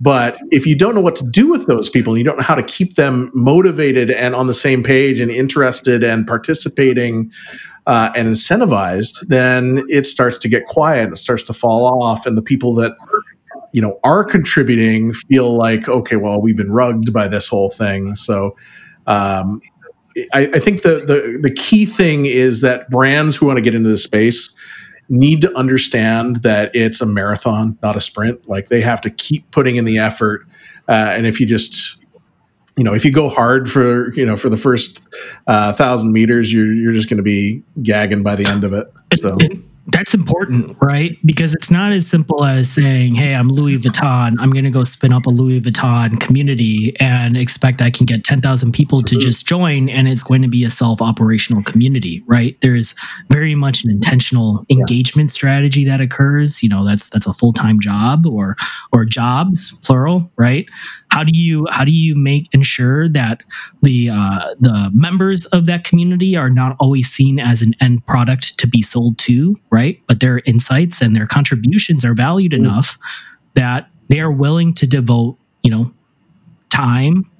But 0.00 0.38
if 0.50 0.66
you 0.66 0.76
don't 0.76 0.94
know 0.94 1.00
what 1.00 1.16
to 1.16 1.26
do 1.26 1.48
with 1.48 1.66
those 1.66 1.88
people 1.88 2.12
and 2.12 2.18
you 2.18 2.24
don't 2.24 2.36
know 2.36 2.44
how 2.44 2.54
to 2.54 2.62
keep 2.62 2.96
them 2.96 3.30
motivated 3.32 4.10
and 4.10 4.34
on 4.34 4.46
the 4.46 4.54
same 4.54 4.82
page 4.82 5.20
and 5.20 5.30
interested 5.30 6.04
and 6.04 6.26
participating 6.26 7.32
uh, 7.86 8.10
and 8.14 8.28
incentivized, 8.28 9.26
then 9.28 9.84
it 9.88 10.04
starts 10.04 10.36
to 10.38 10.48
get 10.48 10.66
quiet. 10.66 11.12
It 11.12 11.16
starts 11.16 11.42
to 11.44 11.54
fall 11.54 12.02
off, 12.02 12.26
and 12.26 12.36
the 12.36 12.42
people 12.42 12.74
that 12.74 12.94
you 13.72 13.80
know 13.80 13.98
are 14.04 14.24
contributing 14.24 15.12
feel 15.12 15.56
like, 15.56 15.88
okay, 15.88 16.16
well, 16.16 16.42
we've 16.42 16.56
been 16.56 16.72
rugged 16.72 17.12
by 17.12 17.28
this 17.28 17.48
whole 17.48 17.70
thing. 17.70 18.14
So. 18.14 18.56
Um, 19.06 19.62
I, 20.32 20.48
I 20.54 20.58
think 20.58 20.80
the, 20.80 21.04
the 21.04 21.38
the 21.42 21.52
key 21.52 21.84
thing 21.84 22.24
is 22.24 22.62
that 22.62 22.88
brands 22.88 23.36
who 23.36 23.44
want 23.44 23.58
to 23.58 23.60
get 23.60 23.74
into 23.74 23.90
this 23.90 24.02
space 24.02 24.55
need 25.08 25.40
to 25.40 25.56
understand 25.56 26.42
that 26.42 26.70
it's 26.74 27.00
a 27.00 27.06
marathon, 27.06 27.78
not 27.82 27.96
a 27.96 28.00
sprint. 28.00 28.48
Like 28.48 28.68
they 28.68 28.80
have 28.80 29.00
to 29.02 29.10
keep 29.10 29.50
putting 29.50 29.76
in 29.76 29.84
the 29.84 29.98
effort. 29.98 30.46
Uh, 30.88 31.12
and 31.16 31.26
if 31.26 31.40
you 31.40 31.46
just, 31.46 31.98
you 32.76 32.84
know, 32.84 32.94
if 32.94 33.04
you 33.04 33.12
go 33.12 33.28
hard 33.28 33.70
for, 33.70 34.12
you 34.14 34.26
know, 34.26 34.36
for 34.36 34.48
the 34.48 34.56
first 34.56 35.14
uh, 35.46 35.72
thousand 35.72 36.12
meters, 36.12 36.52
you're, 36.52 36.72
you're 36.72 36.92
just 36.92 37.08
going 37.08 37.18
to 37.18 37.22
be 37.22 37.62
gagging 37.82 38.22
by 38.22 38.36
the 38.36 38.46
end 38.46 38.64
of 38.64 38.72
it. 38.72 38.86
So 39.14 39.38
that's 39.88 40.14
important, 40.14 40.76
right? 40.80 41.16
Because 41.24 41.54
it's 41.54 41.70
not 41.70 41.92
as 41.92 42.06
simple 42.06 42.44
as 42.44 42.70
saying, 42.70 43.14
"Hey, 43.14 43.34
I'm 43.34 43.48
Louis 43.48 43.78
Vuitton. 43.78 44.34
I'm 44.40 44.50
going 44.50 44.64
to 44.64 44.70
go 44.70 44.84
spin 44.84 45.12
up 45.12 45.26
a 45.26 45.30
Louis 45.30 45.60
Vuitton 45.60 46.18
community 46.20 46.94
and 46.98 47.36
expect 47.36 47.80
I 47.80 47.90
can 47.90 48.06
get 48.06 48.24
10,000 48.24 48.72
people 48.72 49.02
to 49.02 49.16
just 49.18 49.46
join 49.46 49.88
and 49.88 50.08
it's 50.08 50.22
going 50.22 50.42
to 50.42 50.48
be 50.48 50.64
a 50.64 50.70
self-operational 50.70 51.62
community," 51.62 52.22
right? 52.26 52.56
There's 52.62 52.94
very 53.30 53.54
much 53.54 53.84
an 53.84 53.90
intentional 53.90 54.64
engagement 54.70 55.30
strategy 55.30 55.84
that 55.84 56.00
occurs, 56.00 56.62
you 56.62 56.68
know, 56.68 56.84
that's 56.84 57.08
that's 57.10 57.26
a 57.26 57.32
full-time 57.32 57.80
job 57.80 58.26
or 58.26 58.56
or 58.92 59.04
jobs 59.04 59.78
plural, 59.84 60.30
right? 60.36 60.66
How 61.16 61.24
do 61.24 61.32
you 61.32 61.66
how 61.70 61.82
do 61.86 61.92
you 61.92 62.14
make 62.14 62.46
ensure 62.52 63.08
that 63.08 63.42
the 63.80 64.10
uh, 64.10 64.54
the 64.60 64.90
members 64.92 65.46
of 65.46 65.64
that 65.64 65.82
community 65.82 66.36
are 66.36 66.50
not 66.50 66.76
always 66.78 67.08
seen 67.08 67.40
as 67.40 67.62
an 67.62 67.72
end 67.80 68.06
product 68.06 68.58
to 68.58 68.68
be 68.68 68.82
sold 68.82 69.16
to, 69.20 69.56
right? 69.70 69.98
But 70.08 70.20
their 70.20 70.42
insights 70.44 71.00
and 71.00 71.16
their 71.16 71.26
contributions 71.26 72.04
are 72.04 72.12
valued 72.12 72.52
mm. 72.52 72.58
enough 72.58 72.98
that 73.54 73.88
they 74.10 74.20
are 74.20 74.30
willing 74.30 74.74
to 74.74 74.86
devote, 74.86 75.38
you 75.62 75.70
know, 75.70 75.90
time 76.68 77.30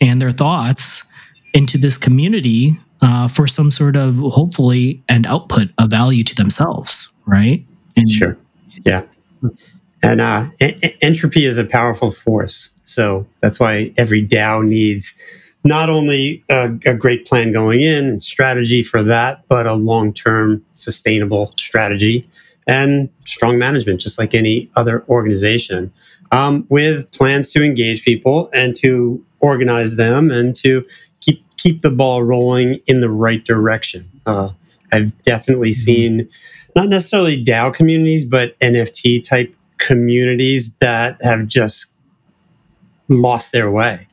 and 0.00 0.20
their 0.20 0.32
thoughts 0.32 1.08
into 1.54 1.78
this 1.78 1.96
community 1.96 2.76
uh, 3.02 3.28
for 3.28 3.46
some 3.46 3.70
sort 3.70 3.94
of 3.94 4.16
hopefully 4.16 5.00
and 5.08 5.28
output 5.28 5.68
of 5.78 5.90
value 5.90 6.24
to 6.24 6.34
themselves, 6.34 7.14
right? 7.26 7.64
And 7.96 8.10
sure, 8.10 8.36
yeah. 8.84 9.02
And 10.02 10.20
uh, 10.20 10.46
entropy 11.00 11.46
is 11.46 11.58
a 11.58 11.64
powerful 11.64 12.10
force. 12.10 12.70
So 12.84 13.26
that's 13.40 13.60
why 13.60 13.92
every 13.96 14.26
DAO 14.26 14.66
needs 14.66 15.14
not 15.64 15.88
only 15.88 16.42
a, 16.50 16.74
a 16.86 16.94
great 16.94 17.26
plan 17.26 17.52
going 17.52 17.80
in 17.80 18.04
and 18.06 18.24
strategy 18.24 18.82
for 18.82 19.02
that, 19.04 19.46
but 19.48 19.66
a 19.66 19.74
long 19.74 20.12
term 20.12 20.64
sustainable 20.74 21.52
strategy 21.56 22.28
and 22.66 23.08
strong 23.24 23.58
management, 23.58 24.00
just 24.00 24.18
like 24.18 24.34
any 24.34 24.70
other 24.76 25.04
organization, 25.08 25.92
um, 26.30 26.66
with 26.68 27.10
plans 27.12 27.52
to 27.52 27.62
engage 27.62 28.04
people 28.04 28.50
and 28.52 28.76
to 28.76 29.24
organize 29.40 29.96
them 29.96 30.30
and 30.30 30.54
to 30.56 30.84
keep 31.20 31.44
keep 31.56 31.82
the 31.82 31.90
ball 31.90 32.22
rolling 32.22 32.80
in 32.86 33.00
the 33.00 33.10
right 33.10 33.44
direction. 33.44 34.08
Uh, 34.26 34.50
I've 34.92 35.20
definitely 35.22 35.70
mm-hmm. 35.70 35.84
seen 35.84 36.28
not 36.74 36.88
necessarily 36.88 37.42
DAO 37.42 37.72
communities, 37.72 38.24
but 38.24 38.58
NFT 38.60 39.22
type 39.22 39.54
communities 39.82 40.74
that 40.76 41.18
have 41.22 41.46
just 41.46 41.94
lost 43.08 43.52
their 43.52 43.70
way. 43.70 44.06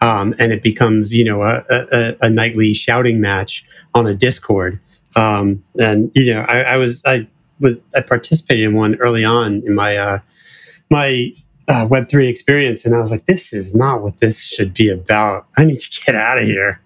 Um, 0.00 0.34
and 0.38 0.52
it 0.52 0.62
becomes, 0.62 1.14
you 1.14 1.24
know, 1.24 1.42
a, 1.42 1.62
a, 1.70 2.16
a, 2.22 2.30
nightly 2.30 2.74
shouting 2.74 3.20
match 3.20 3.64
on 3.94 4.04
a 4.04 4.14
Discord. 4.14 4.80
Um, 5.14 5.62
and 5.78 6.10
you 6.14 6.34
know, 6.34 6.40
I, 6.40 6.62
I, 6.62 6.76
was 6.76 7.04
I 7.06 7.28
was 7.60 7.76
I 7.96 8.00
participated 8.00 8.64
in 8.64 8.74
one 8.74 8.96
early 8.96 9.24
on 9.24 9.62
in 9.64 9.76
my 9.76 9.96
uh, 9.96 10.18
my 10.90 11.32
uh, 11.68 11.86
Web 11.88 12.08
three 12.08 12.28
experience, 12.28 12.84
and 12.84 12.96
I 12.96 12.98
was 12.98 13.12
like, 13.12 13.26
this 13.26 13.52
is 13.52 13.76
not 13.76 14.02
what 14.02 14.18
this 14.18 14.44
should 14.44 14.74
be 14.74 14.88
about. 14.88 15.46
I 15.56 15.64
need 15.64 15.78
to 15.78 16.00
get 16.04 16.16
out 16.16 16.38
of 16.38 16.44
here. 16.44 16.80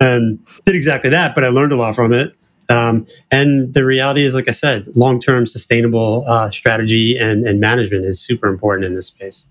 And 0.00 0.38
did 0.64 0.74
exactly 0.74 1.10
that, 1.10 1.34
but 1.34 1.44
I 1.44 1.48
learned 1.48 1.72
a 1.72 1.76
lot 1.76 1.94
from 1.94 2.12
it. 2.12 2.34
Um, 2.68 3.06
and 3.30 3.74
the 3.74 3.84
reality 3.84 4.24
is, 4.24 4.34
like 4.34 4.48
I 4.48 4.52
said, 4.52 4.86
long 4.96 5.20
term 5.20 5.46
sustainable 5.46 6.24
uh, 6.26 6.50
strategy 6.50 7.16
and, 7.16 7.46
and 7.46 7.60
management 7.60 8.04
is 8.04 8.20
super 8.20 8.48
important 8.48 8.86
in 8.86 8.94
this 8.94 9.06
space. 9.06 9.44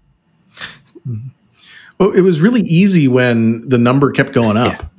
Well, 1.97 2.11
it 2.11 2.21
was 2.21 2.41
really 2.41 2.61
easy 2.61 3.07
when 3.07 3.67
the 3.67 3.77
number 3.77 4.11
kept 4.11 4.33
going 4.33 4.57
up. 4.57 4.81
Yeah. 4.81 4.89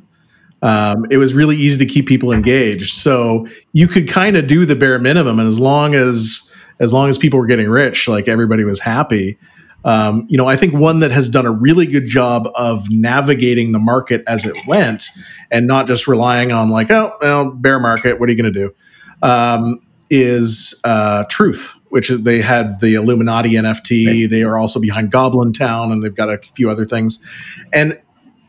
Um, 0.62 1.05
it 1.11 1.19
was 1.19 1.35
really 1.35 1.57
easy 1.57 1.85
to 1.87 1.93
keep 1.93 2.07
people 2.07 2.33
engaged. 2.33 2.95
So 2.95 3.47
you 3.73 3.87
could 3.87 4.09
kind 4.09 4.37
of 4.37 4.47
do 4.47 4.64
the 4.64 4.75
bare 4.75 4.99
minimum, 4.99 5.39
and 5.39 5.47
as 5.47 5.61
long 5.61 5.95
as 5.95 6.51
as 6.81 6.93
long 6.93 7.09
as 7.09 7.19
people 7.19 7.39
were 7.39 7.47
getting 7.47 7.69
rich, 7.69 8.09
like 8.09 8.29
everybody 8.29 8.64
was 8.64 8.81
happy. 8.81 9.39
Um, 9.87 10.26
you 10.28 10.37
know, 10.37 10.47
I 10.47 10.57
think 10.57 10.74
one 10.74 10.99
that 10.99 11.12
has 11.12 11.30
done 11.30 11.47
a 11.47 11.53
really 11.53 11.87
good 11.87 12.07
job 12.07 12.49
of 12.57 12.91
navigating 12.91 13.72
the 13.72 13.78
market 13.78 14.22
as 14.26 14.45
it 14.45 14.66
went, 14.66 15.05
and 15.51 15.66
not 15.66 15.87
just 15.87 16.09
relying 16.09 16.51
on 16.51 16.68
like, 16.68 16.91
oh, 16.91 17.16
well, 17.20 17.51
bear 17.51 17.78
market. 17.78 18.18
What 18.18 18.28
are 18.28 18.32
you 18.32 18.43
going 18.43 18.53
to 18.53 18.61
do? 18.61 18.74
Um, 19.22 19.80
is 20.11 20.78
uh, 20.84 21.24
Truth, 21.30 21.74
which 21.89 22.09
they 22.09 22.41
had 22.41 22.80
the 22.80 22.95
Illuminati 22.95 23.53
NFT. 23.53 24.07
Right. 24.07 24.30
They 24.30 24.43
are 24.43 24.59
also 24.59 24.80
behind 24.80 25.11
Goblin 25.11 25.53
Town, 25.53 25.93
and 25.93 26.03
they've 26.03 26.14
got 26.14 26.30
a 26.30 26.39
few 26.39 26.68
other 26.68 26.84
things. 26.84 27.64
And 27.72 27.99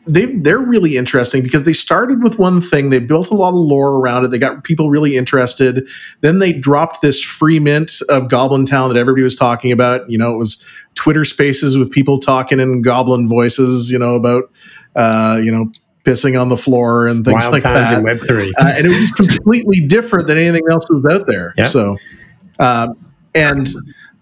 they 0.07 0.25
they're 0.25 0.59
really 0.59 0.97
interesting 0.97 1.43
because 1.43 1.63
they 1.63 1.73
started 1.73 2.23
with 2.23 2.39
one 2.39 2.61
thing. 2.61 2.89
They 2.89 2.99
built 2.99 3.29
a 3.29 3.33
lot 3.33 3.49
of 3.49 3.55
lore 3.55 3.99
around 3.99 4.25
it. 4.25 4.31
They 4.31 4.39
got 4.39 4.63
people 4.63 4.89
really 4.89 5.17
interested. 5.17 5.87
Then 6.21 6.39
they 6.39 6.53
dropped 6.53 7.01
this 7.01 7.21
free 7.21 7.59
mint 7.59 8.01
of 8.09 8.29
Goblin 8.29 8.65
Town 8.65 8.89
that 8.89 8.99
everybody 8.99 9.23
was 9.23 9.35
talking 9.35 9.71
about. 9.71 10.09
You 10.09 10.17
know, 10.17 10.33
it 10.33 10.37
was 10.37 10.65
Twitter 10.95 11.25
Spaces 11.25 11.77
with 11.77 11.91
people 11.91 12.19
talking 12.19 12.59
in 12.59 12.81
Goblin 12.81 13.27
voices. 13.27 13.91
You 13.91 13.99
know 13.99 14.15
about 14.15 14.51
uh, 14.95 15.39
you 15.43 15.51
know 15.51 15.71
pissing 16.03 16.39
on 16.39 16.47
the 16.49 16.57
floor 16.57 17.05
and 17.05 17.25
things 17.25 17.43
Wild 17.43 17.53
like 17.53 17.63
that. 17.63 18.01
Web 18.01 18.19
three, 18.19 18.53
uh, 18.57 18.73
and 18.75 18.85
it 18.85 18.89
was 18.89 19.11
completely 19.11 19.85
different 19.85 20.27
than 20.27 20.37
anything 20.37 20.63
else 20.71 20.87
that 20.87 20.95
was 20.95 21.05
out 21.05 21.27
there. 21.27 21.53
Yeah. 21.57 21.65
So, 21.65 21.97
uh, 22.59 22.93
and 23.35 23.67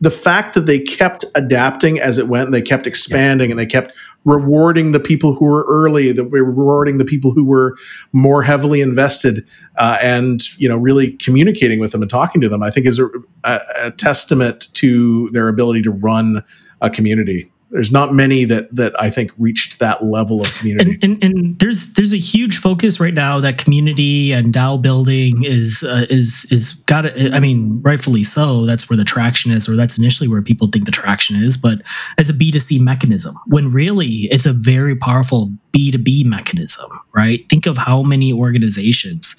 the 0.01 0.11
fact 0.11 0.53
that 0.53 0.65
they 0.65 0.79
kept 0.79 1.25
adapting 1.35 1.99
as 1.99 2.17
it 2.17 2.27
went, 2.27 2.45
and 2.45 2.53
they 2.53 2.61
kept 2.61 2.87
expanding, 2.87 3.49
yeah. 3.49 3.53
and 3.53 3.59
they 3.59 3.65
kept 3.65 3.95
rewarding 4.25 4.91
the 4.91 4.99
people 4.99 5.35
who 5.35 5.45
were 5.45 5.65
early, 5.67 6.11
that 6.11 6.25
we 6.25 6.41
were 6.41 6.51
rewarding 6.51 6.97
the 6.97 7.05
people 7.05 7.31
who 7.31 7.43
were 7.43 7.75
more 8.11 8.43
heavily 8.43 8.81
invested, 8.81 9.47
uh, 9.77 9.97
and 10.01 10.41
you 10.59 10.67
know, 10.67 10.77
really 10.77 11.11
communicating 11.13 11.79
with 11.79 11.91
them 11.91 12.01
and 12.01 12.09
talking 12.11 12.41
to 12.41 12.49
them, 12.49 12.61
I 12.61 12.69
think 12.69 12.85
is 12.85 12.99
a, 12.99 13.07
a, 13.43 13.59
a 13.79 13.91
testament 13.91 14.73
to 14.73 15.29
their 15.31 15.47
ability 15.47 15.81
to 15.83 15.91
run 15.91 16.43
a 16.81 16.89
community 16.89 17.51
there's 17.75 17.91
not 17.91 18.13
many 18.13 18.45
that 18.45 18.73
that 18.73 18.99
I 19.01 19.09
think 19.09 19.33
reached 19.37 19.79
that 19.79 20.01
level 20.01 20.39
of 20.39 20.47
community. 20.55 20.97
And, 21.01 21.21
and, 21.21 21.35
and 21.35 21.59
there's 21.59 21.91
there's 21.95 22.13
a 22.13 22.17
huge 22.17 22.57
focus 22.57 23.01
right 23.01 23.13
now 23.13 23.41
that 23.41 23.57
community 23.57 24.31
and 24.31 24.53
DAO 24.53 24.81
building 24.81 25.43
is 25.43 25.83
uh, 25.83 26.05
is 26.09 26.47
is 26.51 26.75
got. 26.87 27.05
I 27.05 27.39
mean, 27.41 27.81
rightfully 27.81 28.23
so. 28.23 28.65
That's 28.65 28.89
where 28.89 28.95
the 28.95 29.03
traction 29.03 29.51
is, 29.51 29.67
or 29.67 29.75
that's 29.75 29.97
initially 29.97 30.29
where 30.29 30.41
people 30.41 30.69
think 30.69 30.85
the 30.85 30.91
traction 30.91 31.35
is. 31.43 31.57
But 31.57 31.81
as 32.17 32.29
a 32.29 32.33
B2C 32.33 32.79
mechanism, 32.79 33.35
when 33.47 33.73
really 33.73 34.29
it's 34.31 34.45
a 34.45 34.53
very 34.53 34.95
powerful 34.95 35.51
B2B 35.75 36.23
mechanism, 36.25 36.89
right? 37.13 37.41
Think 37.49 37.65
of 37.65 37.77
how 37.77 38.03
many 38.03 38.31
organizations 38.31 39.35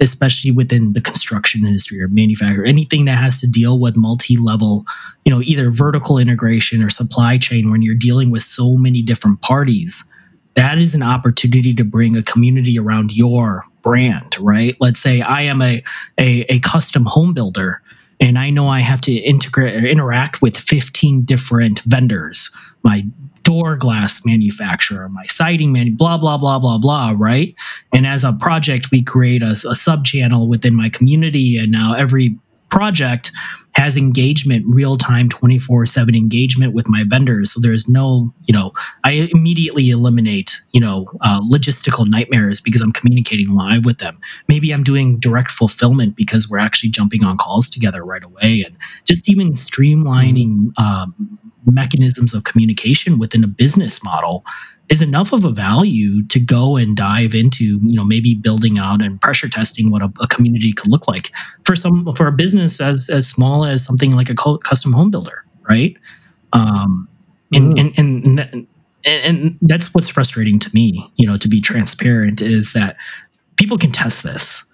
especially 0.00 0.50
within 0.50 0.92
the 0.94 1.00
construction 1.00 1.64
industry 1.66 2.02
or 2.02 2.08
manufacturing, 2.08 2.68
anything 2.68 3.04
that 3.04 3.18
has 3.18 3.40
to 3.40 3.50
deal 3.50 3.78
with 3.78 3.96
multi-level, 3.96 4.84
you 5.24 5.30
know, 5.30 5.42
either 5.42 5.70
vertical 5.70 6.18
integration 6.18 6.82
or 6.82 6.90
supply 6.90 7.36
chain 7.36 7.70
when 7.70 7.82
you're 7.82 7.94
dealing 7.94 8.30
with 8.30 8.42
so 8.42 8.76
many 8.76 9.02
different 9.02 9.40
parties. 9.42 10.12
That 10.54 10.78
is 10.78 10.94
an 10.94 11.02
opportunity 11.02 11.74
to 11.74 11.84
bring 11.84 12.16
a 12.16 12.22
community 12.22 12.78
around 12.78 13.16
your 13.16 13.64
brand, 13.82 14.38
right? 14.40 14.76
Let's 14.80 15.00
say 15.00 15.20
I 15.20 15.42
am 15.42 15.62
a, 15.62 15.82
a, 16.18 16.40
a 16.48 16.58
custom 16.60 17.04
home 17.04 17.34
builder 17.34 17.80
and 18.20 18.38
I 18.38 18.50
know 18.50 18.68
I 18.68 18.80
have 18.80 19.00
to 19.02 19.12
integrate 19.12 19.82
or 19.82 19.86
interact 19.86 20.42
with 20.42 20.56
15 20.56 21.22
different 21.22 21.80
vendors. 21.80 22.54
My 22.82 23.04
door 23.42 23.76
glass 23.76 24.24
manufacturer, 24.24 25.08
my 25.08 25.24
siding 25.26 25.72
man, 25.72 25.94
blah, 25.96 26.18
blah, 26.18 26.36
blah, 26.36 26.58
blah, 26.58 26.78
blah, 26.78 27.14
right? 27.16 27.54
And 27.92 28.06
as 28.06 28.24
a 28.24 28.32
project, 28.34 28.90
we 28.90 29.02
create 29.02 29.42
a, 29.42 29.52
a 29.52 29.74
sub 29.74 30.04
channel 30.04 30.48
within 30.48 30.74
my 30.74 30.88
community. 30.88 31.56
And 31.56 31.72
now 31.72 31.94
every 31.94 32.36
project 32.70 33.32
has 33.72 33.96
engagement 33.96 34.64
real 34.66 34.96
time 34.96 35.28
24 35.28 35.86
7 35.86 36.14
engagement 36.14 36.72
with 36.72 36.88
my 36.88 37.04
vendors 37.06 37.52
so 37.52 37.60
there's 37.60 37.88
no 37.88 38.32
you 38.46 38.52
know 38.52 38.72
i 39.04 39.28
immediately 39.32 39.90
eliminate 39.90 40.56
you 40.72 40.80
know 40.80 41.06
uh, 41.20 41.40
logistical 41.42 42.08
nightmares 42.08 42.60
because 42.60 42.80
i'm 42.80 42.92
communicating 42.92 43.54
live 43.54 43.84
with 43.84 43.98
them 43.98 44.18
maybe 44.48 44.72
i'm 44.72 44.84
doing 44.84 45.18
direct 45.18 45.50
fulfillment 45.50 46.16
because 46.16 46.48
we're 46.48 46.58
actually 46.58 46.88
jumping 46.88 47.24
on 47.24 47.36
calls 47.36 47.68
together 47.68 48.04
right 48.04 48.24
away 48.24 48.64
and 48.64 48.76
just 49.04 49.28
even 49.28 49.52
streamlining 49.52 50.76
um, 50.78 51.38
mechanisms 51.70 52.34
of 52.34 52.44
communication 52.44 53.18
within 53.18 53.44
a 53.44 53.48
business 53.48 54.02
model 54.02 54.44
is 54.90 55.00
enough 55.00 55.32
of 55.32 55.44
a 55.44 55.50
value 55.50 56.26
to 56.26 56.40
go 56.40 56.76
and 56.76 56.96
dive 56.96 57.34
into 57.34 57.78
you 57.82 57.96
know 57.96 58.04
maybe 58.04 58.34
building 58.34 58.78
out 58.78 59.00
and 59.00 59.20
pressure 59.20 59.48
testing 59.48 59.90
what 59.90 60.02
a, 60.02 60.12
a 60.20 60.26
community 60.26 60.72
could 60.72 60.90
look 60.90 61.06
like 61.08 61.30
for 61.64 61.76
some 61.76 62.12
for 62.16 62.26
a 62.26 62.32
business 62.32 62.80
as 62.80 63.08
as 63.08 63.26
small 63.26 63.64
as 63.64 63.84
something 63.84 64.12
like 64.12 64.28
a 64.28 64.34
custom 64.58 64.92
home 64.92 65.10
builder 65.10 65.44
right 65.68 65.96
um 66.52 67.08
and, 67.52 67.74
mm. 67.74 67.80
and, 67.80 67.98
and 67.98 68.40
and 68.40 68.66
and 69.04 69.58
that's 69.62 69.94
what's 69.94 70.10
frustrating 70.10 70.58
to 70.58 70.70
me 70.74 71.10
you 71.16 71.26
know 71.26 71.36
to 71.36 71.48
be 71.48 71.60
transparent 71.60 72.42
is 72.42 72.72
that 72.72 72.96
people 73.56 73.78
can 73.78 73.92
test 73.92 74.24
this 74.24 74.64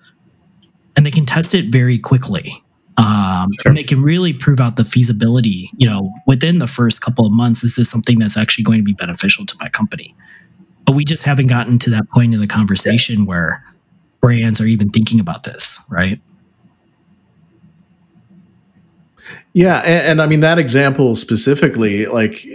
and 0.96 1.04
they 1.04 1.10
can 1.10 1.26
test 1.26 1.54
it 1.54 1.66
very 1.66 1.98
quickly 1.98 2.64
um, 2.98 3.50
sure. 3.60 3.70
and 3.70 3.76
they 3.76 3.84
can 3.84 4.02
really 4.02 4.32
prove 4.32 4.60
out 4.60 4.76
the 4.76 4.84
feasibility 4.84 5.70
you 5.76 5.86
know 5.86 6.12
within 6.26 6.58
the 6.58 6.66
first 6.66 7.00
couple 7.00 7.26
of 7.26 7.32
months 7.32 7.62
this 7.62 7.72
is 7.72 7.76
this 7.76 7.90
something 7.90 8.18
that's 8.18 8.36
actually 8.36 8.64
going 8.64 8.78
to 8.78 8.84
be 8.84 8.94
beneficial 8.94 9.44
to 9.46 9.56
my 9.60 9.68
company 9.68 10.14
but 10.86 10.92
we 10.92 11.04
just 11.04 11.22
haven't 11.22 11.48
gotten 11.48 11.78
to 11.78 11.90
that 11.90 12.08
point 12.10 12.32
in 12.32 12.40
the 12.40 12.46
conversation 12.46 13.20
yeah. 13.20 13.26
where 13.26 13.64
brands 14.20 14.60
are 14.60 14.66
even 14.66 14.88
thinking 14.90 15.20
about 15.20 15.44
this 15.44 15.84
right 15.90 16.20
yeah 19.52 19.78
and, 19.78 20.06
and 20.06 20.22
i 20.22 20.26
mean 20.26 20.40
that 20.40 20.58
example 20.58 21.14
specifically 21.14 22.06
like 22.06 22.46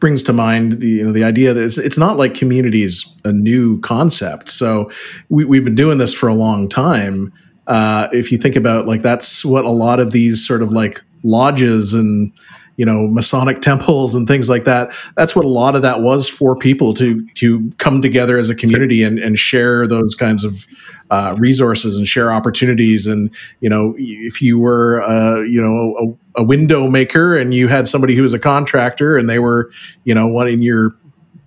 brings 0.00 0.22
to 0.22 0.32
mind 0.32 0.74
the 0.74 0.88
you 0.88 1.04
know 1.04 1.12
the 1.12 1.24
idea 1.24 1.52
that 1.52 1.62
it's, 1.62 1.78
it's 1.78 1.98
not 1.98 2.16
like 2.16 2.34
community 2.34 2.82
is 2.82 3.14
a 3.24 3.32
new 3.32 3.80
concept 3.80 4.48
so 4.48 4.90
we, 5.28 5.44
we've 5.44 5.64
been 5.64 5.74
doing 5.74 5.98
this 5.98 6.14
for 6.14 6.28
a 6.28 6.34
long 6.34 6.68
time 6.68 7.32
uh, 7.68 8.08
if 8.12 8.32
you 8.32 8.38
think 8.38 8.56
about 8.56 8.86
like 8.86 9.02
that's 9.02 9.44
what 9.44 9.64
a 9.64 9.70
lot 9.70 10.00
of 10.00 10.10
these 10.10 10.44
sort 10.44 10.62
of 10.62 10.72
like 10.72 11.02
lodges 11.22 11.94
and 11.94 12.32
you 12.76 12.84
know 12.84 13.06
masonic 13.06 13.60
temples 13.62 14.14
and 14.14 14.26
things 14.26 14.48
like 14.48 14.64
that 14.64 14.94
that's 15.16 15.36
what 15.36 15.44
a 15.44 15.48
lot 15.48 15.76
of 15.76 15.82
that 15.82 16.00
was 16.00 16.28
for 16.28 16.56
people 16.56 16.94
to 16.94 17.26
to 17.34 17.70
come 17.78 18.00
together 18.00 18.38
as 18.38 18.48
a 18.48 18.54
community 18.54 19.02
and, 19.02 19.18
and 19.18 19.38
share 19.38 19.86
those 19.86 20.14
kinds 20.14 20.44
of 20.44 20.66
uh, 21.10 21.34
resources 21.38 21.96
and 21.96 22.06
share 22.06 22.32
opportunities. 22.32 23.06
And 23.06 23.34
you 23.60 23.68
know 23.68 23.94
if 23.98 24.40
you 24.42 24.58
were 24.58 25.02
uh, 25.02 25.40
you 25.40 25.60
know 25.60 26.18
a, 26.36 26.42
a, 26.42 26.44
window 26.44 26.88
maker 26.88 27.36
and 27.36 27.54
you 27.54 27.68
had 27.68 27.88
somebody 27.88 28.14
who 28.14 28.22
was 28.22 28.32
a 28.32 28.38
contractor 28.38 29.16
and 29.16 29.28
they 29.28 29.38
were 29.38 29.70
you 30.04 30.14
know 30.14 30.26
one 30.26 30.48
in 30.48 30.62
your 30.62 30.96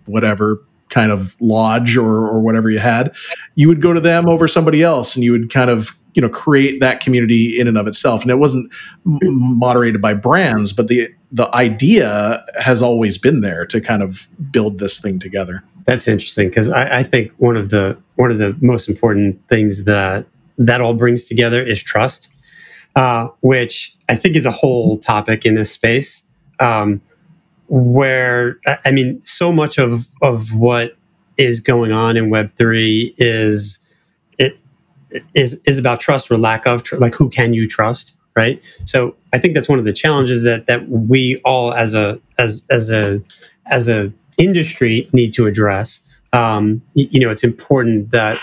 whatever 0.05 0.63
kind 0.91 1.11
of 1.11 1.35
lodge 1.39 1.97
or, 1.97 2.27
or 2.27 2.39
whatever 2.39 2.69
you 2.69 2.77
had 2.77 3.15
you 3.55 3.67
would 3.67 3.81
go 3.81 3.93
to 3.93 3.99
them 3.99 4.29
over 4.29 4.47
somebody 4.47 4.83
else 4.83 5.15
and 5.15 5.23
you 5.23 5.31
would 5.31 5.49
kind 5.49 5.71
of 5.71 5.97
you 6.13 6.21
know 6.21 6.29
create 6.29 6.79
that 6.79 6.99
community 6.99 7.59
in 7.59 7.67
and 7.67 7.77
of 7.77 7.87
itself. 7.87 8.21
And 8.21 8.31
it 8.31 8.37
wasn't 8.39 8.71
moderated 9.05 10.01
by 10.01 10.13
brands 10.13 10.73
but 10.73 10.87
the 10.87 11.09
the 11.31 11.53
idea 11.55 12.45
has 12.59 12.81
always 12.81 13.17
been 13.17 13.41
there 13.41 13.65
to 13.67 13.79
kind 13.79 14.03
of 14.03 14.27
build 14.51 14.79
this 14.79 14.99
thing 14.99 15.17
together. 15.19 15.63
That's 15.85 16.07
interesting 16.07 16.49
because 16.49 16.69
I, 16.69 16.99
I, 16.99 17.03
think 17.03 17.31
one 17.37 17.55
of 17.57 17.69
the 17.69 17.99
one 18.15 18.29
of 18.29 18.37
the 18.37 18.55
most 18.61 18.87
important 18.87 19.39
things 19.47 19.85
that 19.85 20.27
that 20.57 20.81
all 20.81 20.93
brings 20.93 21.25
together 21.25 21.61
is 21.61 21.81
trust 21.81 22.31
uh, 22.95 23.29
which 23.39 23.95
i 24.09 24.15
think 24.15 24.35
is 24.35 24.45
a 24.45 24.51
whole 24.51 24.97
topic 24.97 25.45
in 25.45 25.55
this 25.55 25.71
space. 25.71 26.25
Um, 26.59 27.01
where 27.73 28.59
i 28.85 28.91
mean 28.91 29.21
so 29.21 29.51
much 29.51 29.77
of 29.77 30.07
of 30.21 30.53
what 30.53 30.97
is 31.37 31.59
going 31.59 31.91
on 31.91 32.17
in 32.17 32.29
web3 32.29 33.13
is 33.17 33.79
is 35.33 35.61
is 35.65 35.77
about 35.77 35.99
trust 35.99 36.29
or 36.31 36.37
lack 36.37 36.65
of 36.65 36.83
tr- 36.83 36.97
like 36.97 37.15
who 37.15 37.29
can 37.29 37.53
you 37.53 37.67
trust 37.67 38.17
right? 38.35 38.63
So 38.85 39.15
i 39.33 39.37
think 39.37 39.53
that's 39.53 39.69
one 39.69 39.79
of 39.79 39.85
the 39.85 39.93
challenges 39.93 40.43
that 40.43 40.67
that 40.67 40.87
we 40.89 41.37
all 41.43 41.73
as 41.73 41.93
a 41.93 42.19
as 42.37 42.65
as 42.69 42.89
a 42.89 43.21
as 43.69 43.89
a 43.89 44.11
industry 44.37 45.07
need 45.13 45.33
to 45.33 45.45
address. 45.45 46.01
Um, 46.33 46.81
you, 46.93 47.07
you 47.11 47.19
know 47.19 47.29
it's 47.29 47.43
important 47.43 48.11
that 48.11 48.37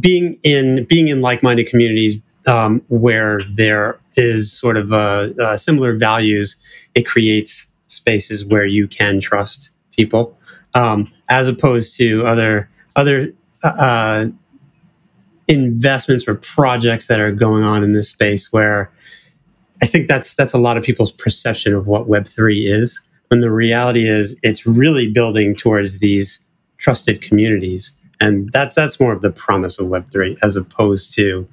being 0.00 0.38
in 0.42 0.84
being 0.84 1.08
in 1.08 1.20
like-minded 1.20 1.68
communities 1.68 2.20
um, 2.46 2.82
where 2.88 3.38
there 3.54 3.98
is 4.16 4.52
sort 4.52 4.76
of 4.76 4.92
a, 4.92 5.56
similar 5.56 5.96
values 5.96 6.56
it 6.94 7.06
creates 7.06 7.70
spaces 7.86 8.44
where 8.44 8.66
you 8.66 8.88
can 8.88 9.20
trust 9.20 9.70
people 9.92 10.38
um, 10.74 11.10
as 11.28 11.48
opposed 11.48 11.96
to 11.98 12.26
other 12.26 12.68
other 12.96 13.32
uh, 13.62 14.26
investments 15.48 16.26
or 16.26 16.34
projects 16.34 17.06
that 17.08 17.20
are 17.20 17.32
going 17.32 17.62
on 17.62 17.82
in 17.82 17.92
this 17.92 18.08
space 18.08 18.52
where 18.52 18.90
I 19.82 19.86
think 19.86 20.08
that's 20.08 20.34
that's 20.34 20.52
a 20.52 20.58
lot 20.58 20.76
of 20.76 20.84
people's 20.84 21.12
perception 21.12 21.74
of 21.74 21.88
what 21.88 22.08
Web3 22.08 22.70
is. 22.70 23.00
When 23.28 23.40
the 23.40 23.50
reality 23.50 24.06
is 24.06 24.38
it's 24.42 24.66
really 24.66 25.10
building 25.10 25.54
towards 25.54 25.98
these 25.98 26.44
trusted 26.78 27.22
communities. 27.22 27.92
And 28.20 28.50
that's 28.52 28.74
that's 28.74 29.00
more 29.00 29.12
of 29.12 29.22
the 29.22 29.32
promise 29.32 29.78
of 29.78 29.86
Web3 29.86 30.36
as 30.42 30.56
opposed 30.56 31.14
to 31.14 31.46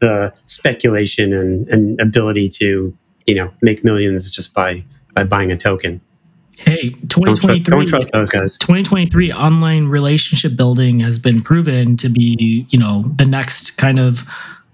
the 0.00 0.32
speculation 0.46 1.32
and, 1.32 1.66
and 1.68 2.00
ability 2.00 2.48
to, 2.48 2.96
you 3.26 3.34
know, 3.34 3.52
make 3.62 3.84
millions 3.84 4.30
just 4.30 4.52
by 4.52 4.84
by 5.18 5.24
buying 5.24 5.50
a 5.50 5.56
token. 5.56 6.00
Hey, 6.58 6.90
2023. 6.90 7.60
Don't, 7.60 7.78
don't 7.78 7.86
trust 7.86 8.12
those 8.12 8.28
guys. 8.28 8.56
2023 8.58 9.32
online 9.32 9.86
relationship 9.86 10.56
building 10.56 11.00
has 11.00 11.18
been 11.18 11.40
proven 11.40 11.96
to 11.96 12.08
be, 12.08 12.66
you 12.70 12.78
know, 12.78 13.02
the 13.16 13.24
next 13.24 13.76
kind 13.78 13.98
of 13.98 14.22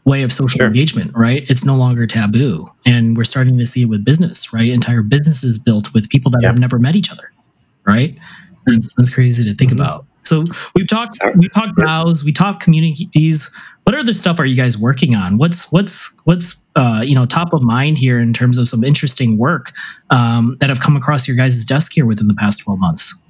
way 0.05 0.23
of 0.23 0.33
social 0.33 0.59
sure. 0.59 0.67
engagement, 0.67 1.13
right? 1.17 1.45
It's 1.49 1.65
no 1.65 1.77
longer 1.77 2.07
taboo. 2.07 2.71
And 2.85 3.17
we're 3.17 3.25
starting 3.25 3.57
to 3.57 3.67
see 3.67 3.83
it 3.83 3.87
with 3.87 4.05
business, 4.05 4.53
right? 4.53 4.69
Entire 4.69 5.03
businesses 5.03 5.59
built 5.59 5.95
with 5.95 6.11
people 6.11 6.31
that 6.33 6.43
have 6.45 6.59
never 6.59 6.79
met 6.79 6.95
each 6.95 7.11
other, 7.11 7.33
right? 7.87 8.19
That's, 8.67 8.93
that's 8.95 9.09
crazy 9.09 9.45
to 9.45 9.55
think 9.55 9.71
mm-hmm. 9.71 9.81
about. 9.81 10.07
So 10.25 10.45
we've 10.75 10.89
talked 10.89 11.19
we 11.37 11.49
talked 11.49 11.77
DAOs, 11.77 12.25
we 12.25 12.33
talked 12.33 12.63
communities. 12.63 13.55
What 13.85 13.95
other 13.95 14.15
stuff 14.15 14.41
are 14.41 14.47
you 14.47 14.57
guys 14.57 14.79
working 14.79 15.15
on? 15.15 15.37
What's 15.37 15.71
what's 15.71 16.19
what's 16.25 16.65
uh, 16.77 17.03
you 17.05 17.15
know 17.15 17.27
top 17.27 17.53
of 17.53 17.63
mind 17.63 17.99
here 17.99 18.19
in 18.19 18.33
terms 18.33 18.59
of 18.59 18.69
some 18.69 18.83
interesting 18.83 19.37
work 19.39 19.73
um, 20.11 20.57
that 20.61 20.71
have 20.71 20.81
come 20.81 20.97
across 20.97 21.29
your 21.29 21.37
guys' 21.37 21.65
desk 21.65 21.93
here 21.93 22.07
within 22.07 22.29
the 22.29 22.35
past 22.35 22.63
twelve 22.65 22.79
months? 22.79 23.23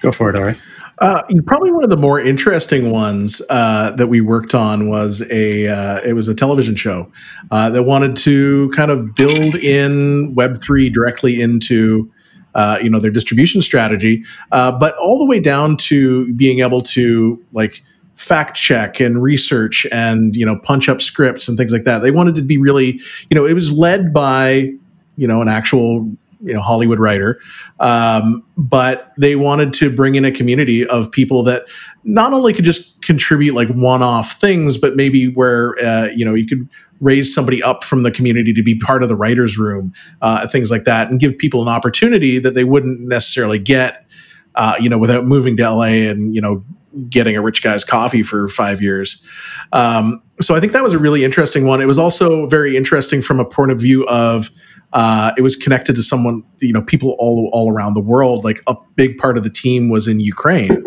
Go 0.00 0.12
for 0.12 0.30
it, 0.30 0.38
Ari. 0.38 0.56
Uh, 0.98 1.22
probably 1.46 1.72
one 1.72 1.82
of 1.82 1.90
the 1.90 1.96
more 1.96 2.20
interesting 2.20 2.90
ones 2.90 3.42
uh, 3.50 3.90
that 3.92 4.06
we 4.06 4.20
worked 4.20 4.54
on 4.54 4.88
was 4.88 5.22
a 5.32 5.66
uh, 5.66 6.00
it 6.04 6.12
was 6.12 6.28
a 6.28 6.34
television 6.34 6.76
show 6.76 7.10
uh, 7.50 7.68
that 7.70 7.82
wanted 7.82 8.14
to 8.14 8.70
kind 8.70 8.90
of 8.90 9.14
build 9.16 9.56
in 9.56 10.32
Web 10.36 10.62
three 10.62 10.88
directly 10.88 11.40
into 11.40 12.08
uh, 12.54 12.78
you 12.82 12.90
know 12.90 12.98
their 12.98 13.10
distribution 13.10 13.60
strategy, 13.60 14.24
uh, 14.52 14.72
but 14.72 14.96
all 14.96 15.18
the 15.18 15.26
way 15.26 15.40
down 15.40 15.76
to 15.76 16.32
being 16.34 16.60
able 16.60 16.80
to 16.80 17.42
like 17.52 17.82
fact 18.14 18.56
check 18.56 19.00
and 19.00 19.22
research 19.22 19.86
and 19.90 20.36
you 20.36 20.44
know 20.44 20.56
punch 20.58 20.88
up 20.88 21.00
scripts 21.00 21.48
and 21.48 21.56
things 21.56 21.72
like 21.72 21.84
that. 21.84 22.00
They 22.00 22.10
wanted 22.10 22.34
to 22.36 22.42
be 22.42 22.58
really 22.58 23.00
you 23.30 23.34
know 23.34 23.46
it 23.46 23.54
was 23.54 23.72
led 23.72 24.12
by 24.12 24.72
you 25.16 25.26
know 25.26 25.42
an 25.42 25.48
actual 25.48 26.10
you 26.44 26.54
know 26.54 26.60
Hollywood 26.60 26.98
writer, 26.98 27.40
um, 27.80 28.44
but 28.56 29.12
they 29.16 29.36
wanted 29.36 29.72
to 29.74 29.94
bring 29.94 30.14
in 30.16 30.24
a 30.24 30.32
community 30.32 30.86
of 30.86 31.10
people 31.12 31.42
that 31.44 31.64
not 32.04 32.32
only 32.32 32.52
could 32.52 32.64
just 32.64 33.00
contribute 33.02 33.54
like 33.54 33.68
one-off 33.68 34.40
things, 34.40 34.76
but 34.76 34.96
maybe 34.96 35.28
where 35.28 35.74
uh, 35.84 36.08
you 36.14 36.24
know 36.24 36.34
you 36.34 36.46
could 36.46 36.68
raise 37.02 37.34
somebody 37.34 37.62
up 37.62 37.84
from 37.84 38.04
the 38.04 38.10
community 38.10 38.54
to 38.54 38.62
be 38.62 38.74
part 38.76 39.02
of 39.02 39.08
the 39.08 39.16
writers' 39.16 39.58
room, 39.58 39.92
uh, 40.22 40.46
things 40.46 40.70
like 40.70 40.84
that, 40.84 41.10
and 41.10 41.20
give 41.20 41.36
people 41.36 41.60
an 41.60 41.68
opportunity 41.68 42.38
that 42.38 42.54
they 42.54 42.64
wouldn't 42.64 43.00
necessarily 43.00 43.58
get, 43.58 44.06
uh, 44.54 44.76
you 44.80 44.88
know, 44.88 44.98
without 44.98 45.26
moving 45.26 45.56
to 45.56 45.68
LA 45.68 46.08
and 46.08 46.34
you 46.34 46.40
know 46.40 46.64
getting 47.08 47.36
a 47.36 47.42
rich 47.42 47.62
guy's 47.62 47.84
coffee 47.84 48.22
for 48.22 48.48
five 48.48 48.82
years. 48.82 49.26
Um, 49.72 50.22
so 50.40 50.54
I 50.54 50.60
think 50.60 50.72
that 50.72 50.82
was 50.82 50.94
a 50.94 50.98
really 50.98 51.24
interesting 51.24 51.64
one. 51.64 51.80
It 51.80 51.86
was 51.86 51.98
also 51.98 52.46
very 52.46 52.76
interesting 52.76 53.22
from 53.22 53.40
a 53.40 53.44
point 53.44 53.70
of 53.70 53.80
view 53.80 54.04
of 54.08 54.50
uh, 54.92 55.32
it 55.38 55.42
was 55.42 55.56
connected 55.56 55.96
to 55.96 56.02
someone, 56.02 56.42
you 56.60 56.72
know, 56.72 56.82
people 56.82 57.16
all 57.18 57.48
all 57.52 57.72
around 57.72 57.94
the 57.94 58.00
world. 58.00 58.44
Like 58.44 58.62
a 58.66 58.76
big 58.94 59.16
part 59.16 59.36
of 59.36 59.44
the 59.44 59.50
team 59.50 59.88
was 59.88 60.06
in 60.06 60.20
Ukraine, 60.20 60.84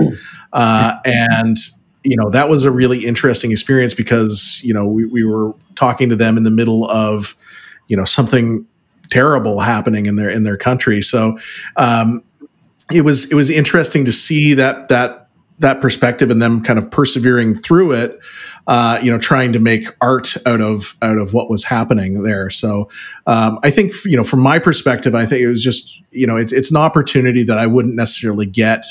uh, 0.54 0.94
and 1.04 1.58
you 2.06 2.16
know 2.16 2.30
that 2.30 2.48
was 2.48 2.64
a 2.64 2.72
really 2.72 3.06
interesting 3.06 3.52
experience 3.52 3.94
because 3.94 4.62
you 4.64 4.74
know 4.74 4.86
we, 4.86 5.06
we 5.06 5.24
were 5.24 5.54
talking 5.76 6.10
to 6.10 6.16
them 6.16 6.38
in 6.38 6.44
the 6.44 6.52
middle 6.52 6.90
of 6.90 7.36
you 7.88 7.98
know 7.98 8.06
something 8.06 8.66
terrible 9.10 9.60
happening 9.60 10.06
in 10.06 10.16
their 10.16 10.30
in 10.30 10.44
their 10.44 10.58
country. 10.58 11.02
So 11.02 11.38
um, 11.78 12.24
it 12.94 13.02
was 13.02 13.32
it 13.32 13.36
was 13.36 13.50
interesting 13.50 14.06
to 14.06 14.12
see 14.12 14.54
that 14.54 14.88
that 14.90 15.30
that 15.60 15.80
perspective 15.80 16.30
and 16.32 16.42
them 16.42 16.62
kind 16.62 16.78
of 16.78 16.92
persevering 16.92 17.56
through 17.56 17.94
it 17.94 18.20
uh, 18.68 19.00
you 19.02 19.10
know 19.10 19.18
trying 19.18 19.54
to 19.54 19.60
make 19.60 19.88
art 20.02 20.36
out 20.46 20.60
of 20.60 20.98
out 21.02 21.18
of 21.18 21.34
what 21.34 21.50
was 21.50 21.64
happening 21.64 22.24
there 22.24 22.50
so 22.50 22.90
um, 23.26 23.58
i 23.64 23.72
think 23.72 23.94
you 24.04 24.18
know 24.18 24.24
from 24.24 24.42
my 24.42 24.60
perspective 24.60 25.16
i 25.16 25.26
think 25.26 25.42
it 25.42 25.48
was 25.48 25.64
just 25.64 26.02
you 26.12 26.28
know 26.28 26.36
it's, 26.36 26.52
it's 26.52 26.72
an 26.72 26.78
opportunity 26.78 27.42
that 27.42 27.58
i 27.58 27.66
wouldn't 27.66 27.96
necessarily 27.96 28.46
get 28.46 28.84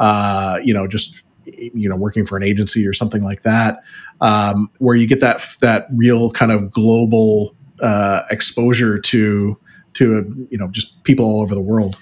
uh, 0.00 0.58
you 0.64 0.74
know 0.74 0.88
just 0.88 1.24
you 1.44 1.88
know 1.88 1.96
working 1.96 2.24
for 2.24 2.36
an 2.36 2.42
agency 2.42 2.86
or 2.86 2.92
something 2.92 3.22
like 3.22 3.42
that 3.42 3.82
um, 4.20 4.70
where 4.78 4.94
you 4.94 5.06
get 5.06 5.20
that 5.20 5.40
that 5.60 5.86
real 5.94 6.30
kind 6.30 6.52
of 6.52 6.70
global 6.70 7.54
uh, 7.80 8.22
exposure 8.30 8.98
to 8.98 9.58
to 9.94 10.46
you 10.50 10.58
know 10.58 10.68
just 10.68 11.02
people 11.04 11.24
all 11.24 11.40
over 11.40 11.54
the 11.54 11.60
world 11.60 11.98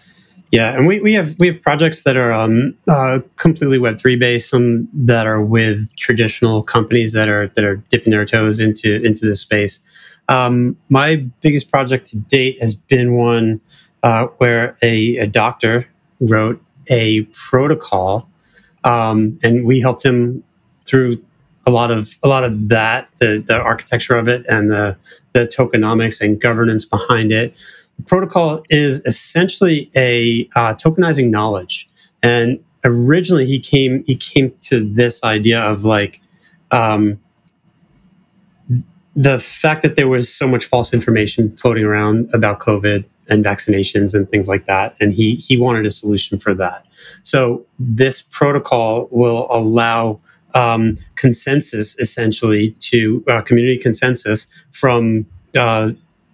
yeah, 0.53 0.77
and 0.77 0.89
we, 0.89 1.01
we 1.01 1.13
have 1.13 1.39
we 1.39 1.47
have 1.47 1.63
projects 1.63 2.03
that 2.03 2.17
are 2.17 2.33
um, 2.33 2.77
uh, 2.89 3.21
completely 3.37 3.79
Web 3.79 4.01
three 4.01 4.17
based, 4.17 4.51
some 4.51 4.89
that 4.93 5.25
are 5.25 5.41
with 5.41 5.95
traditional 5.95 6.65
companies 6.65 7.13
that 7.13 7.29
are 7.29 7.49
that 7.55 7.65
are 7.65 7.77
dipping 7.77 8.11
their 8.11 8.25
toes 8.25 8.59
into 8.59 9.01
into 9.05 9.25
this 9.25 9.41
space. 9.41 9.79
Um, 10.29 10.77
my 10.89 11.27
biggest 11.41 11.71
project 11.71 12.07
to 12.09 12.19
date 12.19 12.59
has 12.61 12.75
been 12.75 13.15
one 13.15 13.61
uh, 14.03 14.27
where 14.39 14.77
a, 14.83 15.17
a, 15.19 15.27
doctor 15.27 15.89
wrote 16.21 16.63
a 16.89 17.23
protocol, 17.33 18.31
um, 18.85 19.39
and 19.43 19.65
we 19.65 19.81
helped 19.81 20.05
him 20.05 20.43
through 20.87 21.23
a 21.67 21.71
lot 21.71 21.91
of 21.91 22.17
a 22.23 22.29
lot 22.29 22.45
of 22.45 22.69
that, 22.69 23.09
the 23.19 23.43
the 23.47 23.57
architecture 23.57 24.17
of 24.17 24.29
it, 24.29 24.45
and 24.49 24.71
the 24.71 24.97
the 25.33 25.41
tokenomics 25.41 26.21
and 26.21 26.41
governance 26.41 26.85
behind 26.85 27.33
it 27.33 27.57
The 28.01 28.07
protocol 28.07 28.63
is 28.71 29.05
essentially 29.05 29.91
a 29.95 30.49
uh, 30.57 30.75
tokenizing 30.75 31.29
knowledge. 31.29 31.89
And 32.23 32.61
originally, 32.85 33.47
he 33.47 33.61
came 33.61 34.03
he 34.07 34.17
came 34.17 34.53
to 34.63 34.83
this 34.83 35.23
idea 35.23 35.61
of 35.61 35.85
like 35.85 36.23
um, 36.71 37.21
the 39.15 39.39
fact 39.39 39.83
that 39.83 39.97
there 39.97 40.09
was 40.09 40.35
so 40.35 40.49
much 40.49 40.65
false 40.65 40.95
information 40.95 41.51
floating 41.51 41.85
around 41.85 42.31
about 42.33 42.61
COVID 42.61 43.05
and 43.31 43.45
vaccinations 43.45 44.15
and 44.15 44.29
things 44.29 44.49
like 44.49 44.67
that, 44.67 44.97
and 45.01 45.13
he 45.13 45.37
he 45.37 45.57
wanted 45.57 45.87
a 45.87 45.91
solution 45.91 46.39
for 46.39 46.55
that. 46.55 46.85
So 47.23 47.65
this 47.79 48.21
protocol 48.21 49.09
will 49.11 49.47
allow 49.51 50.21
um, 50.55 50.97
consensus, 51.15 51.99
essentially, 51.99 52.73
to 52.81 53.25
uh, 53.29 53.43
community 53.43 53.79
consensus 53.79 54.47
from 54.71 55.27
uh, 55.57 55.93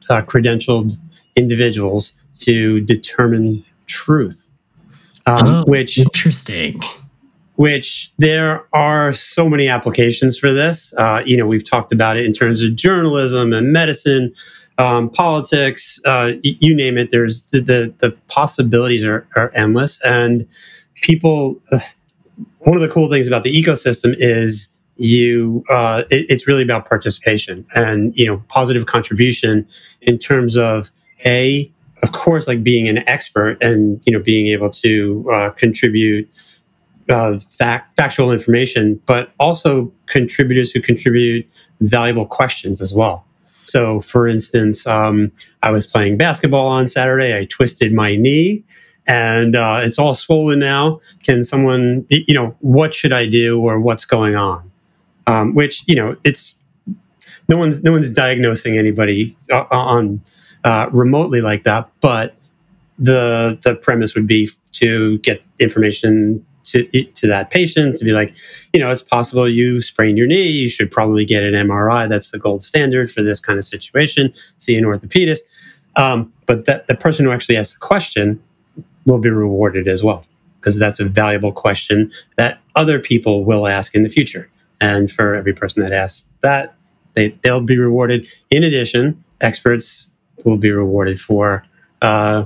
uh, 0.09 0.21
credentialed 0.21 0.95
individuals 1.37 2.15
to 2.39 2.81
determine 2.81 3.65
truth. 3.87 4.53
Um, 5.27 5.47
oh, 5.47 5.65
which 5.67 5.99
interesting. 5.99 6.81
Which 7.57 8.13
there 8.19 8.67
are 8.75 9.13
so 9.13 9.49
many 9.49 9.69
applications 9.69 10.39
for 10.39 10.53
this. 10.53 10.95
Uh, 10.95 11.23
you 11.25 11.37
know, 11.37 11.47
we've 11.47 11.69
talked 11.69 11.93
about 11.93 12.17
it 12.17 12.25
in 12.25 12.33
terms 12.33 12.63
of 12.63 12.77
journalism 12.77 13.53
and 13.53 13.73
medicine, 13.73 14.35
um, 14.79 15.11
politics, 15.11 16.01
uh, 16.05 16.33
y- 16.45 16.57
you 16.61 16.75
name 16.75 16.99
it. 16.99 17.11
There's 17.11 17.43
the 17.45 17.61
the, 17.61 17.95
the 17.99 18.11
possibilities 18.29 19.05
are, 19.05 19.27
are 19.37 19.51
endless, 19.55 20.01
and 20.03 20.47
people. 21.03 21.61
Uh, 21.73 21.79
one 22.59 22.77
of 22.77 22.83
the 22.83 22.89
cool 22.89 23.09
things 23.09 23.27
about 23.29 23.45
the 23.45 23.53
ecosystem 23.55 24.15
is 24.19 24.69
you 24.97 25.65
uh, 25.71 26.03
it, 26.11 26.27
it's 26.29 26.47
really 26.47 26.63
about 26.63 26.89
participation 26.89 27.67
and 27.75 28.13
you 28.17 28.27
know 28.27 28.43
positive 28.49 28.87
contribution 28.87 29.67
in 30.03 30.19
terms 30.19 30.57
of 30.57 30.91
a 31.25 31.71
of 32.03 32.13
course 32.13 32.49
like 32.49 32.63
being 32.63 32.89
an 32.89 33.07
expert 33.09 33.59
and 33.63 34.01
you 34.05 34.13
know 34.13 34.23
being 34.23 34.47
able 34.49 34.71
to 34.71 35.29
uh, 35.33 35.51
contribute 35.51 36.29
uh, 37.09 37.39
fact, 37.39 37.95
factual 37.97 38.33
information 38.33 39.01
but 39.07 39.33
also 39.39 39.93
contributors 40.07 40.71
who 40.71 40.81
contribute 40.81 41.49
valuable 41.81 42.27
questions 42.27 42.81
as 42.81 42.93
well 42.95 43.25
so 43.67 44.01
for 44.01 44.27
instance 44.27 44.87
um, 44.87 45.31
i 45.63 45.71
was 45.71 45.87
playing 45.87 46.17
basketball 46.17 46.67
on 46.67 46.87
saturday 46.87 47.39
i 47.39 47.45
twisted 47.45 47.93
my 47.93 48.17
knee 48.17 48.65
and 49.09 49.55
uh, 49.55 49.79
it's 49.83 49.99
all 49.99 50.15
swollen 50.15 50.59
now 50.59 51.01
can 51.23 51.45
someone 51.45 52.07
you 52.09 52.35
know 52.35 52.57
what 52.61 52.95
should 52.95 53.13
i 53.13 53.27
do 53.27 53.61
or 53.61 53.81
what's 53.81 54.05
going 54.05 54.35
on 54.35 54.71
um, 55.27 55.55
which 55.55 55.83
you 55.87 55.95
know 55.95 56.17
it's 56.25 56.57
no 57.49 57.57
one's 57.57 57.83
no 57.83 57.93
one's 57.93 58.11
diagnosing 58.11 58.77
anybody 58.77 59.37
uh, 59.51 59.65
on 59.71 60.21
uh, 60.65 60.89
remotely 60.93 61.41
like 61.41 61.65
that. 61.65 61.89
But 62.01 62.37
the 62.99 63.59
the 63.63 63.75
premise 63.77 64.15
would 64.15 64.27
be 64.27 64.51
to 64.73 65.19
get 65.19 65.43
information 65.59 66.45
to 66.67 66.85
to 67.05 67.27
that 67.27 67.51
patient 67.51 67.97
to 67.97 68.05
be 68.05 68.13
like, 68.13 68.35
you 68.73 68.81
know, 68.81 68.91
it's 68.91 69.03
possible 69.03 69.49
you 69.49 69.81
sprain 69.81 70.17
your 70.17 70.27
knee. 70.27 70.49
You 70.49 70.69
should 70.69 70.91
probably 70.91 71.25
get 71.25 71.43
an 71.43 71.55
MRI. 71.55 72.09
That's 72.09 72.31
the 72.31 72.39
gold 72.39 72.63
standard 72.63 73.11
for 73.11 73.23
this 73.23 73.41
kind 73.41 73.59
of 73.59 73.65
situation. 73.65 74.33
See 74.59 74.77
an 74.77 74.85
orthopedist. 74.85 75.41
Um, 75.97 76.33
but 76.45 76.67
that 76.67 76.87
the 76.87 76.95
person 76.95 77.25
who 77.25 77.33
actually 77.33 77.57
asks 77.57 77.75
the 77.75 77.81
question 77.81 78.43
will 79.07 79.19
be 79.19 79.31
rewarded 79.31 79.89
as 79.89 80.03
well 80.03 80.27
because 80.61 80.79
that's 80.79 81.01
a 81.01 81.05
valuable 81.05 81.53
question 81.53 82.11
that 82.37 82.61
other 82.75 82.99
people 82.99 83.45
will 83.45 83.67
ask 83.67 83.95
in 83.95 84.03
the 84.03 84.09
future. 84.09 84.51
And 84.81 85.11
for 85.11 85.35
every 85.35 85.55
person 85.55 85.83
that 85.83 85.93
asks 85.93 86.29
that, 86.41 86.75
they, 87.15 87.29
they'll 87.43 87.61
be 87.61 87.79
rewarded. 87.79 88.29
In 88.51 88.63
addition, 88.65 89.23
experts 89.41 90.11
will 90.45 90.59
be 90.59 90.71
rewarded 90.71 91.21
for 91.21 91.65
uh, 92.03 92.45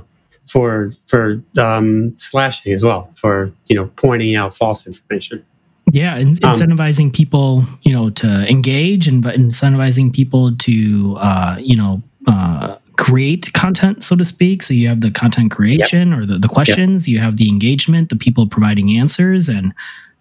for 0.51 0.91
for 1.07 1.41
um, 1.57 2.17
slashing 2.17 2.73
as 2.73 2.83
well 2.83 3.09
for 3.15 3.53
you 3.67 3.75
know 3.75 3.89
pointing 3.95 4.35
out 4.35 4.53
false 4.53 4.85
information. 4.85 5.45
Yeah, 5.91 6.15
and 6.15 6.43
um, 6.43 6.53
incentivizing 6.53 7.05
um, 7.05 7.11
people, 7.11 7.63
you 7.83 7.93
know, 7.93 8.09
to 8.11 8.49
engage 8.49 9.07
and 9.07 9.23
incentivizing 9.23 10.13
people 10.13 10.55
to, 10.55 11.17
uh, 11.17 11.57
you 11.59 11.75
know, 11.75 12.01
uh, 12.27 12.77
create 12.97 13.51
content, 13.53 14.03
so 14.03 14.15
to 14.15 14.23
speak. 14.23 14.63
So 14.63 14.73
you 14.73 14.87
have 14.87 15.01
the 15.01 15.11
content 15.11 15.51
creation 15.51 16.11
yep. 16.11 16.19
or 16.19 16.25
the, 16.25 16.37
the 16.37 16.47
questions, 16.47 17.07
yep. 17.07 17.13
you 17.13 17.21
have 17.21 17.37
the 17.37 17.49
engagement, 17.49 18.09
the 18.09 18.15
people 18.15 18.47
providing 18.47 18.97
answers, 18.97 19.49
and 19.49 19.73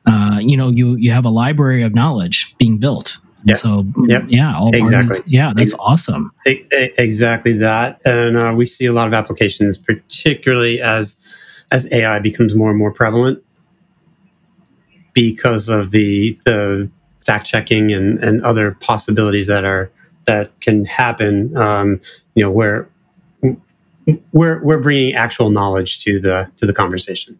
uh, 0.06 0.38
you 0.40 0.56
know, 0.56 0.70
you 0.70 0.96
you 0.96 1.10
have 1.10 1.24
a 1.24 1.30
library 1.30 1.82
of 1.82 1.94
knowledge 1.94 2.54
being 2.58 2.78
built. 2.78 3.18
Yeah. 3.45 3.55
So 3.55 3.84
yep. 4.07 4.24
yeah, 4.28 4.55
all 4.55 4.74
exactly. 4.74 5.16
Parties, 5.16 5.32
yeah, 5.32 5.53
that's 5.55 5.74
awesome. 5.78 6.32
Exactly 6.45 7.55
that, 7.55 8.01
and 8.05 8.36
uh, 8.36 8.53
we 8.55 8.66
see 8.66 8.86
a 8.86 8.93
lot 8.93 9.09
of 9.09 9.14
applications, 9.14 9.78
particularly 9.78 10.80
as 10.80 11.16
as 11.72 11.91
AI 11.93 12.18
becomes 12.18 12.55
more 12.55 12.70
and 12.70 12.78
more 12.78 12.93
prevalent, 12.93 13.43
because 15.14 15.68
of 15.68 15.91
the 15.91 16.38
the 16.45 16.91
fact 17.24 17.47
checking 17.47 17.93
and 17.93 18.18
and 18.18 18.43
other 18.43 18.72
possibilities 18.80 19.47
that 19.47 19.64
are 19.64 19.91
that 20.26 20.61
can 20.61 20.84
happen. 20.84 21.57
Um, 21.57 22.01
you 22.34 22.45
know, 22.45 22.51
where 22.51 22.91
we're 24.32 24.62
we're 24.62 24.80
bringing 24.80 25.14
actual 25.14 25.51
knowledge 25.51 26.01
to 26.01 26.20
the 26.20 26.51
to 26.57 26.66
the 26.66 26.72
conversation 26.72 27.38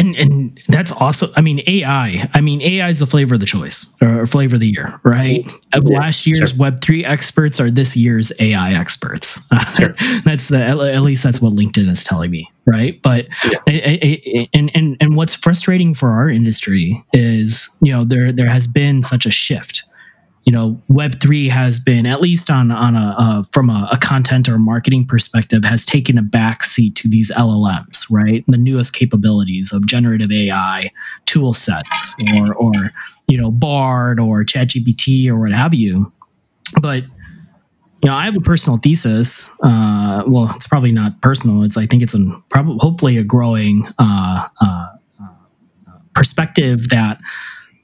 and 0.00 0.18
and 0.18 0.62
that's 0.68 0.92
awesome. 0.92 1.30
I 1.36 1.40
mean, 1.40 1.60
AI. 1.66 2.28
I 2.34 2.40
mean, 2.40 2.60
AI 2.62 2.88
is 2.88 2.98
the 2.98 3.06
flavor 3.06 3.34
of 3.34 3.40
the 3.40 3.46
choice 3.46 3.86
or 4.00 4.26
flavor 4.26 4.56
of 4.56 4.60
the 4.60 4.68
year, 4.68 4.98
right? 5.04 5.44
Mm-hmm. 5.44 5.86
Yeah, 5.88 5.98
Last 5.98 6.26
year's 6.26 6.50
sure. 6.50 6.58
Web 6.58 6.80
three 6.80 7.04
experts 7.04 7.60
are 7.60 7.70
this 7.70 7.96
year's 7.96 8.32
AI 8.40 8.72
experts. 8.72 9.38
Sure. 9.76 9.94
that's 10.24 10.48
the 10.48 10.62
at 10.62 11.02
least 11.02 11.22
that's 11.22 11.40
what 11.40 11.54
LinkedIn 11.54 11.88
is 11.88 12.02
telling 12.02 12.30
me, 12.30 12.50
right? 12.66 13.00
But 13.02 13.28
yeah. 13.66 14.46
and 14.52 14.70
and 14.74 14.96
and 15.00 15.16
what's 15.16 15.34
frustrating 15.34 15.94
for 15.94 16.10
our 16.10 16.28
industry 16.28 17.02
is 17.12 17.78
you 17.80 17.92
know 17.92 18.04
there 18.04 18.32
there 18.32 18.48
has 18.48 18.66
been 18.66 19.02
such 19.02 19.26
a 19.26 19.30
shift 19.30 19.84
you 20.44 20.52
know 20.52 20.80
web 20.88 21.20
3 21.20 21.48
has 21.48 21.78
been 21.80 22.06
at 22.06 22.20
least 22.20 22.50
on 22.50 22.70
on 22.70 22.96
a 22.96 23.14
uh, 23.18 23.42
from 23.52 23.70
a, 23.70 23.88
a, 23.92 23.98
content 23.98 24.48
or 24.48 24.58
marketing 24.58 25.06
perspective 25.06 25.64
has 25.64 25.84
taken 25.84 26.16
a 26.18 26.22
backseat 26.22 26.94
to 26.94 27.08
these 27.08 27.30
llms 27.32 28.06
right 28.10 28.44
the 28.48 28.56
newest 28.56 28.94
capabilities 28.94 29.72
of 29.72 29.86
generative 29.86 30.32
ai 30.32 30.90
tool 31.26 31.52
sets 31.52 32.14
or 32.34 32.54
or 32.54 32.72
you 33.28 33.38
know 33.38 33.50
bard 33.50 34.18
or 34.18 34.44
chatgpt 34.44 35.28
or 35.28 35.38
what 35.38 35.52
have 35.52 35.74
you 35.74 36.10
but 36.80 37.04
you 38.02 38.08
know, 38.08 38.16
I 38.16 38.24
have 38.24 38.36
a 38.36 38.40
personal 38.40 38.78
thesis. 38.78 39.50
Uh, 39.62 40.22
well, 40.26 40.50
it's 40.56 40.66
probably 40.66 40.92
not 40.92 41.20
personal. 41.20 41.62
It's 41.64 41.76
I 41.76 41.86
think 41.86 42.02
it's 42.02 42.14
a 42.14 42.42
probably 42.48 42.78
hopefully 42.80 43.18
a 43.18 43.22
growing 43.22 43.86
uh, 43.98 44.48
uh, 44.60 44.86
perspective 46.14 46.88
that 46.88 47.18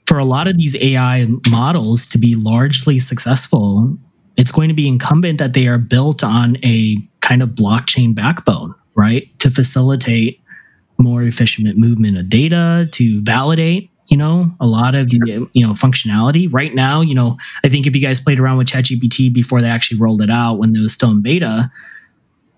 for 0.07 0.19
a 0.19 0.25
lot 0.25 0.49
of 0.49 0.57
these 0.57 0.77
AI 0.81 1.27
models 1.51 2.07
to 2.09 2.19
be 2.19 2.35
largely 2.35 2.99
successful, 2.99 3.97
it's 4.37 4.53
going 4.53 4.69
to 4.69 4.75
be 4.75 4.89
incumbent 4.89 5.39
that 5.39 5.53
they 5.53 5.67
are 5.67 5.79
built 5.79 6.23
on 6.23 6.57
a 6.65 6.97
kind 7.21 7.43
of 7.43 7.51
blockchain 7.51 8.15
backbone, 8.15 8.75
right? 8.95 9.27
To 9.41 9.51
facilitate 9.51 10.41
more 10.99 11.23
efficient 11.23 11.77
movement 11.77 12.17
of 12.17 12.29
data, 12.29 12.89
to 12.93 13.21
validate, 13.23 13.91
you 14.09 14.17
know, 14.17 14.51
a 14.61 14.67
lot 14.67 14.95
of 14.95 15.11
the, 15.11 15.49
you 15.53 15.67
know, 15.67 15.73
functionality. 15.73 16.49
Right 16.51 16.75
now, 16.75 17.01
you 17.01 17.15
know, 17.15 17.37
I 17.65 17.69
think 17.69 17.87
if 17.87 17.97
you 17.97 18.01
guys 18.01 18.21
played 18.21 18.39
around 18.39 18.59
with 18.59 18.69
ChatGPT 18.69 19.33
before 19.33 19.61
they 19.61 19.69
actually 19.69 19.99
rolled 19.99 20.23
it 20.23 20.31
out 20.31 20.59
when 20.59 20.75
it 20.75 20.81
was 20.81 20.93
still 20.93 21.11
in 21.11 21.23
beta, 21.23 21.71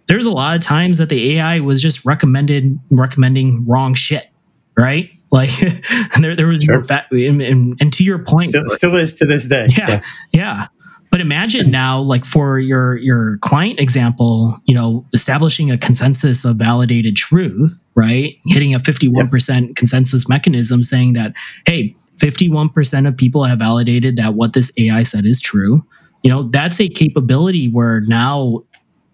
there's 0.07 0.27
a 0.27 0.31
lot 0.31 0.57
of 0.57 0.63
times 0.63 0.99
that 0.99 1.09
the 1.09 1.37
AI 1.37 1.61
was 1.61 1.81
just 1.81 2.05
recommended 2.05 2.79
recommending 2.91 3.67
wrong 3.67 3.95
shit, 3.95 4.29
right? 4.77 5.11
Like 5.31 5.51
there, 6.21 6.35
there 6.35 6.47
was 6.47 6.63
sure. 6.63 6.83
fat, 6.83 7.07
and, 7.11 7.43
and, 7.43 7.77
and, 7.81 7.93
to 7.93 8.05
your 8.05 8.19
point, 8.19 8.51
still, 8.51 8.65
still 8.69 8.97
is 8.97 9.15
to 9.15 9.27
this 9.27 9.47
day. 9.47 9.67
Yeah, 9.77 9.89
yeah, 9.89 10.01
yeah. 10.33 10.67
But 11.11 11.21
imagine 11.21 11.67
hmm. 11.67 11.71
now, 11.71 12.01
like 12.01 12.25
for 12.25 12.59
your 12.59 12.97
your 12.97 13.39
client 13.39 13.81
example, 13.81 14.59
you 14.65 14.75
know, 14.75 15.07
establishing 15.13 15.71
a 15.71 15.79
consensus 15.79 16.45
of 16.45 16.57
validated 16.57 17.17
truth, 17.17 17.85
right? 17.95 18.37
Hitting 18.47 18.75
a 18.75 18.81
fifty 18.81 19.09
one 19.09 19.29
percent 19.29 19.77
consensus 19.77 20.29
mechanism, 20.29 20.83
saying 20.83 21.15
that, 21.15 21.33
hey, 21.67 21.95
fifty 22.19 22.51
one 22.51 22.69
percent 22.69 23.07
of 23.07 23.17
people 23.17 23.45
have 23.45 23.59
validated 23.59 24.17
that 24.17 24.35
what 24.35 24.53
this 24.53 24.73
AI 24.79 25.03
said 25.03 25.25
is 25.25 25.41
true. 25.41 25.85
You 26.23 26.31
know, 26.31 26.45
that's 26.45 26.81
a 26.81 26.89
capability 26.89 27.69
where 27.69 28.01
now 28.03 28.65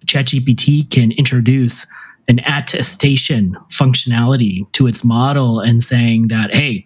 ChatGPT 0.06 0.90
can 0.90 1.12
introduce 1.12 1.86
an 2.28 2.40
attestation 2.46 3.56
functionality 3.68 4.70
to 4.72 4.86
its 4.86 5.04
model 5.04 5.60
and 5.60 5.82
saying 5.82 6.28
that, 6.28 6.54
hey, 6.54 6.84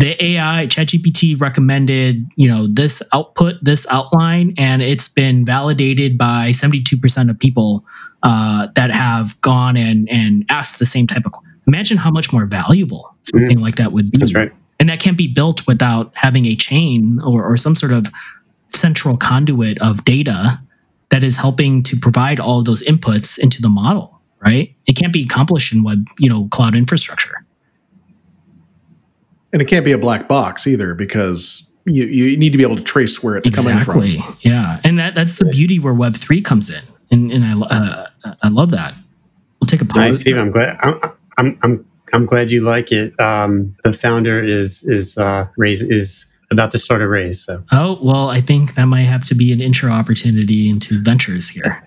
the 0.00 0.22
AI 0.24 0.66
ChatGPT 0.66 1.38
recommended, 1.38 2.24
you 2.36 2.48
know, 2.48 2.66
this 2.66 3.02
output, 3.12 3.56
this 3.62 3.86
outline, 3.90 4.54
and 4.56 4.80
it's 4.80 5.08
been 5.08 5.44
validated 5.44 6.16
by 6.16 6.50
72% 6.50 7.28
of 7.28 7.38
people 7.38 7.84
uh, 8.22 8.68
that 8.76 8.90
have 8.90 9.38
gone 9.42 9.76
and 9.76 10.08
and 10.08 10.46
asked 10.48 10.78
the 10.78 10.86
same 10.86 11.06
type 11.06 11.26
of. 11.26 11.32
Imagine 11.66 11.98
how 11.98 12.10
much 12.10 12.32
more 12.32 12.46
valuable 12.46 13.14
something 13.24 13.58
mm 13.58 13.62
like 13.62 13.76
that 13.76 13.92
would 13.92 14.10
be. 14.10 14.18
That's 14.18 14.34
right. 14.34 14.50
And 14.78 14.88
that 14.88 15.00
can't 15.00 15.18
be 15.18 15.28
built 15.28 15.66
without 15.66 16.10
having 16.14 16.46
a 16.46 16.56
chain 16.56 17.20
or, 17.20 17.44
or 17.44 17.58
some 17.58 17.76
sort 17.76 17.92
of 17.92 18.06
central 18.70 19.18
conduit 19.18 19.78
of 19.82 20.04
data 20.06 20.58
that 21.10 21.22
is 21.22 21.36
helping 21.36 21.82
to 21.82 21.96
provide 21.98 22.40
all 22.40 22.60
of 22.60 22.64
those 22.64 22.82
inputs 22.84 23.38
into 23.38 23.60
the 23.60 23.68
model 23.68 24.19
right? 24.42 24.74
It 24.86 24.94
can't 24.94 25.12
be 25.12 25.22
accomplished 25.22 25.72
in 25.72 25.82
web, 25.82 26.06
you 26.18 26.28
know, 26.28 26.48
cloud 26.50 26.74
infrastructure. 26.74 27.44
And 29.52 29.60
it 29.60 29.66
can't 29.66 29.84
be 29.84 29.92
a 29.92 29.98
black 29.98 30.28
box 30.28 30.66
either 30.66 30.94
because 30.94 31.70
you, 31.84 32.04
you 32.04 32.36
need 32.36 32.52
to 32.52 32.58
be 32.58 32.64
able 32.64 32.76
to 32.76 32.84
trace 32.84 33.22
where 33.22 33.36
it's 33.36 33.48
exactly. 33.48 34.16
coming 34.16 34.22
from. 34.22 34.38
Yeah. 34.42 34.80
And 34.84 34.98
that 34.98 35.14
that's 35.14 35.38
the 35.38 35.46
beauty 35.46 35.78
where 35.78 35.92
web 35.92 36.14
three 36.16 36.40
comes 36.40 36.70
in. 36.70 36.82
And, 37.10 37.32
and 37.32 37.44
I, 37.44 37.66
uh, 37.66 38.06
I 38.42 38.48
love 38.48 38.70
that. 38.70 38.94
We'll 39.60 39.66
take 39.66 39.82
a 39.82 39.84
pause. 39.84 39.96
Nice, 39.96 40.20
Steve. 40.20 40.36
I'm 40.36 40.52
glad. 40.52 40.76
I'm, 40.80 40.98
I'm, 41.36 41.58
I'm, 41.62 41.86
I'm 42.12 42.26
glad 42.26 42.50
you 42.50 42.60
like 42.60 42.92
it. 42.92 43.18
Um, 43.18 43.74
the 43.82 43.92
founder 43.92 44.42
is, 44.42 44.84
is, 44.84 45.18
uh, 45.18 45.48
raise, 45.56 45.82
is 45.82 46.26
about 46.52 46.70
to 46.70 46.78
start 46.78 47.02
a 47.02 47.08
raise. 47.08 47.44
So. 47.44 47.62
Oh, 47.72 47.98
well, 48.02 48.30
I 48.30 48.40
think 48.40 48.74
that 48.74 48.84
might 48.84 49.02
have 49.02 49.24
to 49.26 49.34
be 49.34 49.52
an 49.52 49.60
intro 49.60 49.90
opportunity 49.90 50.68
into 50.70 51.00
ventures 51.02 51.48
here. 51.48 51.84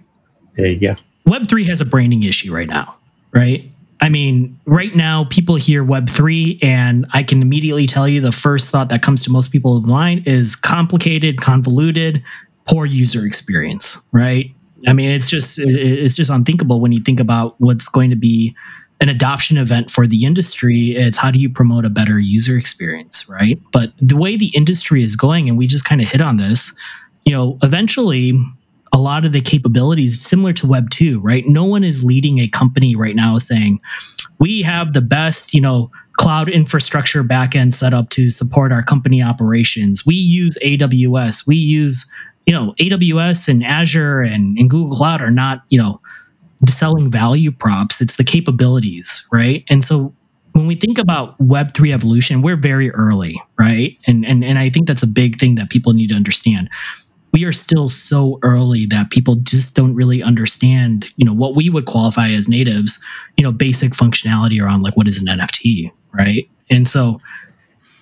There 0.55 0.67
you 0.67 0.79
go. 0.79 0.95
Web3 1.27 1.65
has 1.67 1.81
a 1.81 1.85
branding 1.85 2.23
issue 2.23 2.53
right 2.53 2.69
now, 2.69 2.95
right? 3.31 3.69
I 4.01 4.09
mean, 4.09 4.59
right 4.65 4.93
now, 4.93 5.23
people 5.29 5.55
hear 5.55 5.83
Web3, 5.83 6.61
and 6.61 7.05
I 7.13 7.23
can 7.23 7.41
immediately 7.41 7.87
tell 7.87 8.05
you 8.05 8.19
the 8.19 8.33
first 8.33 8.69
thought 8.69 8.89
that 8.89 9.01
comes 9.01 9.23
to 9.23 9.31
most 9.31 9.51
people 9.51 9.77
in 9.77 9.87
mind 9.87 10.27
is 10.27 10.57
complicated, 10.57 11.37
convoluted, 11.37 12.21
poor 12.67 12.85
user 12.85 13.25
experience, 13.25 14.05
right? 14.11 14.51
I 14.85 14.91
mean, 14.91 15.09
it's 15.09 15.29
just 15.29 15.57
it's 15.57 16.17
just 16.17 16.29
unthinkable 16.29 16.81
when 16.81 16.91
you 16.91 17.01
think 17.01 17.21
about 17.21 17.55
what's 17.59 17.87
going 17.87 18.09
to 18.09 18.17
be 18.17 18.53
an 18.99 19.07
adoption 19.09 19.57
event 19.57 19.89
for 19.89 20.05
the 20.05 20.25
industry. 20.25 20.95
It's 20.97 21.17
how 21.17 21.31
do 21.31 21.39
you 21.39 21.49
promote 21.49 21.85
a 21.85 21.89
better 21.89 22.19
user 22.19 22.57
experience, 22.57 23.29
right? 23.29 23.57
But 23.71 23.93
the 24.01 24.17
way 24.17 24.35
the 24.35 24.51
industry 24.55 25.03
is 25.03 25.15
going, 25.15 25.47
and 25.47 25.57
we 25.57 25.67
just 25.67 25.85
kind 25.85 26.01
of 26.01 26.07
hit 26.07 26.19
on 26.19 26.37
this, 26.37 26.77
you 27.25 27.31
know, 27.31 27.57
eventually 27.63 28.33
a 28.93 28.97
lot 28.97 29.25
of 29.25 29.31
the 29.31 29.41
capabilities 29.41 30.21
similar 30.21 30.53
to 30.53 30.67
web 30.67 30.89
2 30.91 31.19
right? 31.19 31.45
No 31.47 31.65
one 31.65 31.83
is 31.83 32.03
leading 32.03 32.39
a 32.39 32.47
company 32.47 32.95
right 32.95 33.15
now 33.15 33.39
saying 33.39 33.81
we 34.39 34.61
have 34.61 34.93
the 34.93 35.01
best 35.01 35.53
you 35.53 35.59
know 35.59 35.91
cloud 36.13 36.47
infrastructure 36.47 37.23
backend 37.23 37.73
set 37.73 37.93
up 37.93 38.09
to 38.09 38.29
support 38.29 38.71
our 38.71 38.83
company 38.83 39.21
operations. 39.21 40.05
We 40.05 40.15
use 40.15 40.57
aws 40.63 41.47
we 41.47 41.55
use 41.55 42.09
you 42.45 42.53
know 42.53 42.73
aws 42.79 43.47
and 43.47 43.65
azure 43.65 44.21
and, 44.21 44.57
and 44.57 44.69
google 44.69 44.95
cloud 44.95 45.21
are 45.21 45.31
not 45.31 45.63
you 45.69 45.81
know 45.81 45.99
selling 46.69 47.11
value 47.11 47.51
props. 47.51 47.99
It's 47.99 48.15
the 48.15 48.23
capabilities 48.23 49.27
right? 49.31 49.65
And 49.69 49.83
so 49.83 50.13
when 50.51 50.67
we 50.67 50.75
think 50.75 50.99
about 50.99 51.35
web3 51.39 51.91
evolution 51.91 52.43
we're 52.43 52.55
very 52.55 52.91
early 52.91 53.41
right? 53.57 53.97
And 54.05 54.23
and 54.23 54.43
and 54.43 54.59
i 54.59 54.69
think 54.69 54.85
that's 54.85 55.01
a 55.01 55.07
big 55.07 55.39
thing 55.39 55.55
that 55.55 55.71
people 55.71 55.93
need 55.93 56.09
to 56.09 56.15
understand 56.15 56.69
we 57.33 57.43
are 57.43 57.51
still 57.51 57.89
so 57.89 58.39
early 58.43 58.85
that 58.85 59.09
people 59.09 59.35
just 59.37 59.75
don't 59.75 59.95
really 59.95 60.21
understand, 60.21 61.09
you 61.17 61.25
know, 61.25 61.33
what 61.33 61.55
we 61.55 61.69
would 61.69 61.85
qualify 61.85 62.29
as 62.29 62.47
natives, 62.47 63.03
you 63.37 63.43
know, 63.43 63.51
basic 63.51 63.91
functionality 63.93 64.61
around 64.61 64.83
like 64.83 64.95
what 64.95 65.07
is 65.07 65.19
an 65.19 65.25
NFT, 65.25 65.91
right? 66.13 66.47
And 66.69 66.87
so 66.87 67.19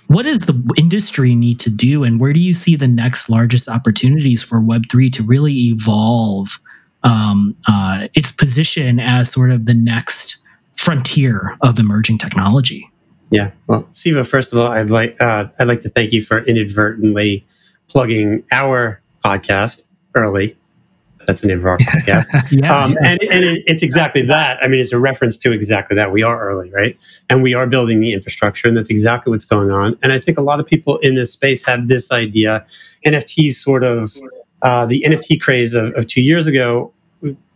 what 0.07 0.23
does 0.23 0.39
the 0.39 0.73
industry 0.77 1.34
need 1.34 1.57
to 1.61 1.73
do 1.73 2.03
and 2.03 2.19
where 2.19 2.34
do 2.34 2.39
you 2.41 2.53
see 2.53 2.75
the 2.75 2.88
next 2.88 3.29
largest 3.29 3.69
opportunities 3.69 4.43
for 4.43 4.59
web3 4.59 5.09
to 5.13 5.23
really 5.23 5.53
evolve 5.53 6.59
um, 7.03 7.55
uh, 7.67 8.09
its 8.13 8.32
position 8.32 8.99
as 8.99 9.32
sort 9.32 9.51
of 9.51 9.65
the 9.65 9.73
next 9.73 10.43
frontier 10.75 11.55
of 11.61 11.79
emerging 11.79 12.17
technology 12.17 12.89
yeah 13.29 13.51
well 13.67 13.88
siva 13.91 14.25
first 14.25 14.51
of 14.51 14.59
all 14.59 14.67
i'd 14.69 14.89
like 14.89 15.15
uh, 15.21 15.45
i'd 15.59 15.67
like 15.67 15.82
to 15.82 15.89
thank 15.89 16.11
you 16.11 16.21
for 16.21 16.39
inadvertently 16.39 17.45
plugging 17.88 18.43
our 18.51 19.01
podcast 19.24 19.84
early. 20.15 20.57
That's 21.28 21.41
the 21.41 21.47
name 21.47 21.59
of 21.59 21.65
our 21.65 21.78
podcast. 21.78 22.26
yeah, 22.51 22.76
um, 22.76 22.93
yeah. 22.93 23.11
And, 23.11 23.22
and 23.32 23.45
it, 23.45 23.63
it's 23.67 23.84
exactly 23.84 24.24
that. 24.24 24.61
I 24.61 24.67
mean, 24.67 24.80
it's 24.80 24.91
a 24.91 24.99
reference 24.99 25.38
to 25.38 25.51
exactly 25.51 25.95
that. 25.95 26.11
We 26.11 26.24
are 26.24 26.39
early, 26.39 26.72
right? 26.72 26.97
And 27.30 27.43
we 27.43 27.53
are 27.53 27.67
building 27.67 27.99
the 27.99 28.13
infrastructure, 28.13 28.67
and 28.67 28.76
that's 28.76 28.89
exactly 28.89 29.30
what's 29.30 29.45
going 29.45 29.72
on. 29.72 29.97
And 30.01 30.11
I 30.11 30.19
think 30.19 30.38
a 30.38 30.41
lot 30.41 30.59
of 30.59 30.65
people 30.65 30.97
in 30.97 31.15
this 31.15 31.32
space 31.32 31.65
have 31.65 31.88
this 31.88 32.11
idea. 32.11 32.65
NFTs 33.05 33.53
sort 33.53 33.84
of, 33.84 34.15
uh, 34.63 34.86
the 34.86 35.03
NFT 35.07 35.39
craze 35.39 35.74
of, 35.74 35.93
of 35.93 36.07
two 36.07 36.22
years 36.22 36.47
ago, 36.47 36.91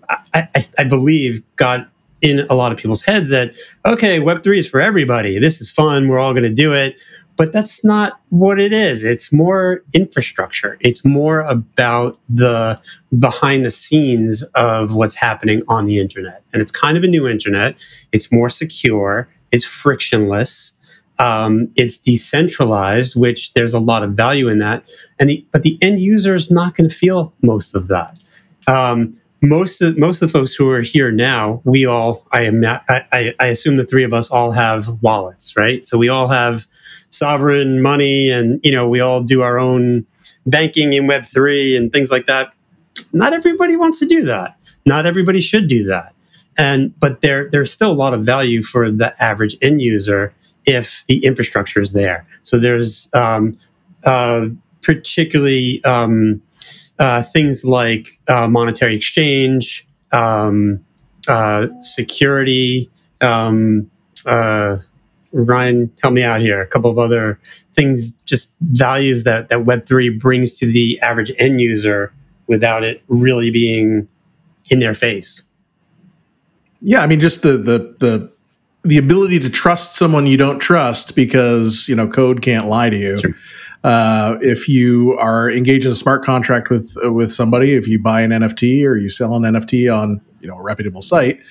I, 0.09 0.47
I, 0.55 0.67
I 0.77 0.83
believe 0.83 1.41
got 1.55 1.89
in 2.21 2.45
a 2.49 2.55
lot 2.55 2.71
of 2.71 2.77
people's 2.77 3.01
heads 3.01 3.29
that 3.29 3.53
okay 3.85 4.19
web3 4.19 4.57
is 4.57 4.69
for 4.69 4.79
everybody 4.79 5.37
this 5.37 5.59
is 5.59 5.69
fun 5.69 6.07
we're 6.07 6.17
all 6.17 6.33
going 6.33 6.43
to 6.43 6.53
do 6.53 6.73
it 6.73 6.99
but 7.37 7.51
that's 7.51 7.83
not 7.83 8.19
what 8.29 8.59
it 8.59 8.71
is. 8.71 9.03
It's 9.03 9.31
more 9.31 9.83
infrastructure. 9.93 10.77
It's 10.79 11.03
more 11.03 11.41
about 11.41 12.17
the 12.29 12.79
behind 13.17 13.65
the 13.65 13.71
scenes 13.71 14.43
of 14.55 14.95
what's 14.95 15.15
happening 15.15 15.61
on 15.67 15.85
the 15.85 15.99
internet. 15.99 16.43
And 16.53 16.61
it's 16.61 16.71
kind 16.71 16.97
of 16.97 17.03
a 17.03 17.07
new 17.07 17.27
internet. 17.27 17.75
It's 18.11 18.31
more 18.31 18.49
secure. 18.49 19.29
It's 19.51 19.65
frictionless. 19.65 20.73
Um, 21.17 21.69
it's 21.75 21.97
decentralized, 21.97 23.15
which 23.15 23.53
there's 23.53 23.73
a 23.73 23.79
lot 23.79 24.03
of 24.03 24.11
value 24.11 24.49
in 24.49 24.59
that. 24.59 24.89
And 25.19 25.29
the, 25.29 25.45
but 25.51 25.63
the 25.63 25.77
end 25.81 25.99
user 25.99 26.35
is 26.35 26.51
not 26.51 26.75
going 26.75 26.89
to 26.89 26.95
feel 26.95 27.33
most 27.41 27.75
of 27.75 27.87
that. 27.87 28.17
Um, 28.67 29.19
most 29.41 29.81
of 29.81 29.97
most 29.97 30.21
of 30.21 30.31
the 30.31 30.39
folks 30.39 30.53
who 30.53 30.69
are 30.71 30.81
here 30.81 31.11
now, 31.11 31.61
we 31.65 31.85
all 31.85 32.25
I 32.31 32.41
am 32.41 32.63
I, 32.65 33.33
I 33.39 33.45
assume 33.45 33.75
the 33.75 33.85
three 33.85 34.03
of 34.03 34.13
us 34.13 34.31
all 34.31 34.51
have 34.51 35.01
wallets, 35.03 35.55
right? 35.55 35.85
So 35.85 35.97
we 35.97 36.09
all 36.09 36.27
have 36.29 36.65
sovereign 37.17 37.81
money 37.81 38.29
and 38.29 38.59
you 38.63 38.71
know 38.71 38.87
we 38.87 38.99
all 38.99 39.21
do 39.21 39.41
our 39.41 39.57
own 39.57 40.05
banking 40.45 40.93
in 40.93 41.05
web3 41.05 41.77
and 41.77 41.91
things 41.91 42.11
like 42.11 42.25
that. 42.27 42.53
Not 43.13 43.33
everybody 43.33 43.75
wants 43.75 43.99
to 43.99 44.05
do 44.05 44.23
that. 44.25 44.57
Not 44.85 45.05
everybody 45.05 45.41
should 45.41 45.67
do 45.67 45.83
that. 45.85 46.13
And 46.57 46.97
but 46.99 47.21
there 47.21 47.49
there's 47.49 47.71
still 47.71 47.91
a 47.91 47.93
lot 47.93 48.13
of 48.13 48.23
value 48.23 48.61
for 48.61 48.91
the 48.91 49.13
average 49.21 49.57
end 49.61 49.81
user 49.81 50.33
if 50.65 51.05
the 51.07 51.23
infrastructure 51.23 51.79
is 51.79 51.93
there. 51.93 52.25
So 52.43 52.59
there's 52.59 53.09
um, 53.13 53.57
uh, 54.03 54.47
particularly 54.81 55.83
um, 55.83 56.41
uh, 56.99 57.23
things 57.23 57.65
like 57.65 58.07
uh, 58.27 58.47
monetary 58.47 58.95
exchange 58.95 59.85
um, 60.11 60.83
uh, 61.27 61.67
security 61.81 62.89
um, 63.21 63.89
uh, 64.25 64.77
Ryan, 65.35 65.91
help 66.01 66.13
me 66.13 66.23
out 66.23 66.39
here. 66.39 66.61
A 66.61 66.67
couple 66.67 66.89
of 66.89 66.97
other 66.97 67.39
things, 67.73 68.13
just 68.25 68.53
values 68.61 69.23
that 69.23 69.49
that 69.49 69.59
Web3 69.59 70.19
brings 70.19 70.53
to 70.59 70.65
the 70.65 70.99
average 71.01 71.31
end 71.37 71.59
user 71.59 72.13
without 72.47 72.83
it 72.83 73.03
really 73.07 73.51
being 73.51 74.07
in 74.69 74.79
their 74.79 74.93
face. 74.93 75.43
Yeah, 76.81 77.01
I 77.01 77.07
mean, 77.07 77.19
just 77.19 77.41
the 77.41 77.53
the 77.57 77.95
the 77.99 78.31
the 78.83 78.97
ability 78.97 79.39
to 79.39 79.49
trust 79.49 79.95
someone 79.95 80.27
you 80.27 80.37
don't 80.37 80.59
trust 80.59 81.15
because 81.15 81.89
you 81.89 81.95
know 81.95 82.07
code 82.07 82.41
can't 82.41 82.67
lie 82.67 82.89
to 82.89 82.97
you. 82.97 83.17
Sure. 83.17 83.31
Uh, 83.83 84.37
if 84.41 84.67
you 84.67 85.15
are 85.19 85.51
engaged 85.51 85.85
in 85.85 85.91
a 85.91 85.95
smart 85.95 86.23
contract 86.23 86.69
with 86.69 86.95
with 87.03 87.31
somebody, 87.31 87.73
if 87.73 87.87
you 87.87 88.01
buy 88.01 88.21
an 88.21 88.31
NFT 88.31 88.85
or 88.85 88.95
you 88.95 89.09
sell 89.09 89.35
an 89.35 89.43
NFT 89.43 89.93
on 89.95 90.21
you 90.39 90.47
know 90.47 90.57
a 90.57 90.61
reputable 90.61 91.01
site, 91.01 91.41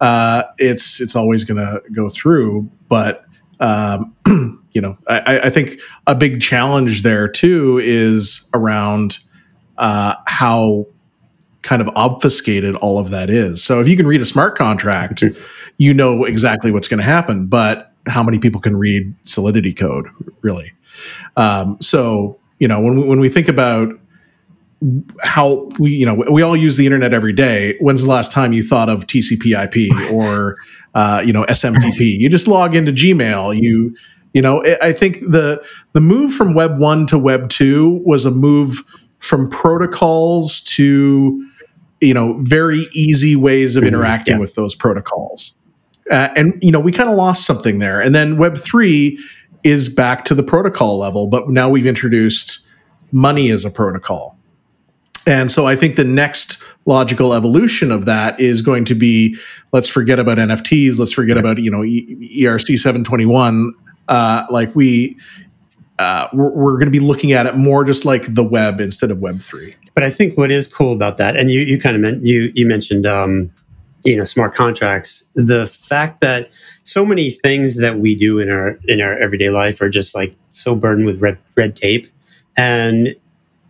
uh, 0.00 0.42
it's 0.58 1.00
it's 1.00 1.16
always 1.16 1.44
going 1.44 1.56
to 1.56 1.80
go 1.90 2.08
through. 2.08 2.70
But 2.88 3.24
um, 3.60 4.14
you 4.72 4.80
know, 4.80 4.96
I, 5.08 5.40
I, 5.44 5.50
think 5.50 5.80
a 6.06 6.14
big 6.14 6.40
challenge 6.40 7.02
there 7.02 7.28
too 7.28 7.78
is 7.82 8.48
around 8.54 9.18
uh, 9.76 10.14
how 10.26 10.86
kind 11.62 11.82
of 11.82 11.88
obfuscated 11.94 12.74
all 12.76 12.98
of 12.98 13.10
that 13.10 13.28
is. 13.28 13.62
So 13.62 13.80
if 13.80 13.88
you 13.88 13.96
can 13.96 14.06
read 14.06 14.22
a 14.22 14.24
smart 14.24 14.56
contract, 14.56 15.22
you 15.76 15.92
know 15.92 16.24
exactly 16.24 16.72
what's 16.72 16.88
going 16.88 16.98
to 16.98 17.04
happen. 17.04 17.46
But 17.46 17.92
how 18.06 18.22
many 18.22 18.38
people 18.38 18.60
can 18.60 18.76
read 18.76 19.14
Solidity 19.24 19.74
code, 19.74 20.08
really? 20.40 20.72
Um, 21.36 21.76
so 21.80 22.40
you 22.58 22.68
know, 22.68 22.80
when 22.80 23.00
we, 23.00 23.06
when 23.06 23.20
we 23.20 23.28
think 23.28 23.48
about 23.48 23.98
how 25.22 25.68
we 25.78 25.90
you 25.90 26.06
know 26.06 26.14
we 26.30 26.42
all 26.42 26.56
use 26.56 26.76
the 26.76 26.86
internet 26.86 27.12
every 27.12 27.32
day. 27.32 27.76
When's 27.80 28.02
the 28.02 28.08
last 28.08 28.32
time 28.32 28.52
you 28.52 28.62
thought 28.62 28.88
of 28.88 29.06
tcp/ip 29.06 30.10
or 30.12 30.56
uh, 30.94 31.22
you 31.24 31.32
know 31.32 31.44
smtp 31.44 31.98
you 31.98 32.28
just 32.28 32.48
log 32.48 32.74
into 32.74 32.92
gmail. 32.92 33.60
You 33.60 33.94
you 34.32 34.40
know 34.40 34.62
i 34.80 34.92
think 34.92 35.18
the 35.20 35.62
the 35.92 36.00
move 36.00 36.32
from 36.32 36.54
web 36.54 36.78
1 36.78 37.06
to 37.06 37.18
web 37.18 37.48
2 37.48 38.02
was 38.04 38.24
a 38.24 38.30
move 38.30 38.84
from 39.18 39.50
protocols 39.50 40.60
to 40.60 41.44
you 42.00 42.14
know 42.14 42.38
very 42.42 42.86
easy 42.94 43.36
ways 43.36 43.76
of 43.76 43.84
interacting 43.84 44.34
yeah. 44.34 44.40
with 44.40 44.54
those 44.54 44.74
protocols. 44.74 45.56
Uh, 46.10 46.28
and 46.34 46.54
you 46.62 46.72
know 46.72 46.80
we 46.80 46.90
kind 46.90 47.10
of 47.10 47.16
lost 47.16 47.44
something 47.44 47.78
there. 47.78 48.00
And 48.00 48.14
then 48.14 48.36
web 48.36 48.56
3 48.56 49.18
is 49.62 49.88
back 49.88 50.24
to 50.24 50.34
the 50.34 50.42
protocol 50.42 50.98
level 50.98 51.26
but 51.26 51.50
now 51.50 51.68
we've 51.68 51.84
introduced 51.84 52.66
money 53.12 53.50
as 53.50 53.66
a 53.66 53.70
protocol 53.70 54.39
and 55.26 55.50
so 55.50 55.66
I 55.66 55.76
think 55.76 55.96
the 55.96 56.04
next 56.04 56.62
logical 56.86 57.34
evolution 57.34 57.92
of 57.92 58.06
that 58.06 58.40
is 58.40 58.62
going 58.62 58.84
to 58.86 58.94
be 58.94 59.36
let's 59.72 59.88
forget 59.88 60.18
about 60.18 60.38
NFTs, 60.38 60.98
let's 60.98 61.12
forget 61.12 61.36
about 61.36 61.58
you 61.58 61.70
know 61.70 61.80
ERC 61.80 62.78
721. 62.78 63.74
Uh, 64.08 64.44
like 64.50 64.74
we 64.74 65.16
uh, 66.00 66.28
we're, 66.32 66.50
we're 66.54 66.72
going 66.72 66.86
to 66.86 66.90
be 66.90 67.00
looking 67.00 67.32
at 67.32 67.46
it 67.46 67.56
more 67.56 67.84
just 67.84 68.04
like 68.04 68.34
the 68.34 68.42
web 68.42 68.80
instead 68.80 69.10
of 69.10 69.20
Web 69.20 69.38
three. 69.38 69.76
But 69.94 70.02
I 70.02 70.10
think 70.10 70.36
what 70.38 70.50
is 70.50 70.66
cool 70.66 70.92
about 70.92 71.18
that, 71.18 71.36
and 71.36 71.50
you 71.50 71.60
you 71.60 71.78
kind 71.78 71.94
of 71.94 72.02
meant 72.02 72.26
you 72.26 72.50
you 72.54 72.66
mentioned 72.66 73.04
um, 73.06 73.50
you 74.04 74.16
know 74.16 74.24
smart 74.24 74.54
contracts, 74.54 75.24
the 75.34 75.66
fact 75.66 76.22
that 76.22 76.50
so 76.82 77.04
many 77.04 77.30
things 77.30 77.76
that 77.76 77.98
we 77.98 78.14
do 78.14 78.38
in 78.38 78.50
our 78.50 78.78
in 78.88 79.00
our 79.00 79.12
everyday 79.18 79.50
life 79.50 79.80
are 79.82 79.90
just 79.90 80.14
like 80.14 80.34
so 80.48 80.74
burdened 80.74 81.06
with 81.06 81.20
red 81.20 81.38
red 81.54 81.76
tape, 81.76 82.06
and 82.56 83.14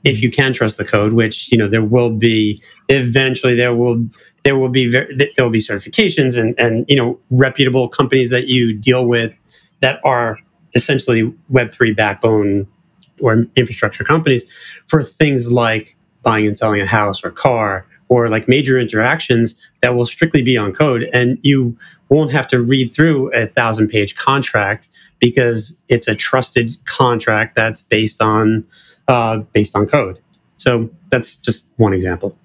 if 0.05 0.23
you 0.23 0.31
can 0.31 0.53
trust 0.53 0.79
the 0.79 0.85
code, 0.85 1.13
which 1.13 1.51
you 1.53 1.59
know 1.59 1.69
there 1.69 1.85
will 1.85 2.11
be 2.11 2.63
eventually 2.89 3.55
there 3.55 3.75
will 3.75 4.07
there 4.45 4.57
will 4.59 4.69
be 4.69 4.91
there 4.91 5.05
will 5.39 5.51
be 5.51 5.59
certifications 5.59 6.39
and 6.39 6.59
and 6.59 6.85
you 6.89 6.97
know 6.97 7.19
reputable 7.31 7.89
companies 7.89 8.31
that 8.31 8.47
you 8.49 8.73
deal 8.73 9.07
with 9.07 9.37
that 9.81 10.01
are 10.05 10.39
essentially 10.75 11.35
Web 11.49 11.73
three 11.73 11.93
backbone 11.93 12.67
or 13.21 13.45
infrastructure 13.57 14.05
companies 14.05 14.51
for 14.87 15.03
things 15.03 15.51
like 15.53 15.97
buying 16.23 16.47
and 16.47 16.57
selling 16.57 16.81
a 16.81 16.87
house 16.87 17.23
or 17.25 17.29
a 17.29 17.33
car 17.33 17.87
or 18.09 18.29
like 18.29 18.49
major 18.49 18.79
interactions 18.79 19.55
that 19.83 19.95
will 19.95 20.07
strictly 20.07 20.43
be 20.43 20.57
on 20.57 20.73
code 20.73 21.09
and 21.13 21.39
you 21.43 21.77
won't 22.09 22.33
have 22.33 22.47
to 22.47 22.61
read 22.61 22.93
through 22.93 23.33
a 23.35 23.47
thousand 23.47 23.89
page 23.89 24.17
contract 24.17 24.89
because 25.19 25.79
it's 25.89 26.09
a 26.09 26.15
trusted 26.15 26.77
contract 26.87 27.55
that's 27.55 27.83
based 27.83 28.21
on 28.21 28.65
uh, 29.11 29.39
based 29.53 29.77
on 29.77 29.87
code. 29.87 30.21
So 30.57 30.91
that's 31.11 31.37
just 31.37 31.69
one 31.77 31.93
example. 31.93 32.37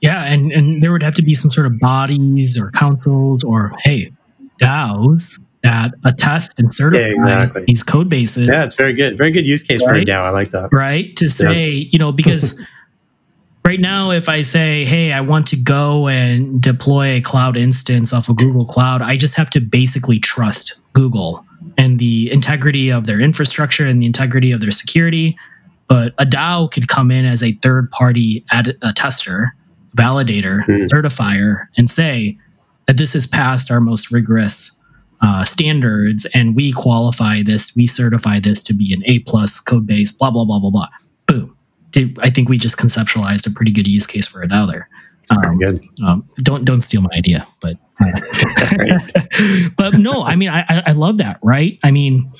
Yeah, 0.00 0.24
and, 0.24 0.52
and 0.52 0.82
there 0.82 0.90
would 0.90 1.02
have 1.02 1.14
to 1.16 1.22
be 1.22 1.34
some 1.34 1.50
sort 1.50 1.66
of 1.66 1.78
bodies 1.78 2.60
or 2.60 2.70
councils 2.70 3.44
or 3.44 3.72
hey, 3.80 4.10
DAOs 4.60 5.38
that 5.62 5.92
attest 6.04 6.58
and 6.58 6.72
certify 6.72 7.00
yeah, 7.00 7.12
exactly. 7.12 7.64
these 7.66 7.82
code 7.82 8.08
bases. 8.08 8.48
Yeah, 8.48 8.64
it's 8.64 8.74
very 8.74 8.94
good. 8.94 9.18
Very 9.18 9.30
good 9.30 9.46
use 9.46 9.62
case 9.62 9.80
right? 9.86 9.88
for 9.88 9.94
a 9.96 10.04
DAO. 10.04 10.22
I 10.22 10.30
like 10.30 10.50
that. 10.50 10.70
Right? 10.72 11.14
To 11.16 11.28
say, 11.28 11.68
yeah. 11.68 11.88
you 11.90 11.98
know, 11.98 12.10
because 12.10 12.64
right 13.64 13.80
now, 13.80 14.12
if 14.12 14.28
I 14.28 14.42
say, 14.42 14.84
hey, 14.84 15.12
I 15.12 15.20
want 15.20 15.46
to 15.48 15.56
go 15.56 16.08
and 16.08 16.60
deploy 16.60 17.16
a 17.16 17.20
cloud 17.20 17.56
instance 17.56 18.12
off 18.12 18.28
of 18.28 18.36
Google 18.36 18.64
Cloud, 18.64 19.02
I 19.02 19.16
just 19.16 19.34
have 19.34 19.50
to 19.50 19.60
basically 19.60 20.18
trust 20.18 20.80
Google 20.94 21.44
and 21.76 21.98
the 21.98 22.30
integrity 22.32 22.90
of 22.90 23.06
their 23.06 23.20
infrastructure 23.20 23.86
and 23.86 24.00
the 24.00 24.06
integrity 24.06 24.52
of 24.52 24.60
their 24.60 24.70
security 24.70 25.36
but 25.88 26.14
a 26.18 26.26
DAO 26.26 26.70
could 26.70 26.88
come 26.88 27.10
in 27.10 27.24
as 27.24 27.42
a 27.42 27.52
third 27.52 27.90
party 27.90 28.44
ad- 28.50 28.76
a 28.82 28.92
tester, 28.92 29.54
validator, 29.96 30.64
mm. 30.66 30.82
certifier, 30.92 31.66
and 31.76 31.90
say 31.90 32.36
that 32.86 32.96
this 32.96 33.12
has 33.12 33.26
passed 33.26 33.70
our 33.70 33.80
most 33.80 34.10
rigorous 34.10 34.82
uh, 35.22 35.44
standards 35.44 36.26
and 36.34 36.54
we 36.54 36.72
qualify 36.72 37.42
this, 37.42 37.74
we 37.76 37.86
certify 37.86 38.38
this 38.38 38.62
to 38.64 38.74
be 38.74 38.92
an 38.92 39.02
A 39.06 39.20
plus 39.20 39.58
code 39.60 39.86
base, 39.86 40.12
blah, 40.12 40.30
blah, 40.30 40.44
blah, 40.44 40.58
blah, 40.58 40.70
blah. 40.70 40.88
Boom. 41.26 41.56
I 42.18 42.30
think 42.30 42.48
we 42.48 42.58
just 42.58 42.76
conceptualized 42.76 43.50
a 43.50 43.54
pretty 43.54 43.72
good 43.72 43.86
use 43.86 44.06
case 44.06 44.26
for 44.26 44.42
a 44.42 44.46
DAO 44.46 44.70
there. 44.70 44.88
Um, 45.30 45.58
good. 45.58 45.84
Um, 46.06 46.28
don't 46.42 46.64
don't 46.64 46.82
steal 46.82 47.00
my 47.00 47.10
idea, 47.14 47.46
but 47.60 47.76
but 49.76 49.94
no, 49.94 50.22
I 50.22 50.36
mean 50.36 50.50
I 50.50 50.64
I 50.86 50.92
love 50.92 51.18
that, 51.18 51.40
right? 51.42 51.80
I 51.82 51.90
mean, 51.90 52.30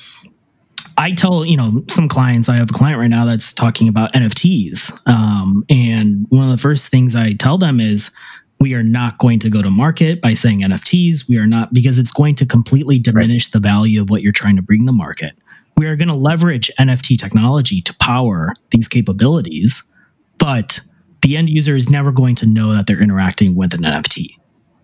I 0.97 1.11
tell 1.11 1.45
you 1.45 1.55
know 1.55 1.83
some 1.89 2.09
clients. 2.09 2.49
I 2.49 2.55
have 2.55 2.69
a 2.69 2.73
client 2.73 2.99
right 2.99 3.07
now 3.07 3.25
that's 3.25 3.53
talking 3.53 3.87
about 3.87 4.13
NFTs, 4.13 5.07
um, 5.07 5.63
and 5.69 6.25
one 6.29 6.43
of 6.43 6.51
the 6.51 6.61
first 6.61 6.89
things 6.89 7.15
I 7.15 7.33
tell 7.33 7.57
them 7.57 7.79
is 7.79 8.15
we 8.59 8.73
are 8.73 8.83
not 8.83 9.19
going 9.19 9.39
to 9.39 9.49
go 9.49 9.61
to 9.61 9.69
market 9.69 10.21
by 10.21 10.33
saying 10.33 10.61
NFTs. 10.61 11.29
We 11.29 11.37
are 11.37 11.45
not 11.45 11.71
because 11.73 11.99
it's 11.99 12.11
going 12.11 12.35
to 12.35 12.45
completely 12.45 12.97
diminish 12.97 13.47
right. 13.47 13.53
the 13.53 13.59
value 13.59 14.01
of 14.01 14.09
what 14.09 14.23
you're 14.23 14.33
trying 14.33 14.55
to 14.55 14.63
bring 14.63 14.85
to 14.87 14.91
market. 14.91 15.37
We 15.77 15.85
are 15.85 15.95
going 15.95 16.07
to 16.07 16.15
leverage 16.15 16.71
NFT 16.79 17.19
technology 17.19 17.81
to 17.81 17.95
power 17.97 18.53
these 18.71 18.87
capabilities, 18.87 19.93
but 20.39 20.79
the 21.21 21.37
end 21.37 21.51
user 21.51 21.75
is 21.75 21.89
never 21.89 22.11
going 22.11 22.33
to 22.35 22.47
know 22.47 22.73
that 22.73 22.87
they're 22.87 23.01
interacting 23.01 23.55
with 23.55 23.75
an 23.75 23.81
NFT 23.81 24.37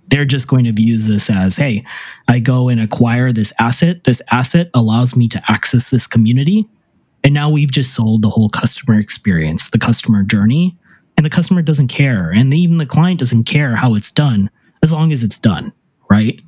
they're 0.08 0.26
just 0.26 0.48
going 0.48 0.66
to 0.66 0.72
view 0.72 0.98
this 0.98 1.30
as 1.30 1.58
hey 1.58 1.84
i 2.28 2.40
go 2.40 2.70
and 2.70 2.80
acquire 2.80 3.32
this 3.32 3.54
asset. 3.60 4.04
This 4.04 4.22
asset 4.32 4.70
allows 4.74 5.16
me 5.16 5.28
to 5.30 5.42
access 5.50 5.90
this 5.90 6.08
community. 6.08 6.68
And 7.24 7.34
now 7.34 7.50
we've 7.50 7.72
just 7.72 7.94
sold 7.94 8.22
the 8.22 8.30
whole 8.30 8.50
customer 8.50 9.00
experience 9.00 9.70
the 9.70 9.80
customer 9.80 10.24
journey. 10.24 10.78
And 11.16 11.26
the 11.26 11.30
customer 11.30 11.62
doesn't 11.62 11.90
care. 11.90 12.32
And 12.32 12.54
even 12.54 12.78
the 12.78 12.86
client 12.86 13.20
doesn't 13.20 13.44
care 13.44 13.76
how 13.76 13.94
it's 13.94 14.12
done 14.12 14.50
as 14.82 14.92
long 14.92 15.12
as 15.12 15.24
it's 15.24 15.40
done 15.40 15.74
right? 16.14 16.40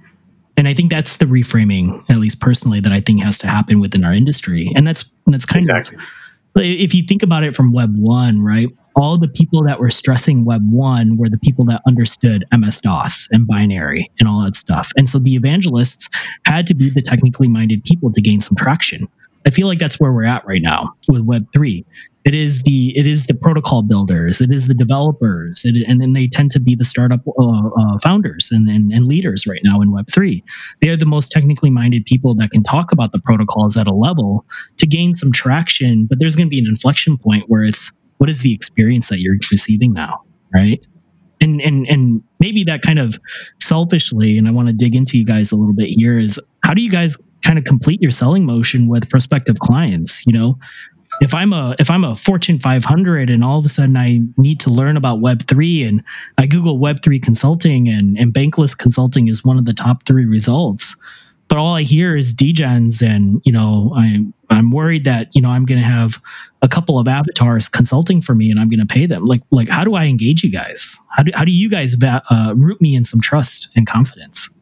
And 0.58 0.68
i 0.68 0.74
think 0.74 0.89
that's 0.89 1.18
the 1.18 1.26
reframing 1.26 2.03
at 2.10 2.18
least 2.18 2.39
personally 2.39 2.80
that 2.80 2.93
i 2.93 3.01
think 3.01 3.22
has 3.22 3.38
to 3.39 3.47
happen 3.47 3.80
within 3.80 4.06
our 4.06 4.14
industry. 4.14 4.72
And 4.76 4.88
that's 4.88 5.14
that's 5.28 5.45
kind 5.45 5.64
exactly. 5.64 5.97
of 5.97 6.62
if 6.64 6.93
you 6.93 7.03
think 7.03 7.24
about 7.24 7.43
it 7.43 7.56
from 7.56 7.74
web 7.74 7.93
1 7.97 8.41
right 8.41 8.70
all 8.96 9.18
the 9.18 9.28
people 9.28 9.64
that 9.64 9.80
were 9.80 9.89
stressing 9.89 10.46
Web 10.46 10.62
1 10.70 11.18
were 11.18 11.30
the 11.30 11.38
people 11.38 11.66
that 11.66 11.82
understood 11.88 12.46
MS 12.54 12.80
DOS 12.80 13.28
and 13.32 13.46
binary 13.46 14.10
and 14.20 14.28
all 14.28 14.43
that 14.43 14.56
stuff. 14.56 14.91
And 14.96 15.10
so 15.10 15.20
the 15.20 15.36
evangelists 15.36 16.10
had 16.46 16.66
to 16.68 16.74
be 16.74 16.89
the 16.89 17.02
technically 17.02 17.48
minded 17.48 17.84
people 17.84 18.12
to 18.14 18.22
gain 18.22 18.41
some 18.41 18.56
traction. 18.56 19.08
I 19.48 19.52
feel 19.52 19.68
like 19.68 19.78
that's 19.78 20.00
where 20.00 20.12
we're 20.12 20.26
at 20.26 20.46
right 20.48 20.62
now 20.62 20.96
with 21.08 21.22
Web 21.22 21.46
3. 21.54 21.86
It 22.24 22.34
is 22.34 22.64
the 22.64 22.98
it 22.98 23.06
is 23.06 23.28
the 23.28 23.36
protocol 23.36 23.84
builders, 23.84 24.41
it 24.41 24.50
is 24.50 24.68
the 24.68 24.74
developers, 24.74 25.64
it, 25.64 25.86
and 25.88 26.02
then 26.02 26.14
they 26.14 26.28
tend 26.28 26.52
to 26.54 26.60
be 26.60 26.74
the 26.74 26.84
startup 26.84 27.22
uh, 27.28 27.68
uh, 27.68 28.00
founders 28.00 28.50
and, 28.52 28.68
and, 28.68 28.91
and 28.91 29.06
leaders 29.06 29.46
right 29.46 29.62
now 29.64 29.82
in 29.82 29.91
Web 29.91 30.08
3. 30.12 30.43
They 30.82 30.89
are 30.89 30.98
the 30.98 31.06
most 31.06 31.32
technically 31.32 31.70
minded 31.70 32.06
people 32.06 32.34
that 32.36 32.50
can 32.50 32.64
talk 32.64 32.91
about 32.91 33.12
the 33.12 33.20
protocols 33.20 33.78
at 33.78 33.86
a 33.86 33.93
level 33.93 34.43
to 34.78 34.88
gain 34.88 35.16
some 35.16 35.32
traction, 35.32 36.08
but 36.08 36.18
there's 36.18 36.36
going 36.36 36.48
to 36.48 36.56
be 36.56 36.60
an 36.60 36.66
inflection 36.66 37.16
point 37.16 37.43
where 37.48 37.64
it's 37.64 37.93
what 38.18 38.30
is 38.30 38.41
the 38.41 38.53
experience 38.53 39.09
that 39.09 39.20
you're 39.20 39.38
receiving 39.51 39.93
now 39.93 40.22
right? 40.55 40.82
And 41.41 41.61
and 41.61 41.88
and 41.88 42.24
maybe 42.39 42.63
that 42.63 42.82
kind 42.82 42.97
of 42.97 43.20
selfishly 43.59 44.38
and 44.38 44.47
i 44.47 44.51
want 44.51 44.68
to 44.68 44.74
dig 44.74 44.95
into 44.95 45.18
you 45.18 45.26
guys 45.26 45.51
a 45.51 45.55
little 45.55 45.74
bit 45.74 45.89
here 45.89 46.18
is 46.18 46.41
how 46.63 46.74
do 46.74 46.82
you 46.82 46.89
guys 46.89 47.18
kind 47.43 47.59
of 47.59 47.66
complete 47.66 48.01
your 48.01 48.11
selling 48.11 48.45
motion 48.45 48.88
with 48.88 49.09
prospective 49.09 49.59
clients? 49.59 50.26
You 50.26 50.34
know 50.34 50.57
if 51.22 51.34
i'm 51.34 51.53
a 51.53 51.76
if 51.80 51.89
i'm 51.89 52.03
a 52.03 52.16
fortune 52.18 52.59
500 52.59 53.30
and 53.30 53.41
all 53.41 53.57
of 53.57 53.63
a 53.63 53.70
sudden 53.70 53.95
i 53.95 54.20
need 54.36 54.59
to 54.59 54.70
learn 54.70 54.97
about 54.97 55.20
web3 55.20 55.88
and 55.88 56.03
i 56.38 56.45
google 56.45 56.78
web3 56.78 57.22
consulting 57.22 57.88
and 57.88 58.18
and 58.18 58.34
bankless 58.34 58.78
consulting 58.78 59.30
is 59.30 59.45
one 59.45 59.57
of 59.57 59.63
the 59.63 59.72
top 59.72 60.03
three 60.05 60.26
results 60.26 61.01
but 61.47 61.57
all 61.57 61.76
I 61.76 61.84
hear 61.84 62.16
is 62.16 62.34
degens, 62.34 63.05
and 63.05 63.41
you 63.45 63.51
know, 63.51 63.93
I'm 63.95 64.34
I'm 64.50 64.72
worried 64.72 65.06
that 65.06 65.30
you 65.34 65.41
know 65.41 65.50
I'm 65.50 65.66
going 65.66 65.80
to 65.80 65.88
have 65.88 66.22
a 66.62 66.68
couple 66.68 67.00
of 67.00 67.08
avatars 67.08 67.70
consulting 67.70 68.22
for 68.22 68.36
me, 68.36 68.52
and 68.52 68.60
I'm 68.60 68.70
going 68.70 68.80
to 68.80 68.86
pay 68.86 69.06
them. 69.06 69.24
Like 69.24 69.41
like 69.52 69.70
how 69.70 69.84
do 69.84 69.96
I 69.96 70.06
engage 70.06 70.43
you 70.43 70.52
guys? 70.52 70.98
How 71.16 71.24
do 71.24 71.32
how 71.36 71.46
do 71.46 71.52
you 71.52 71.70
guys 71.70 71.96
uh, 72.04 72.54
root 72.56 72.82
me 72.82 72.96
in 72.96 73.06
some 73.06 73.22
trust 73.22 73.72
and 73.76 73.88
confidence? 73.88 74.58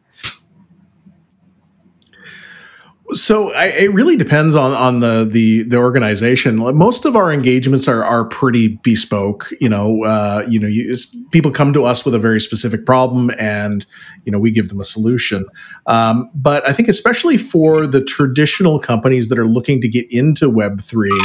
So 3.14 3.52
I, 3.54 3.66
it 3.66 3.92
really 3.92 4.16
depends 4.16 4.56
on 4.56 4.72
on 4.72 5.00
the 5.00 5.26
the 5.30 5.62
the 5.62 5.76
organization. 5.76 6.56
Most 6.56 7.04
of 7.04 7.14
our 7.14 7.32
engagements 7.32 7.86
are 7.86 8.04
are 8.04 8.24
pretty 8.24 8.80
bespoke. 8.82 9.50
You 9.60 9.68
know, 9.68 10.02
uh, 10.04 10.44
you 10.48 10.58
know, 10.58 10.66
you, 10.66 10.96
people 11.30 11.52
come 11.52 11.72
to 11.74 11.84
us 11.84 12.04
with 12.04 12.14
a 12.14 12.18
very 12.18 12.40
specific 12.40 12.84
problem, 12.84 13.30
and 13.38 13.86
you 14.24 14.32
know, 14.32 14.38
we 14.38 14.50
give 14.50 14.68
them 14.68 14.80
a 14.80 14.84
solution. 14.84 15.46
Um, 15.86 16.28
but 16.34 16.66
I 16.68 16.72
think 16.72 16.88
especially 16.88 17.36
for 17.36 17.86
the 17.86 18.02
traditional 18.02 18.80
companies 18.80 19.28
that 19.28 19.38
are 19.38 19.46
looking 19.46 19.80
to 19.80 19.88
get 19.88 20.10
into 20.12 20.50
Web 20.50 20.80
three. 20.80 21.18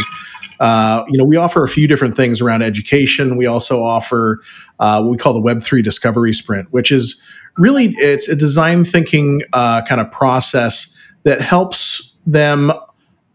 Uh, 0.59 1.05
you 1.07 1.17
know, 1.17 1.23
we 1.23 1.37
offer 1.37 1.63
a 1.63 1.69
few 1.69 1.87
different 1.87 2.17
things 2.17 2.41
around 2.41 2.61
education. 2.61 3.37
We 3.37 3.45
also 3.45 3.81
offer 3.81 4.41
uh, 4.79 5.01
what 5.01 5.09
we 5.09 5.17
call 5.17 5.31
the 5.31 5.41
Web3 5.41 5.81
Discovery 5.81 6.33
Sprint, 6.33 6.67
which 6.71 6.91
is 6.91 7.21
really 7.57 7.93
it's 7.97 8.27
a 8.27 8.35
design 8.35 8.83
thinking 8.83 9.41
uh, 9.53 9.83
kind 9.83 10.01
of 10.01 10.11
process 10.11 10.93
that 11.24 11.41
helps 11.41 12.13
them 12.26 12.72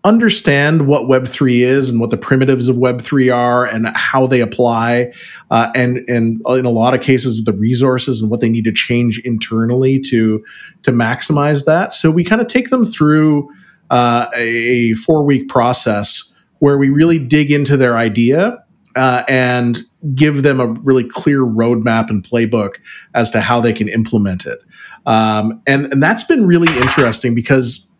understand 0.05 0.87
what 0.87 1.05
web3 1.05 1.61
is 1.61 1.89
and 1.89 1.99
what 1.99 2.11
the 2.11 2.17
primitives 2.17 2.69
of 2.69 2.77
web3 2.77 3.35
are 3.35 3.65
and 3.65 3.89
how 3.97 4.27
they 4.27 4.41
apply 4.41 5.11
uh, 5.51 5.73
and 5.75 6.05
and 6.09 6.43
in 6.47 6.67
a 6.67 6.71
lot 6.71 6.93
of 6.93 7.01
cases 7.01 7.43
the 7.45 7.55
resources 7.55 8.21
and 8.21 8.31
what 8.31 8.43
they 8.43 8.51
need 8.51 8.65
to 8.65 8.73
change 8.73 9.19
internally 9.21 9.99
to 9.99 10.45
to 10.83 10.93
maximize 10.93 11.65
that. 11.65 11.93
So 11.93 12.11
we 12.11 12.23
kind 12.23 12.43
of 12.43 12.47
take 12.47 12.69
them 12.69 12.85
through 12.85 13.49
uh, 13.91 14.27
a 14.35 14.93
four 14.95 15.25
week 15.25 15.49
process 15.49 16.35
where 16.59 16.77
we 16.77 16.91
really 16.91 17.19
dig 17.19 17.51
into 17.51 17.77
their 17.77 17.97
idea 17.97 18.63
uh, 18.97 19.25
and 19.27 19.83
give 20.15 20.43
them 20.43 20.61
a 20.61 20.67
really 20.67 21.05
clear 21.05 21.41
roadmap 21.41 22.11
and 22.11 22.23
playbook 22.23 22.75
as 23.15 23.31
to 23.31 23.41
how 23.41 23.61
they 23.61 23.73
can 23.73 23.89
implement 23.89 24.45
it. 24.45 24.61
Um, 25.07 25.63
and, 25.67 25.93
and 25.93 26.03
that's 26.03 26.25
been 26.25 26.47
really 26.47 26.77
interesting 26.79 27.35
because, 27.35 27.91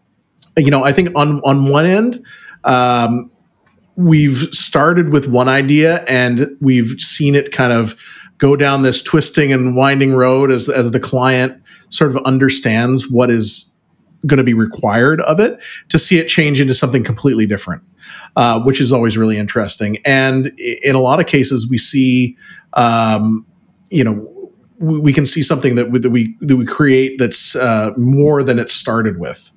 you 0.57 0.71
know, 0.71 0.85
I 0.85 0.93
think 0.93 1.11
on, 1.15 1.41
on 1.45 1.69
one 1.69 1.87
end, 1.87 2.25
um, 2.65 3.31
we've 3.97 4.53
started 4.53 5.13
with 5.13 5.29
one 5.29 5.49
idea 5.49 6.03
and 6.05 6.57
we've 6.61 7.01
seen 7.01 7.35
it 7.35 7.53
kind 7.53 7.73
of 7.73 7.95
go 8.39 8.57
down 8.57 8.83
this 8.83 9.01
twisting 9.01 9.53
and 9.53 9.77
winding 9.77 10.15
road 10.15 10.51
as, 10.51 10.69
as 10.69 10.91
the 10.91 11.01
client 11.01 11.63
sort 11.89 12.11
of 12.11 12.17
understands 12.25 13.09
what 13.09 13.31
is 13.31 13.74
going 14.27 14.39
to 14.39 14.45
be 14.45 14.55
required 14.55 15.21
of 15.23 15.41
it 15.41 15.63
to 15.89 15.99
see 15.99 16.19
it 16.19 16.29
change 16.29 16.61
into 16.61 16.75
something 16.75 17.05
completely 17.05 17.47
different, 17.47 17.83
uh, 18.37 18.61
which 18.61 18.81
is 18.81 18.93
always 18.93 19.17
really 19.19 19.37
interesting. 19.37 19.99
And 20.05 20.53
in 20.83 20.95
a 20.95 21.01
lot 21.01 21.21
of 21.21 21.27
cases, 21.27 21.69
we 21.69 21.79
see, 21.79 22.37
um, 22.75 23.47
you 23.91 24.05
know, 24.05 24.53
we, 24.79 24.99
we, 24.99 25.13
can 25.13 25.25
see 25.25 25.43
something 25.43 25.75
that 25.77 25.91
we, 25.91 25.99
that 26.01 26.11
we 26.11 26.37
that 26.41 26.57
we 26.57 26.67
create 26.67 27.19
that's 27.19 27.55
uh, 27.55 27.91
more 27.97 28.43
than 28.43 28.59
it 28.59 28.69
started 28.69 29.19
with. 29.19 29.53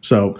So 0.00 0.38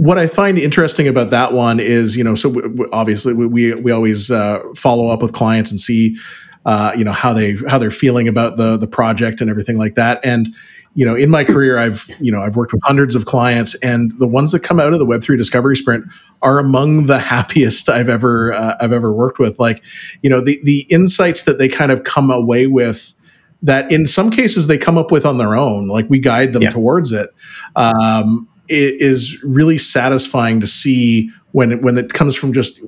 what 0.00 0.18
I 0.18 0.26
find 0.26 0.58
interesting 0.58 1.06
about 1.08 1.28
that 1.28 1.52
one 1.52 1.78
is, 1.78 2.16
you 2.16 2.24
know, 2.24 2.34
so 2.34 2.54
obviously 2.90 3.34
we 3.34 3.74
we 3.74 3.92
always 3.92 4.30
uh, 4.30 4.60
follow 4.74 5.08
up 5.08 5.20
with 5.20 5.34
clients 5.34 5.70
and 5.70 5.78
see, 5.78 6.16
uh, 6.64 6.92
you 6.96 7.04
know, 7.04 7.12
how 7.12 7.34
they 7.34 7.56
how 7.68 7.78
they're 7.78 7.90
feeling 7.90 8.26
about 8.26 8.56
the 8.56 8.78
the 8.78 8.86
project 8.86 9.42
and 9.42 9.50
everything 9.50 9.76
like 9.76 9.96
that. 9.96 10.18
And 10.24 10.48
you 10.94 11.06
know, 11.06 11.14
in 11.14 11.30
my 11.30 11.44
career, 11.44 11.78
I've 11.78 12.10
you 12.20 12.32
know 12.32 12.42
I've 12.42 12.56
worked 12.56 12.72
with 12.72 12.82
hundreds 12.84 13.14
of 13.14 13.24
clients, 13.24 13.74
and 13.76 14.12
the 14.18 14.26
ones 14.26 14.52
that 14.52 14.60
come 14.60 14.80
out 14.80 14.92
of 14.92 14.98
the 14.98 15.06
Web 15.06 15.22
three 15.22 15.36
Discovery 15.36 15.76
Sprint 15.76 16.04
are 16.42 16.58
among 16.58 17.06
the 17.06 17.18
happiest 17.32 17.88
I've 17.88 18.08
ever 18.08 18.52
uh, 18.52 18.76
I've 18.80 18.92
ever 18.92 19.12
worked 19.12 19.38
with. 19.38 19.58
Like, 19.58 19.84
you 20.22 20.30
know, 20.30 20.40
the 20.40 20.60
the 20.64 20.86
insights 20.90 21.42
that 21.42 21.58
they 21.58 21.68
kind 21.68 21.92
of 21.92 22.04
come 22.04 22.30
away 22.30 22.66
with 22.66 23.14
that 23.62 23.92
in 23.92 24.06
some 24.06 24.30
cases 24.30 24.66
they 24.66 24.78
come 24.78 24.96
up 24.98 25.10
with 25.10 25.26
on 25.26 25.38
their 25.38 25.54
own. 25.54 25.88
Like 25.88 26.08
we 26.08 26.18
guide 26.18 26.52
them 26.52 26.62
yeah. 26.62 26.70
towards 26.70 27.12
it. 27.12 27.30
Um, 27.76 28.48
it 28.68 29.00
is 29.00 29.42
really 29.42 29.78
satisfying 29.78 30.60
to 30.60 30.66
see 30.66 31.30
when 31.52 31.72
it, 31.72 31.82
when 31.82 31.98
it 31.98 32.12
comes 32.12 32.36
from 32.36 32.52
just 32.52 32.80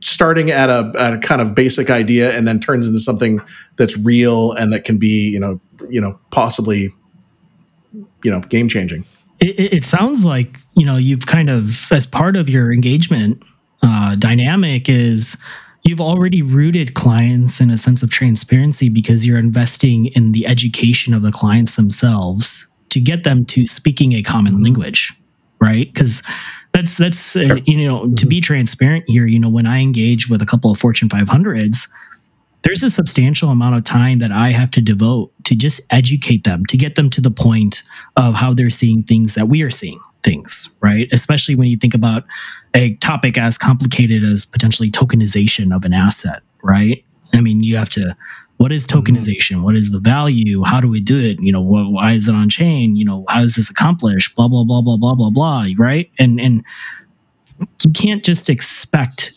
starting 0.00 0.50
at 0.50 0.68
a, 0.68 0.92
at 0.98 1.14
a 1.14 1.18
kind 1.18 1.40
of 1.40 1.54
basic 1.54 1.88
idea 1.88 2.36
and 2.36 2.48
then 2.48 2.58
turns 2.58 2.88
into 2.88 2.98
something 2.98 3.40
that's 3.76 3.96
real 3.98 4.52
and 4.52 4.72
that 4.72 4.82
can 4.84 4.98
be 4.98 5.30
you 5.30 5.38
know 5.38 5.60
you 5.88 6.00
know 6.00 6.18
possibly 6.32 6.92
you 7.92 8.30
know 8.30 8.40
game 8.40 8.68
changing. 8.68 9.04
It, 9.40 9.72
it, 9.72 9.84
sounds 9.84 10.24
like 10.24 10.58
you 10.74 10.84
know 10.84 10.96
you've 10.96 11.26
kind 11.26 11.48
of 11.48 11.92
as 11.92 12.06
part 12.06 12.36
of 12.36 12.48
your 12.48 12.72
engagement 12.72 13.42
uh, 13.82 14.16
dynamic 14.16 14.88
is 14.88 15.36
you've 15.84 16.00
already 16.00 16.42
rooted 16.42 16.94
clients 16.94 17.60
in 17.60 17.70
a 17.70 17.78
sense 17.78 18.02
of 18.02 18.10
transparency 18.10 18.88
because 18.88 19.24
you're 19.24 19.38
investing 19.38 20.06
in 20.06 20.32
the 20.32 20.46
education 20.46 21.14
of 21.14 21.22
the 21.22 21.30
clients 21.30 21.76
themselves 21.76 22.70
to 22.90 23.00
get 23.00 23.24
them 23.24 23.44
to 23.44 23.66
speaking 23.66 24.12
a 24.14 24.22
common 24.22 24.54
mm-hmm. 24.54 24.64
language 24.64 25.12
right 25.60 25.92
because 25.92 26.22
that's 26.74 26.96
that's 26.96 27.32
sure. 27.32 27.58
uh, 27.58 27.60
you 27.64 27.86
know 27.86 28.12
to 28.14 28.26
be 28.26 28.40
transparent 28.40 29.04
here 29.06 29.26
you 29.26 29.38
know 29.38 29.48
when 29.48 29.66
i 29.66 29.78
engage 29.78 30.28
with 30.28 30.42
a 30.42 30.46
couple 30.46 30.70
of 30.70 30.78
fortune 30.78 31.08
500s 31.08 31.88
there's 32.62 32.82
a 32.82 32.90
substantial 32.90 33.50
amount 33.50 33.76
of 33.76 33.84
time 33.84 34.18
that 34.18 34.32
I 34.32 34.52
have 34.52 34.70
to 34.72 34.80
devote 34.80 35.32
to 35.44 35.56
just 35.56 35.80
educate 35.92 36.44
them, 36.44 36.66
to 36.66 36.76
get 36.76 36.96
them 36.96 37.08
to 37.10 37.20
the 37.20 37.30
point 37.30 37.82
of 38.16 38.34
how 38.34 38.52
they're 38.52 38.70
seeing 38.70 39.00
things 39.00 39.34
that 39.34 39.48
we 39.48 39.62
are 39.62 39.70
seeing 39.70 40.00
things, 40.24 40.76
right? 40.80 41.08
Especially 41.12 41.54
when 41.54 41.68
you 41.68 41.76
think 41.76 41.94
about 41.94 42.24
a 42.74 42.94
topic 42.96 43.38
as 43.38 43.56
complicated 43.56 44.24
as 44.24 44.44
potentially 44.44 44.90
tokenization 44.90 45.74
of 45.74 45.84
an 45.84 45.92
asset, 45.92 46.42
right? 46.62 47.04
I 47.32 47.40
mean, 47.40 47.62
you 47.62 47.76
have 47.76 47.90
to 47.90 48.16
what 48.56 48.72
is 48.72 48.86
mm-hmm. 48.86 48.98
tokenization? 48.98 49.62
What 49.62 49.76
is 49.76 49.92
the 49.92 50.00
value? 50.00 50.62
How 50.64 50.80
do 50.80 50.88
we 50.88 51.00
do 51.00 51.20
it? 51.24 51.40
You 51.40 51.52
know, 51.52 51.62
wh- 51.62 51.92
why 51.92 52.12
is 52.12 52.28
it 52.28 52.34
on 52.34 52.48
chain? 52.48 52.96
You 52.96 53.04
know, 53.04 53.24
how 53.28 53.40
is 53.40 53.54
this 53.54 53.70
accomplished? 53.70 54.34
Blah 54.34 54.48
blah 54.48 54.64
blah 54.64 54.82
blah 54.82 54.96
blah 54.96 55.14
blah 55.14 55.30
blah. 55.30 55.66
Right? 55.78 56.10
And 56.18 56.40
and 56.40 56.64
you 57.84 57.92
can't 57.92 58.24
just 58.24 58.50
expect 58.50 59.32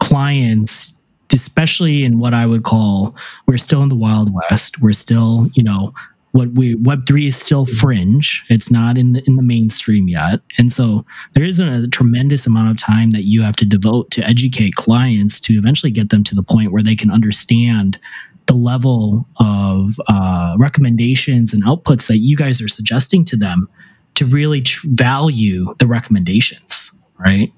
clients 0.00 0.99
especially 1.32 2.04
in 2.04 2.18
what 2.18 2.34
I 2.34 2.46
would 2.46 2.64
call 2.64 3.14
we're 3.46 3.58
still 3.58 3.82
in 3.82 3.88
the 3.88 3.96
Wild 3.96 4.32
West. 4.32 4.82
We're 4.82 4.92
still, 4.92 5.48
you 5.54 5.62
know, 5.62 5.92
what 6.32 6.52
we 6.52 6.76
Web 6.76 7.06
three 7.06 7.26
is 7.26 7.36
still 7.36 7.66
fringe. 7.66 8.44
It's 8.48 8.70
not 8.70 8.96
in 8.96 9.12
the 9.12 9.22
in 9.26 9.36
the 9.36 9.42
mainstream 9.42 10.08
yet, 10.08 10.40
and 10.58 10.72
so 10.72 11.04
there 11.34 11.44
is 11.44 11.58
a, 11.58 11.82
a 11.82 11.88
tremendous 11.88 12.46
amount 12.46 12.70
of 12.70 12.78
time 12.78 13.10
that 13.10 13.24
you 13.24 13.42
have 13.42 13.56
to 13.56 13.64
devote 13.64 14.10
to 14.12 14.26
educate 14.26 14.74
clients 14.74 15.40
to 15.40 15.54
eventually 15.54 15.90
get 15.90 16.10
them 16.10 16.22
to 16.24 16.34
the 16.34 16.42
point 16.42 16.72
where 16.72 16.82
they 16.82 16.94
can 16.94 17.10
understand 17.10 17.98
the 18.46 18.54
level 18.54 19.28
of 19.36 19.90
uh, 20.08 20.56
recommendations 20.58 21.52
and 21.52 21.64
outputs 21.64 22.08
that 22.08 22.18
you 22.18 22.36
guys 22.36 22.60
are 22.60 22.68
suggesting 22.68 23.24
to 23.24 23.36
them 23.36 23.68
to 24.14 24.26
really 24.26 24.60
tr- 24.60 24.86
value 24.90 25.72
the 25.78 25.86
recommendations, 25.86 27.00
right? 27.18 27.52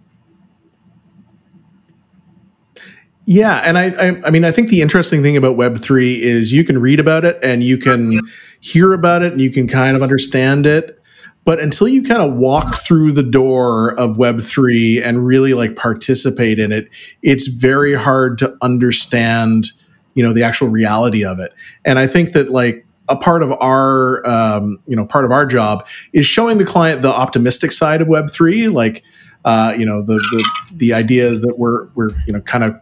Yeah, 3.25 3.59
and 3.59 3.79
I, 3.79 3.91
I, 3.91 4.21
I 4.27 4.31
mean 4.31 4.45
I 4.45 4.51
think 4.51 4.69
the 4.69 4.81
interesting 4.81 5.23
thing 5.23 5.37
about 5.37 5.57
Web 5.57 5.79
three 5.79 6.21
is 6.21 6.53
you 6.53 6.65
can 6.65 6.81
read 6.81 6.99
about 6.99 7.25
it 7.25 7.39
and 7.43 7.63
you 7.63 7.79
can 7.79 8.21
hear 8.61 8.93
about 8.93 9.23
it 9.23 9.33
and 9.33 9.41
you 9.41 9.51
can 9.51 9.69
kind 9.69 9.97
of 9.97 10.03
understand 10.03 10.67
it, 10.67 11.01
but 11.45 11.61
until 11.61 11.87
you 11.87 12.03
kind 12.03 12.21
of 12.21 12.35
walk 12.35 12.77
through 12.77 13.13
the 13.13 13.23
door 13.23 13.99
of 13.99 14.19
Web 14.19 14.41
three 14.41 15.01
and 15.03 15.25
really 15.25 15.55
like 15.55 15.77
participate 15.77 16.59
in 16.59 16.73
it, 16.73 16.89
it's 17.23 17.47
very 17.47 17.95
hard 17.95 18.39
to 18.39 18.57
understand, 18.61 19.67
you 20.15 20.23
know, 20.25 20.33
the 20.33 20.43
actual 20.43 20.69
reality 20.69 21.25
of 21.25 21.39
it. 21.39 21.53
And 21.85 21.99
I 21.99 22.09
think 22.09 22.33
that 22.33 22.49
like 22.49 22.85
a 23.09 23.17
part 23.17 23.43
of 23.43 23.53
our 23.61 24.27
um, 24.27 24.79
you 24.87 24.97
know 24.97 25.05
part 25.05 25.25
of 25.25 25.31
our 25.31 25.47
job 25.47 25.87
is 26.13 26.27
showing 26.27 26.59
the 26.59 26.65
client 26.65 27.03
the 27.03 27.13
optimistic 27.13 27.73
side 27.73 28.01
of 28.01 28.09
Web 28.09 28.31
three, 28.31 28.69
like 28.69 29.03
uh, 29.45 29.75
you 29.77 29.87
know 29.87 30.03
the 30.03 30.15
the 30.15 30.51
the 30.73 30.93
idea 30.93 31.31
that 31.31 31.59
we're 31.59 31.89
we're 31.95 32.11
you 32.27 32.33
know 32.33 32.41
kind 32.41 32.65
of 32.65 32.81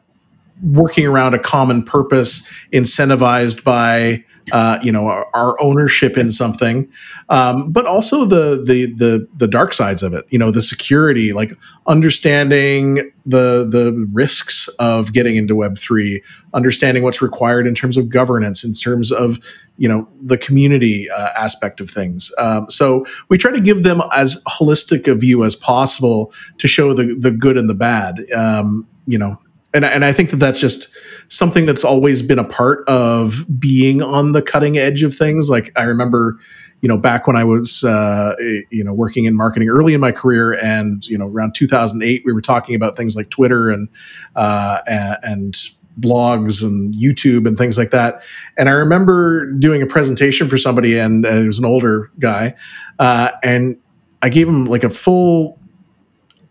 working 0.63 1.07
around 1.07 1.35
a 1.35 1.39
common 1.39 1.83
purpose, 1.83 2.43
incentivized 2.73 3.65
by 3.65 4.25
uh, 4.53 4.79
you 4.83 4.91
know 4.91 5.07
our, 5.07 5.29
our, 5.35 5.61
ownership 5.61 6.17
in 6.17 6.31
something, 6.31 6.91
um, 7.29 7.71
but 7.71 7.87
also 7.87 8.25
the, 8.25 8.63
the 8.65 8.87
the 8.95 9.29
the 9.37 9.47
dark 9.47 9.73
sides 9.73 10.03
of 10.03 10.13
it. 10.13 10.25
You 10.31 10.39
know, 10.39 10.51
the 10.51 10.63
security, 10.63 11.33
like 11.33 11.53
understanding 11.87 13.13
the 13.25 13.67
the 13.69 14.09
risks 14.13 14.69
of 14.79 15.13
getting 15.13 15.37
into 15.37 15.55
Web 15.55 15.79
three, 15.79 16.23
understanding 16.53 17.03
what's 17.03 17.23
required 17.23 17.67
in 17.67 17.75
terms 17.75 17.97
of 17.97 18.09
governance, 18.09 18.65
in 18.65 18.73
terms 18.73 19.13
of 19.13 19.39
you 19.77 19.89
know 19.89 20.09
the 20.21 20.39
community 20.39 21.09
uh, 21.11 21.29
aspect 21.37 21.81
of 21.81 21.89
things. 21.89 22.33
Um, 22.39 22.69
so 22.69 23.05
we 23.29 23.39
try 23.39 23.53
to 23.53 23.61
give 23.61 23.83
them 23.83 24.03
as 24.13 24.43
holistic 24.49 25.07
a 25.07 25.15
view 25.15 25.45
as 25.45 25.55
possible 25.55 26.33
to 26.59 26.67
show 26.67 26.93
the 26.93 27.15
the 27.15 27.31
good 27.31 27.57
and 27.57 27.69
the 27.69 27.75
bad. 27.75 28.21
Um, 28.33 28.87
you 29.07 29.19
know, 29.19 29.39
and 29.73 29.85
and 29.85 30.05
I 30.05 30.13
think 30.13 30.31
that 30.31 30.37
that's 30.37 30.61
just 30.61 30.89
something 31.29 31.67
that's 31.67 31.85
always 31.85 32.23
been 32.23 32.39
a 32.39 32.45
part 32.45 32.87
of 32.89 33.45
being 33.59 34.03
on 34.03 34.33
the 34.33 34.43
cutting 34.43 34.77
edge 34.77 35.03
of 35.03 35.15
things. 35.15 35.49
Like 35.49 35.71
I 35.77 35.85
remember, 35.85 36.39
you 36.81 36.89
know, 36.89 36.97
back 36.97 37.27
when 37.27 37.37
I 37.37 37.45
was 37.45 37.85
uh, 37.85 38.35
you 38.71 38.83
know 38.83 38.93
working 38.93 39.27
in 39.27 39.37
marketing 39.37 39.69
early 39.69 39.95
in 39.95 40.01
my 40.01 40.13
career, 40.13 40.53
and 40.53 41.07
you 41.07 41.17
know 41.17 41.29
around 41.29 41.55
2008, 41.55 42.23
we 42.25 42.33
were 42.33 42.41
talking 42.41 42.75
about 42.75 42.97
things 42.97 43.15
like 43.15 43.31
Twitter 43.31 43.71
and 43.71 43.89
uh, 44.35 44.81
and 45.23 45.55
blogs 46.01 46.65
and 46.65 46.95
YouTube 46.95 47.47
and 47.47 47.59
things 47.59 47.77
like 47.77 47.91
that. 47.91 48.23
And 48.57 48.69
I 48.69 48.73
remember 48.73 49.53
doing 49.53 49.83
a 49.83 49.87
presentation 49.87 50.49
for 50.49 50.57
somebody, 50.57 50.99
and, 50.99 51.25
and 51.25 51.39
it 51.39 51.47
was 51.47 51.59
an 51.59 51.65
older 51.65 52.11
guy, 52.19 52.55
uh, 52.99 53.31
and 53.43 53.77
I 54.23 54.31
gave 54.31 54.49
him 54.49 54.67
like 54.67 54.83
a 54.83 54.91
full 54.91 55.60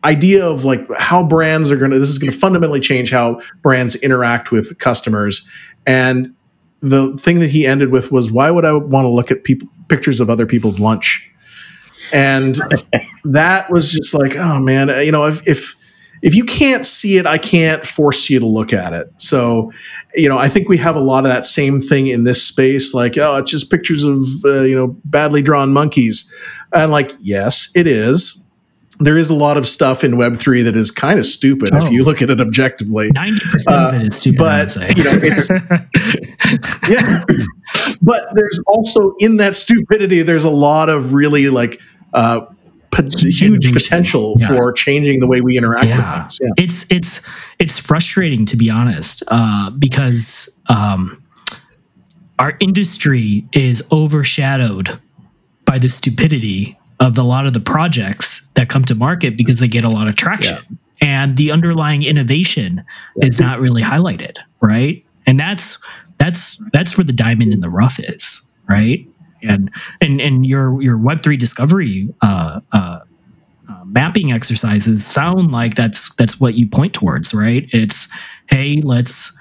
idea 0.04 0.46
of 0.46 0.64
like 0.64 0.88
how 0.98 1.24
brands 1.24 1.72
are 1.72 1.78
going 1.78 1.92
to 1.92 2.00
this 2.00 2.10
is 2.10 2.20
going 2.20 2.32
to 2.32 2.38
fundamentally 2.38 2.80
change 2.80 3.12
how 3.12 3.40
brands 3.62 3.96
interact 3.96 4.52
with 4.52 4.78
customers. 4.80 5.50
And 5.86 6.34
the 6.82 7.16
thing 7.18 7.40
that 7.40 7.50
he 7.50 7.66
ended 7.66 7.92
with 7.92 8.12
was 8.12 8.32
why 8.32 8.50
would 8.50 8.64
i 8.64 8.72
want 8.72 9.04
to 9.04 9.10
look 9.10 9.32
at 9.32 9.44
people 9.44 9.68
pictures 9.90 10.22
of 10.22 10.30
other 10.30 10.46
people's 10.46 10.80
lunch? 10.80 11.30
And 12.14 12.58
that 13.26 13.70
was 13.70 13.92
just 13.92 14.14
like 14.14 14.36
oh 14.38 14.60
man 14.60 14.88
you 15.06 15.12
know 15.12 15.26
if 15.26 15.46
if 15.48 15.76
if 16.22 16.36
you 16.36 16.44
can't 16.44 16.86
see 16.86 17.18
it 17.18 17.26
i 17.26 17.38
can't 17.38 17.86
force 17.86 18.30
you 18.30 18.40
to 18.40 18.46
look 18.46 18.72
at 18.72 18.94
it. 18.94 19.10
So 19.18 19.72
you 20.16 20.30
know 20.30 20.38
i 20.38 20.48
think 20.48 20.70
we 20.70 20.78
have 20.78 20.96
a 20.96 21.02
lot 21.02 21.26
of 21.26 21.30
that 21.32 21.44
same 21.44 21.82
thing 21.82 22.08
in 22.08 22.24
this 22.24 22.42
space 22.42 22.94
like 22.94 23.18
oh 23.18 23.36
it's 23.36 23.52
just 23.52 23.70
pictures 23.70 24.06
of 24.06 24.18
uh, 24.46 24.62
you 24.62 24.76
know 24.76 24.96
badly 25.04 25.42
drawn 25.42 25.74
monkeys. 25.74 26.34
And 26.72 26.90
like 26.90 27.12
yes 27.20 27.70
it 27.76 27.86
is 27.86 28.46
there 29.00 29.18
is 29.18 29.30
a 29.30 29.34
lot 29.34 29.58
of 29.58 29.66
stuff 29.66 30.04
in 30.04 30.18
Web 30.18 30.36
three 30.36 30.62
that 30.62 30.76
is 30.76 30.92
kind 30.92 31.20
of 31.20 31.26
stupid 31.26 31.70
oh. 31.74 31.78
if 31.78 31.90
you 31.90 32.04
look 32.04 32.22
at 32.22 32.30
it 32.30 32.42
objectively. 32.42 33.10
Ninety 33.14 33.40
percent 33.50 33.76
uh, 33.76 33.88
of 33.88 33.94
it 33.96 34.08
is 34.08 34.18
stupid. 34.18 34.40
But 34.40 34.76
you 34.98 35.04
know, 35.04 35.12
it's 35.14 35.50
yeah. 36.90 37.24
But 38.02 38.28
there's 38.36 38.62
also 38.68 39.16
in 39.20 39.38
that 39.38 39.56
stupidity, 39.56 40.22
there's 40.22 40.44
a 40.44 40.50
lot 40.50 40.90
of 40.90 41.14
really 41.14 41.50
like 41.50 41.82
uh, 42.14 42.46
huge 42.98 43.72
potential 43.72 44.36
yeah. 44.40 44.48
for 44.48 44.74
changing 44.74 45.20
the 45.20 45.28
way 45.28 45.42
we 45.42 45.58
interact 45.58 45.86
yeah. 45.86 45.98
with 45.98 46.22
things. 46.22 46.40
Yeah. 46.42 46.64
It's 46.64 46.92
it's 46.92 47.30
it's 47.60 47.80
frustrating 47.80 48.46
to 48.48 48.58
be 48.58 48.70
honest, 48.70 49.24
uh, 49.30 49.70
because 49.72 50.60
um, 50.68 51.24
our 52.40 52.58
industry 52.60 53.46
is 53.54 53.88
overshadowed 53.92 55.00
by 55.66 55.78
the 55.78 55.90
stupidity 55.90 56.79
of 57.00 57.18
a 57.18 57.24
lot 57.24 57.46
of 57.46 57.54
the 57.54 57.60
projects 57.60 58.48
that 58.56 58.70
come 58.70 58.84
to 58.86 58.96
market 58.96 59.38
because 59.38 59.60
they 59.60 59.68
get 59.68 59.84
a 59.84 59.90
lot 59.90 60.08
of 60.08 60.16
traction 60.16 60.58
yeah. 61.02 61.08
and 61.24 61.38
the 61.38 61.52
underlying 61.52 62.04
innovation 62.04 62.84
yeah. 63.16 63.28
is 63.28 63.40
not 63.40 63.60
really 63.60 63.82
highlighted 63.82 64.38
right 64.62 65.06
and 65.26 65.40
that's 65.40 65.84
that's 66.18 66.62
that's 66.74 66.98
where 66.98 67.06
the 67.06 67.14
diamond 67.14 67.54
in 67.54 67.62
the 67.62 67.70
rough 67.70 68.00
is 68.00 68.52
right 68.68 69.08
and 69.42 69.72
and 70.02 70.20
and 70.20 70.46
your 70.46 70.82
your 70.82 70.98
web3 70.98 71.38
discovery 71.40 72.10
uh, 72.22 72.60
uh, 72.74 73.00
uh, 73.70 73.86
mapping 73.86 74.32
exercises 74.32 75.06
sound 75.06 75.52
like 75.52 75.76
that's 75.76 76.14
that's 76.16 76.40
what 76.40 76.56
you 76.56 76.68
point 76.68 76.94
towards 76.94 77.34
right 77.34 77.68
it's 77.72 78.10
hey 78.50 78.82
let's 78.84 79.39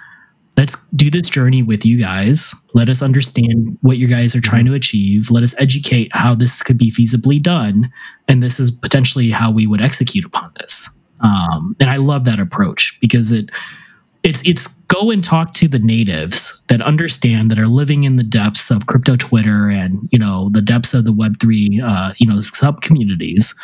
let's 0.58 0.88
do 0.88 1.08
this 1.08 1.30
journey 1.30 1.62
with 1.62 1.86
you 1.86 1.96
guys. 1.96 2.52
Let 2.74 2.88
us 2.88 3.00
understand 3.00 3.78
what 3.80 3.96
you 3.96 4.08
guys 4.08 4.34
are 4.34 4.40
trying 4.40 4.66
to 4.66 4.74
achieve. 4.74 5.30
Let 5.30 5.44
us 5.44 5.54
educate 5.60 6.10
how 6.12 6.34
this 6.34 6.62
could 6.62 6.76
be 6.76 6.90
feasibly 6.90 7.40
done. 7.40 7.90
And 8.26 8.42
this 8.42 8.58
is 8.58 8.72
potentially 8.72 9.30
how 9.30 9.52
we 9.52 9.68
would 9.68 9.80
execute 9.80 10.24
upon 10.24 10.50
this. 10.58 10.98
Um, 11.20 11.76
and 11.78 11.88
I 11.88 11.96
love 11.96 12.24
that 12.24 12.40
approach 12.40 12.98
because 13.00 13.30
it 13.30 13.50
it's 14.24 14.44
it's 14.44 14.66
go 14.88 15.12
and 15.12 15.22
talk 15.22 15.54
to 15.54 15.68
the 15.68 15.78
natives 15.78 16.60
that 16.66 16.82
understand 16.82 17.52
that 17.52 17.58
are 17.58 17.68
living 17.68 18.02
in 18.02 18.16
the 18.16 18.24
depths 18.24 18.70
of 18.70 18.86
crypto 18.86 19.16
Twitter 19.16 19.68
and 19.68 20.08
you 20.10 20.18
know 20.18 20.50
the 20.50 20.62
depths 20.62 20.92
of 20.92 21.04
the 21.04 21.12
Web 21.12 21.38
three 21.40 21.80
uh, 21.84 22.12
you 22.18 22.26
know 22.26 22.40
sub 22.40 22.82
communities 22.82 23.54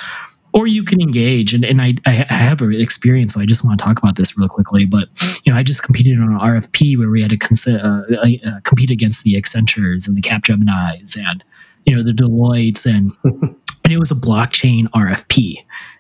or 0.55 0.69
you 0.69 0.85
can 0.85 1.03
engage. 1.03 1.53
And, 1.53 1.65
and 1.65 1.83
I, 1.83 1.95
I 2.07 2.13
have 2.13 2.63
an 2.63 2.81
experience, 2.81 3.35
so 3.35 3.41
I 3.41 3.47
just 3.47 3.65
want 3.65 3.79
to 3.79 3.85
talk 3.85 3.99
about 3.99 4.17
this 4.17 4.39
real 4.39 4.49
quickly. 4.49 4.87
But 4.87 5.09
you 5.45 5.53
know, 5.53 5.59
I 5.59 5.63
just 5.63 5.83
competed 5.83 6.19
on 6.19 6.33
an 6.33 6.39
RFP 6.39 6.97
where 6.97 7.11
we 7.11 7.21
had 7.21 7.31
to 7.31 7.37
cons- 7.37 7.67
uh, 7.67 8.03
uh, 8.23 8.61
compete 8.63 8.91
against 8.91 9.25
the 9.25 9.35
Accentures 9.35 10.07
and 10.07 10.17
the 10.17 10.23
Capgeminis 10.23 11.19
and 11.19 11.45
you 11.85 11.95
know 11.95 12.03
the 12.03 12.13
Deloittes 12.13 12.87
and 12.87 13.11
and 13.85 13.93
it 13.93 13.99
was 13.99 14.11
a 14.11 14.15
blockchain 14.15 14.85
RFP. 14.91 15.57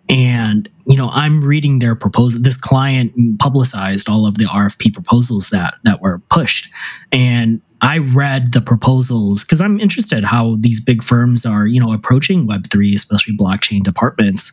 And 0.08 0.68
you 0.86 0.96
know, 0.96 1.10
I'm 1.10 1.44
reading 1.44 1.80
their 1.80 1.96
proposal. 1.96 2.40
This 2.40 2.56
client 2.56 3.12
publicized 3.40 4.08
all 4.08 4.26
of 4.26 4.38
the 4.38 4.44
RFP 4.44 4.94
proposals 4.94 5.50
that 5.50 5.74
that 5.82 6.00
were 6.00 6.20
pushed, 6.30 6.70
and 7.10 7.60
I 7.84 7.98
read 7.98 8.54
the 8.54 8.62
proposals 8.62 9.44
because 9.44 9.60
I'm 9.60 9.78
interested 9.78 10.24
how 10.24 10.56
these 10.58 10.82
big 10.82 11.02
firms 11.02 11.44
are, 11.44 11.66
you 11.66 11.78
know, 11.78 11.92
approaching 11.92 12.48
Web3, 12.48 12.94
especially 12.94 13.36
blockchain 13.36 13.82
departments. 13.84 14.52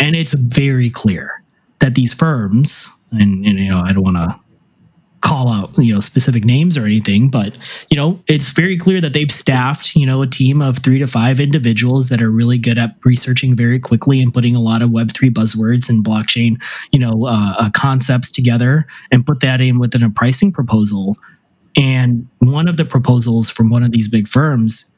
And 0.00 0.16
it's 0.16 0.32
very 0.32 0.88
clear 0.88 1.44
that 1.80 1.94
these 1.94 2.14
firms, 2.14 2.88
and, 3.10 3.44
and 3.44 3.58
you 3.58 3.70
know, 3.70 3.80
I 3.80 3.92
don't 3.92 4.02
want 4.02 4.16
to 4.16 4.34
call 5.20 5.48
out 5.48 5.70
you 5.78 5.94
know 5.94 6.00
specific 6.00 6.44
names 6.44 6.76
or 6.76 6.84
anything 6.84 7.30
but 7.30 7.56
you 7.90 7.96
know 7.96 8.20
it's 8.26 8.50
very 8.50 8.76
clear 8.76 9.00
that 9.00 9.12
they've 9.12 9.30
staffed 9.30 9.94
you 9.94 10.04
know 10.04 10.20
a 10.20 10.26
team 10.26 10.60
of 10.60 10.78
three 10.78 10.98
to 10.98 11.06
five 11.06 11.38
individuals 11.38 12.08
that 12.08 12.20
are 12.20 12.28
really 12.28 12.58
good 12.58 12.76
at 12.76 12.96
researching 13.04 13.54
very 13.54 13.78
quickly 13.78 14.20
and 14.20 14.34
putting 14.34 14.56
a 14.56 14.60
lot 14.60 14.82
of 14.82 14.90
web3 14.90 15.30
buzzwords 15.30 15.88
and 15.88 16.04
blockchain 16.04 16.60
you 16.90 16.98
know 16.98 17.26
uh, 17.26 17.54
uh, 17.56 17.70
concepts 17.70 18.32
together 18.32 18.84
and 19.12 19.24
put 19.24 19.38
that 19.38 19.60
in 19.60 19.78
within 19.78 20.02
a 20.02 20.10
pricing 20.10 20.50
proposal 20.50 21.16
and 21.76 22.28
one 22.38 22.68
of 22.68 22.76
the 22.76 22.84
proposals 22.84 23.50
from 23.50 23.70
one 23.70 23.82
of 23.82 23.92
these 23.92 24.08
big 24.08 24.28
firms 24.28 24.92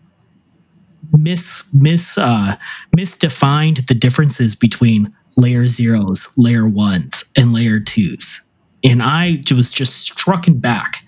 mis 1.12 1.72
mis 1.74 2.18
uh, 2.18 2.56
misdefined 2.96 3.86
the 3.86 3.94
differences 3.94 4.54
between 4.54 5.14
layer 5.36 5.66
zeros, 5.66 6.32
layer 6.36 6.66
ones, 6.66 7.30
and 7.36 7.52
layer 7.52 7.80
twos. 7.80 8.46
And 8.82 9.02
I 9.02 9.42
was 9.54 9.72
just 9.72 10.02
struck 10.02 10.44
back. 10.48 10.98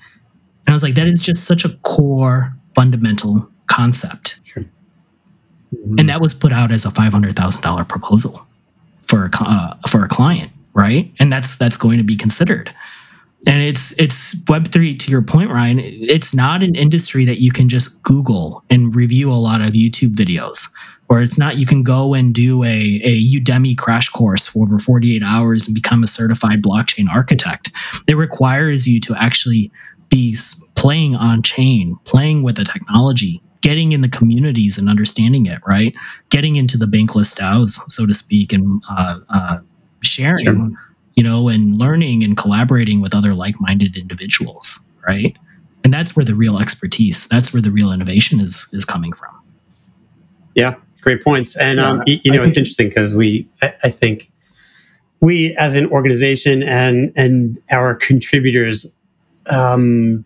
And 0.67 0.73
I 0.73 0.73
was 0.73 0.83
like, 0.83 0.95
that 0.95 1.07
is 1.07 1.21
just 1.21 1.45
such 1.45 1.65
a 1.65 1.69
core 1.83 2.53
fundamental 2.75 3.49
concept. 3.67 4.41
Sure. 4.45 4.65
Mm-hmm. 4.65 5.99
And 5.99 6.09
that 6.09 6.21
was 6.21 6.35
put 6.35 6.53
out 6.53 6.73
as 6.73 6.85
a 6.85 6.91
five 6.91 7.13
hundred 7.13 7.37
thousand 7.37 7.63
dollar 7.63 7.85
proposal 7.85 8.47
for 9.05 9.27
a 9.27 9.31
uh, 9.41 9.75
for 9.89 10.05
a 10.05 10.09
client, 10.09 10.51
right? 10.75 11.13
And 11.19 11.33
that's 11.33 11.57
that's 11.57 11.77
going 11.77 11.99
to 11.99 12.05
be 12.05 12.17
considered 12.17 12.73
and 13.47 13.63
it's 13.63 13.99
it's 13.99 14.43
web3 14.45 14.99
to 14.99 15.11
your 15.11 15.23
point 15.23 15.51
ryan 15.51 15.79
it's 15.81 16.35
not 16.35 16.63
an 16.63 16.75
industry 16.75 17.25
that 17.25 17.41
you 17.41 17.51
can 17.51 17.69
just 17.69 18.03
google 18.03 18.63
and 18.71 18.95
review 18.95 19.33
a 19.33 19.35
lot 19.35 19.61
of 19.61 19.71
youtube 19.71 20.15
videos 20.15 20.69
or 21.09 21.21
it's 21.21 21.39
not 21.39 21.57
you 21.57 21.67
can 21.67 21.83
go 21.83 22.15
and 22.15 22.35
do 22.35 22.63
a, 22.65 23.01
a 23.05 23.25
udemy 23.35 23.77
crash 23.77 24.09
course 24.09 24.47
for 24.47 24.65
over 24.65 24.79
48 24.79 25.23
hours 25.23 25.67
and 25.67 25.75
become 25.75 26.03
a 26.03 26.07
certified 26.07 26.63
blockchain 26.63 27.09
architect. 27.09 27.71
It 28.09 28.15
requires 28.15 28.87
you 28.87 29.01
to 29.03 29.15
actually 29.17 29.71
be 30.09 30.37
playing 30.75 31.17
on 31.17 31.43
chain 31.43 31.97
playing 32.05 32.43
with 32.43 32.57
the 32.57 32.65
technology 32.65 33.41
getting 33.63 33.91
in 33.91 34.01
the 34.01 34.09
communities 34.09 34.79
and 34.79 34.89
understanding 34.89 35.47
it 35.47 35.61
right? 35.67 35.95
Getting 36.31 36.57
into 36.57 36.79
the 36.79 36.87
bankless 36.87 37.37
DAOs, 37.37 37.81
so 37.89 38.07
to 38.07 38.15
speak 38.15 38.53
and 38.53 38.81
uh, 38.89 39.19
uh, 39.29 39.59
sharing 40.03 40.45
sure 40.45 40.71
you 41.17 41.25
know, 41.25 41.49
and 41.49 41.79
learning 41.79 42.23
and 42.23 42.37
collaborating 42.37 43.01
with 43.01 43.15
other 43.15 43.35
like 43.35 43.57
minded 43.61 43.97
individuals, 43.97 44.87
right? 45.07 45.37
And 45.83 45.93
that's 45.93 46.15
where 46.15 46.25
the 46.25 46.35
real 46.35 46.59
expertise, 46.59 47.27
that's 47.29 47.53
where 47.53 47.63
the 47.63 47.71
real 47.71 47.93
innovation 47.93 48.39
is 48.39 48.69
is 48.73 48.85
coming 48.85 49.13
from. 49.13 49.35
Yeah, 50.55 50.77
great 51.01 51.23
points. 51.23 51.57
And 51.57 51.79
um, 51.79 52.03
you, 52.07 52.19
you 52.23 52.33
know, 52.33 52.43
it's 52.43 52.57
interesting 52.57 52.89
because 52.89 53.15
we, 53.15 53.49
I, 53.63 53.73
I 53.85 53.91
think, 53.91 54.31
we 55.21 55.57
as 55.57 55.75
an 55.75 55.87
organization 55.87 56.63
and 56.63 57.13
and 57.17 57.59
our 57.71 57.95
contributors 57.95 58.87
um, 59.51 60.25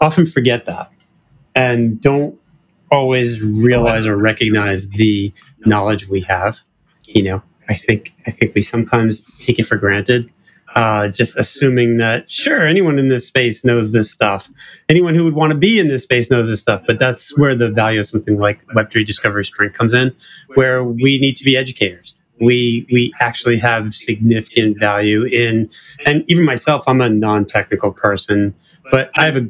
often 0.00 0.26
forget 0.26 0.66
that 0.66 0.90
and 1.54 2.00
don't 2.00 2.38
always 2.90 3.42
realize 3.42 4.06
or 4.06 4.16
recognize 4.16 4.88
the 4.90 5.32
knowledge 5.66 6.08
we 6.08 6.20
have. 6.22 6.60
You 7.04 7.22
know, 7.22 7.42
I 7.68 7.74
think 7.74 8.14
I 8.26 8.30
think 8.30 8.54
we 8.54 8.62
sometimes 8.62 9.22
take 9.38 9.58
it 9.58 9.64
for 9.64 9.76
granted. 9.76 10.30
Uh, 10.74 11.08
just 11.08 11.36
assuming 11.38 11.96
that 11.96 12.30
sure 12.30 12.66
anyone 12.66 12.98
in 12.98 13.08
this 13.08 13.26
space 13.26 13.64
knows 13.64 13.90
this 13.92 14.10
stuff 14.10 14.50
anyone 14.90 15.14
who 15.14 15.24
would 15.24 15.34
want 15.34 15.50
to 15.50 15.56
be 15.56 15.80
in 15.80 15.88
this 15.88 16.02
space 16.02 16.30
knows 16.30 16.46
this 16.48 16.60
stuff 16.60 16.82
but 16.86 16.98
that's 16.98 17.36
where 17.38 17.54
the 17.54 17.70
value 17.70 17.98
of 17.98 18.04
something 18.04 18.38
like 18.38 18.64
web3 18.68 19.04
discovery 19.06 19.44
sprint 19.46 19.72
comes 19.72 19.94
in 19.94 20.14
where 20.56 20.84
we 20.84 21.18
need 21.18 21.36
to 21.36 21.42
be 21.42 21.56
educators 21.56 22.14
we 22.38 22.86
we 22.92 23.12
actually 23.18 23.56
have 23.56 23.94
significant 23.94 24.78
value 24.78 25.24
in 25.24 25.70
and 26.04 26.22
even 26.30 26.44
myself 26.44 26.84
i'm 26.86 27.00
a 27.00 27.08
non-technical 27.08 27.90
person 27.90 28.54
but 28.90 29.10
i 29.16 29.24
have 29.24 29.36
a 29.36 29.48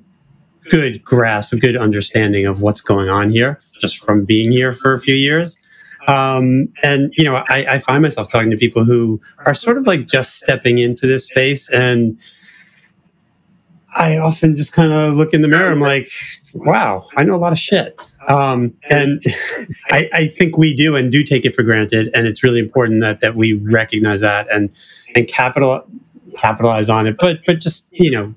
good 0.71 1.03
grasp 1.03 1.53
a 1.53 1.57
good 1.57 1.77
understanding 1.77 2.47
of 2.47 2.63
what's 2.63 2.81
going 2.81 3.09
on 3.09 3.29
here 3.29 3.59
just 3.81 3.99
from 3.99 4.25
being 4.25 4.53
here 4.53 4.73
for 4.73 4.95
a 4.95 5.01
few 5.01 5.17
years 5.17 5.59
um, 6.09 6.73
and 6.83 7.13
you 7.17 7.23
know, 7.23 7.45
I, 7.49 7.67
I 7.71 7.79
find 7.79 8.03
myself 8.03 8.31
talking 8.31 8.51
to 8.51 8.57
people 8.57 8.85
who 8.85 9.21
are 9.45 9.55
sort 9.55 9.77
of 9.77 9.87
like 9.87 10.09
just 10.09 10.37
stepping 10.37 10.79
into 10.79 11.07
this 11.07 11.27
space, 11.27 11.71
and 11.71 12.19
I 13.95 14.17
often 14.17 14.57
just 14.57 14.73
kind 14.73 14.91
of 14.91 15.15
look 15.15 15.35
in 15.35 15.43
the 15.43 15.49
mirror. 15.49 15.71
I'm 15.71 15.81
like, 15.81 16.09
wow, 16.55 17.07
I 17.17 17.25
know 17.25 17.35
a 17.35 17.37
lot 17.37 17.53
of 17.53 17.59
shit. 17.59 18.01
Um, 18.27 18.75
and 18.89 19.23
I, 19.91 20.09
I, 20.15 20.27
think 20.29 20.57
we 20.57 20.75
do 20.75 20.97
and 20.97 21.13
do 21.13 21.23
take 21.23 21.45
it 21.45 21.55
for 21.55 21.63
granted, 21.63 22.11
and 22.15 22.27
it's 22.27 22.43
really 22.43 22.61
important 22.61 23.03
that 23.03 23.21
that 23.21 23.37
we 23.37 23.53
recognize 23.53 24.21
that 24.21 24.51
and 24.51 24.71
and 25.15 25.29
capital 25.29 25.87
capitalize 26.37 26.89
on 26.89 27.07
it. 27.07 27.17
But 27.19 27.41
but 27.45 27.61
just 27.61 27.87
you 27.91 28.11
know, 28.11 28.35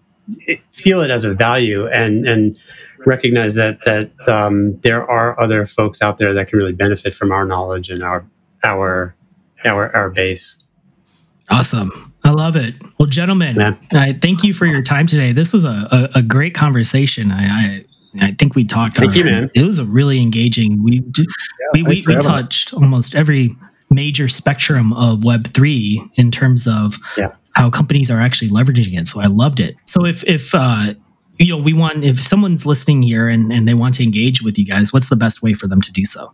feel 0.71 0.99
it 1.01 1.09
as 1.09 1.23
a 1.23 1.33
value 1.33 1.87
and 1.87 2.27
and 2.27 2.59
recognize 3.05 3.53
that 3.55 3.83
that 3.85 4.11
um, 4.27 4.79
there 4.81 5.09
are 5.09 5.39
other 5.39 5.65
folks 5.65 6.01
out 6.01 6.17
there 6.17 6.33
that 6.33 6.47
can 6.47 6.57
really 6.59 6.73
benefit 6.73 7.13
from 7.13 7.31
our 7.31 7.45
knowledge 7.45 7.89
and 7.89 8.03
our 8.03 8.25
our 8.63 9.15
our 9.65 9.95
our 9.95 10.09
base. 10.09 10.57
Awesome. 11.49 11.91
I 12.23 12.29
love 12.31 12.55
it. 12.55 12.75
Well, 12.99 13.07
gentlemen, 13.07 13.55
Yeah. 13.55 13.75
I 13.93 14.13
thank 14.13 14.43
you 14.43 14.53
for 14.53 14.65
your 14.67 14.81
time 14.83 15.07
today. 15.07 15.31
This 15.33 15.53
was 15.53 15.65
a, 15.65 15.87
a, 16.13 16.19
a 16.19 16.21
great 16.21 16.53
conversation. 16.53 17.31
I, 17.31 17.45
I 17.47 17.85
I 18.21 18.31
think 18.37 18.55
we 18.55 18.63
talked. 18.63 18.97
Thank 18.97 19.11
on- 19.13 19.17
you, 19.17 19.23
man. 19.25 19.51
It 19.55 19.63
was 19.63 19.79
a 19.79 19.85
really 19.85 20.21
engaging. 20.21 20.83
We 20.83 20.99
d- 20.99 21.27
we, 21.73 21.83
we, 21.83 22.03
we 22.05 22.15
touched 22.19 22.73
almost 22.73 23.15
every 23.15 23.55
major 23.89 24.27
spectrum 24.27 24.93
of 24.93 25.23
Web 25.25 25.47
three 25.47 26.01
in 26.15 26.29
terms 26.31 26.67
of 26.67 26.95
Yeah. 27.17 27.31
how 27.55 27.69
companies 27.69 28.09
are 28.11 28.21
actually 28.21 28.49
leveraging 28.49 28.97
it. 28.99 29.07
So 29.07 29.19
I 29.21 29.25
loved 29.25 29.59
it. 29.59 29.75
So 29.85 30.05
if 30.05 30.23
if 30.25 30.53
uh, 30.55 30.93
you 31.41 31.55
know 31.57 31.63
we 31.63 31.73
want 31.73 32.03
if 32.03 32.21
someone's 32.21 32.65
listening 32.65 33.01
here 33.01 33.27
and, 33.27 33.51
and 33.51 33.67
they 33.67 33.73
want 33.73 33.95
to 33.95 34.03
engage 34.03 34.41
with 34.41 34.57
you 34.57 34.65
guys, 34.65 34.93
what's 34.93 35.09
the 35.09 35.15
best 35.15 35.41
way 35.43 35.53
for 35.53 35.67
them 35.67 35.81
to 35.81 35.91
do 35.91 36.05
so? 36.05 36.33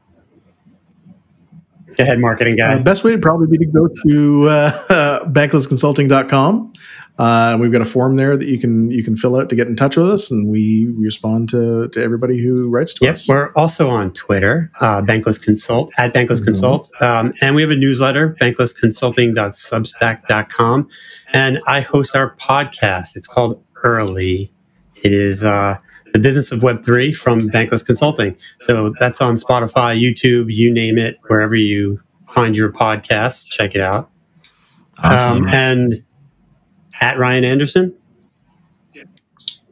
Go 1.95 2.03
ahead, 2.03 2.19
marketing 2.19 2.57
guy. 2.57 2.75
Uh, 2.75 2.83
best 2.83 3.03
way 3.03 3.09
would 3.11 3.23
probably 3.23 3.47
be 3.47 3.57
to 3.57 3.65
go 3.65 3.87
to 4.07 4.47
uh, 4.49 5.23
banklessconsulting.com. 5.25 6.71
Uh, 7.17 7.57
we've 7.59 7.71
got 7.71 7.81
a 7.81 7.85
form 7.85 8.17
there 8.17 8.37
that 8.37 8.47
you 8.47 8.59
can 8.59 8.91
you 8.91 9.03
can 9.03 9.15
fill 9.15 9.35
out 9.35 9.49
to 9.49 9.55
get 9.55 9.65
in 9.67 9.75
touch 9.75 9.97
with 9.97 10.07
us, 10.07 10.29
and 10.29 10.47
we 10.47 10.93
respond 10.99 11.49
to, 11.49 11.87
to 11.87 12.03
everybody 12.03 12.37
who 12.37 12.69
writes 12.69 12.93
to 12.93 13.03
Yep, 13.05 13.15
us. 13.15 13.27
we're 13.27 13.51
also 13.53 13.89
on 13.89 14.13
Twitter, 14.13 14.69
uh, 14.79 15.01
Bankless 15.01 15.43
Consult 15.43 15.91
at 15.97 16.13
Bankless 16.13 16.41
Mhm. 16.41 16.45
Consult, 16.45 16.91
um, 17.01 17.33
and 17.41 17.55
we 17.55 17.63
have 17.63 17.71
a 17.71 17.75
newsletter, 17.75 18.35
banklessconsulting.substack.com, 18.39 20.87
and 21.33 21.59
I 21.65 21.81
host 21.81 22.15
our 22.15 22.35
podcast. 22.35 23.15
It's 23.15 23.27
called 23.27 23.63
Early. 23.83 24.53
It 25.03 25.11
is 25.13 25.43
uh, 25.43 25.77
the 26.13 26.19
business 26.19 26.51
of 26.51 26.63
Web 26.63 26.83
three 26.83 27.13
from 27.13 27.39
Bankless 27.39 27.85
Consulting. 27.85 28.35
So 28.61 28.93
that's 28.99 29.21
on 29.21 29.35
Spotify, 29.35 29.99
YouTube, 29.99 30.45
you 30.53 30.73
name 30.73 30.97
it, 30.97 31.17
wherever 31.27 31.55
you 31.55 32.01
find 32.29 32.55
your 32.57 32.71
podcast. 32.71 33.47
Check 33.49 33.75
it 33.75 33.81
out. 33.81 34.09
Awesome. 35.03 35.43
Um, 35.43 35.47
and 35.49 35.93
at 36.99 37.17
Ryan 37.19 37.43
Anderson, 37.43 37.93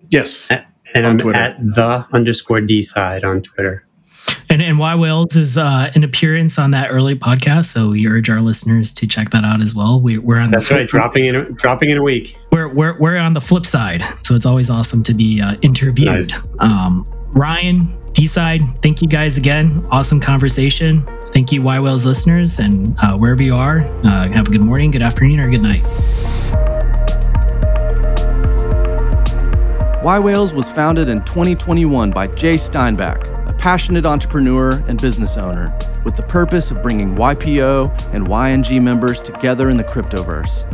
yes, 0.10 0.50
and 0.94 1.06
On 1.06 1.12
I'm 1.14 1.18
Twitter. 1.18 1.38
at 1.40 1.58
the 1.60 2.06
underscore 2.14 2.60
DSide 2.62 3.24
on 3.24 3.42
Twitter. 3.42 3.85
And 4.56 4.64
and 4.64 4.78
yWhales 4.78 5.36
is 5.36 5.58
uh, 5.58 5.92
an 5.96 6.06
appearance 6.06 6.58
on 6.58 6.72
that 6.72 6.90
early 6.90 7.14
podcast, 7.14 7.66
so 7.66 7.90
we 7.90 8.08
urge 8.08 8.30
our 8.30 8.40
listeners 8.40 8.94
to 8.94 9.06
check 9.06 9.32
that 9.32 9.44
out 9.44 9.62
as 9.62 9.76
well. 9.76 10.00
We, 10.00 10.18
we're 10.18 10.40
on 10.40 10.50
That's 10.50 10.70
the 10.70 10.76
right, 10.76 10.88
dropping 10.88 11.26
in 11.26 11.56
dropping 11.56 11.90
in 11.90 11.98
a 11.98 12.02
week. 12.02 12.38
We're, 12.54 12.70
we're 12.70 12.98
we're 12.98 13.18
on 13.18 13.34
the 13.34 13.42
flip 13.42 13.66
side, 13.66 14.02
so 14.22 14.34
it's 14.34 14.46
always 14.46 14.70
awesome 14.70 15.04
to 15.04 15.14
be 15.14 15.42
uh, 15.42 15.56
interviewed. 15.62 16.08
Nice. 16.08 16.42
Um, 16.60 17.06
Ryan, 17.34 17.82
DSide, 18.14 18.82
thank 18.82 19.02
you 19.02 19.10
guys 19.10 19.38
again. 19.38 19.86
Awesome 19.92 20.22
conversation. 20.22 21.06
Thank 21.34 21.52
you, 21.52 21.62
yWhales 21.62 22.06
listeners, 22.06 22.60
and 22.60 22.96
uh, 23.04 23.18
wherever 23.18 23.44
you 23.44 23.58
are, 23.58 23.82
uh, 24.06 24.30
have 24.30 24.48
a 24.48 24.52
good 24.52 24.62
morning, 24.62 24.90
good 24.90 25.02
afternoon, 25.02 25.42
or 25.42 25.52
good 25.52 25.64
night. 25.64 25.84
yWhales 30.06 30.54
was 30.54 30.70
founded 30.70 31.10
in 31.10 31.22
2021 31.26 32.12
by 32.12 32.28
Jay 32.28 32.58
Steinbach, 32.58 33.28
a 33.28 33.35
passionate 33.66 34.06
entrepreneur 34.06 34.74
and 34.88 35.02
business 35.02 35.38
owner, 35.38 35.76
with 36.04 36.16
the 36.16 36.22
purpose 36.22 36.70
of 36.70 36.84
bringing 36.84 37.16
YPO 37.16 38.14
and 38.14 38.28
YNG 38.28 38.80
members 38.80 39.20
together 39.20 39.72
in 39.72 39.78
the 39.78 39.84
cryptoverse. 39.84 40.72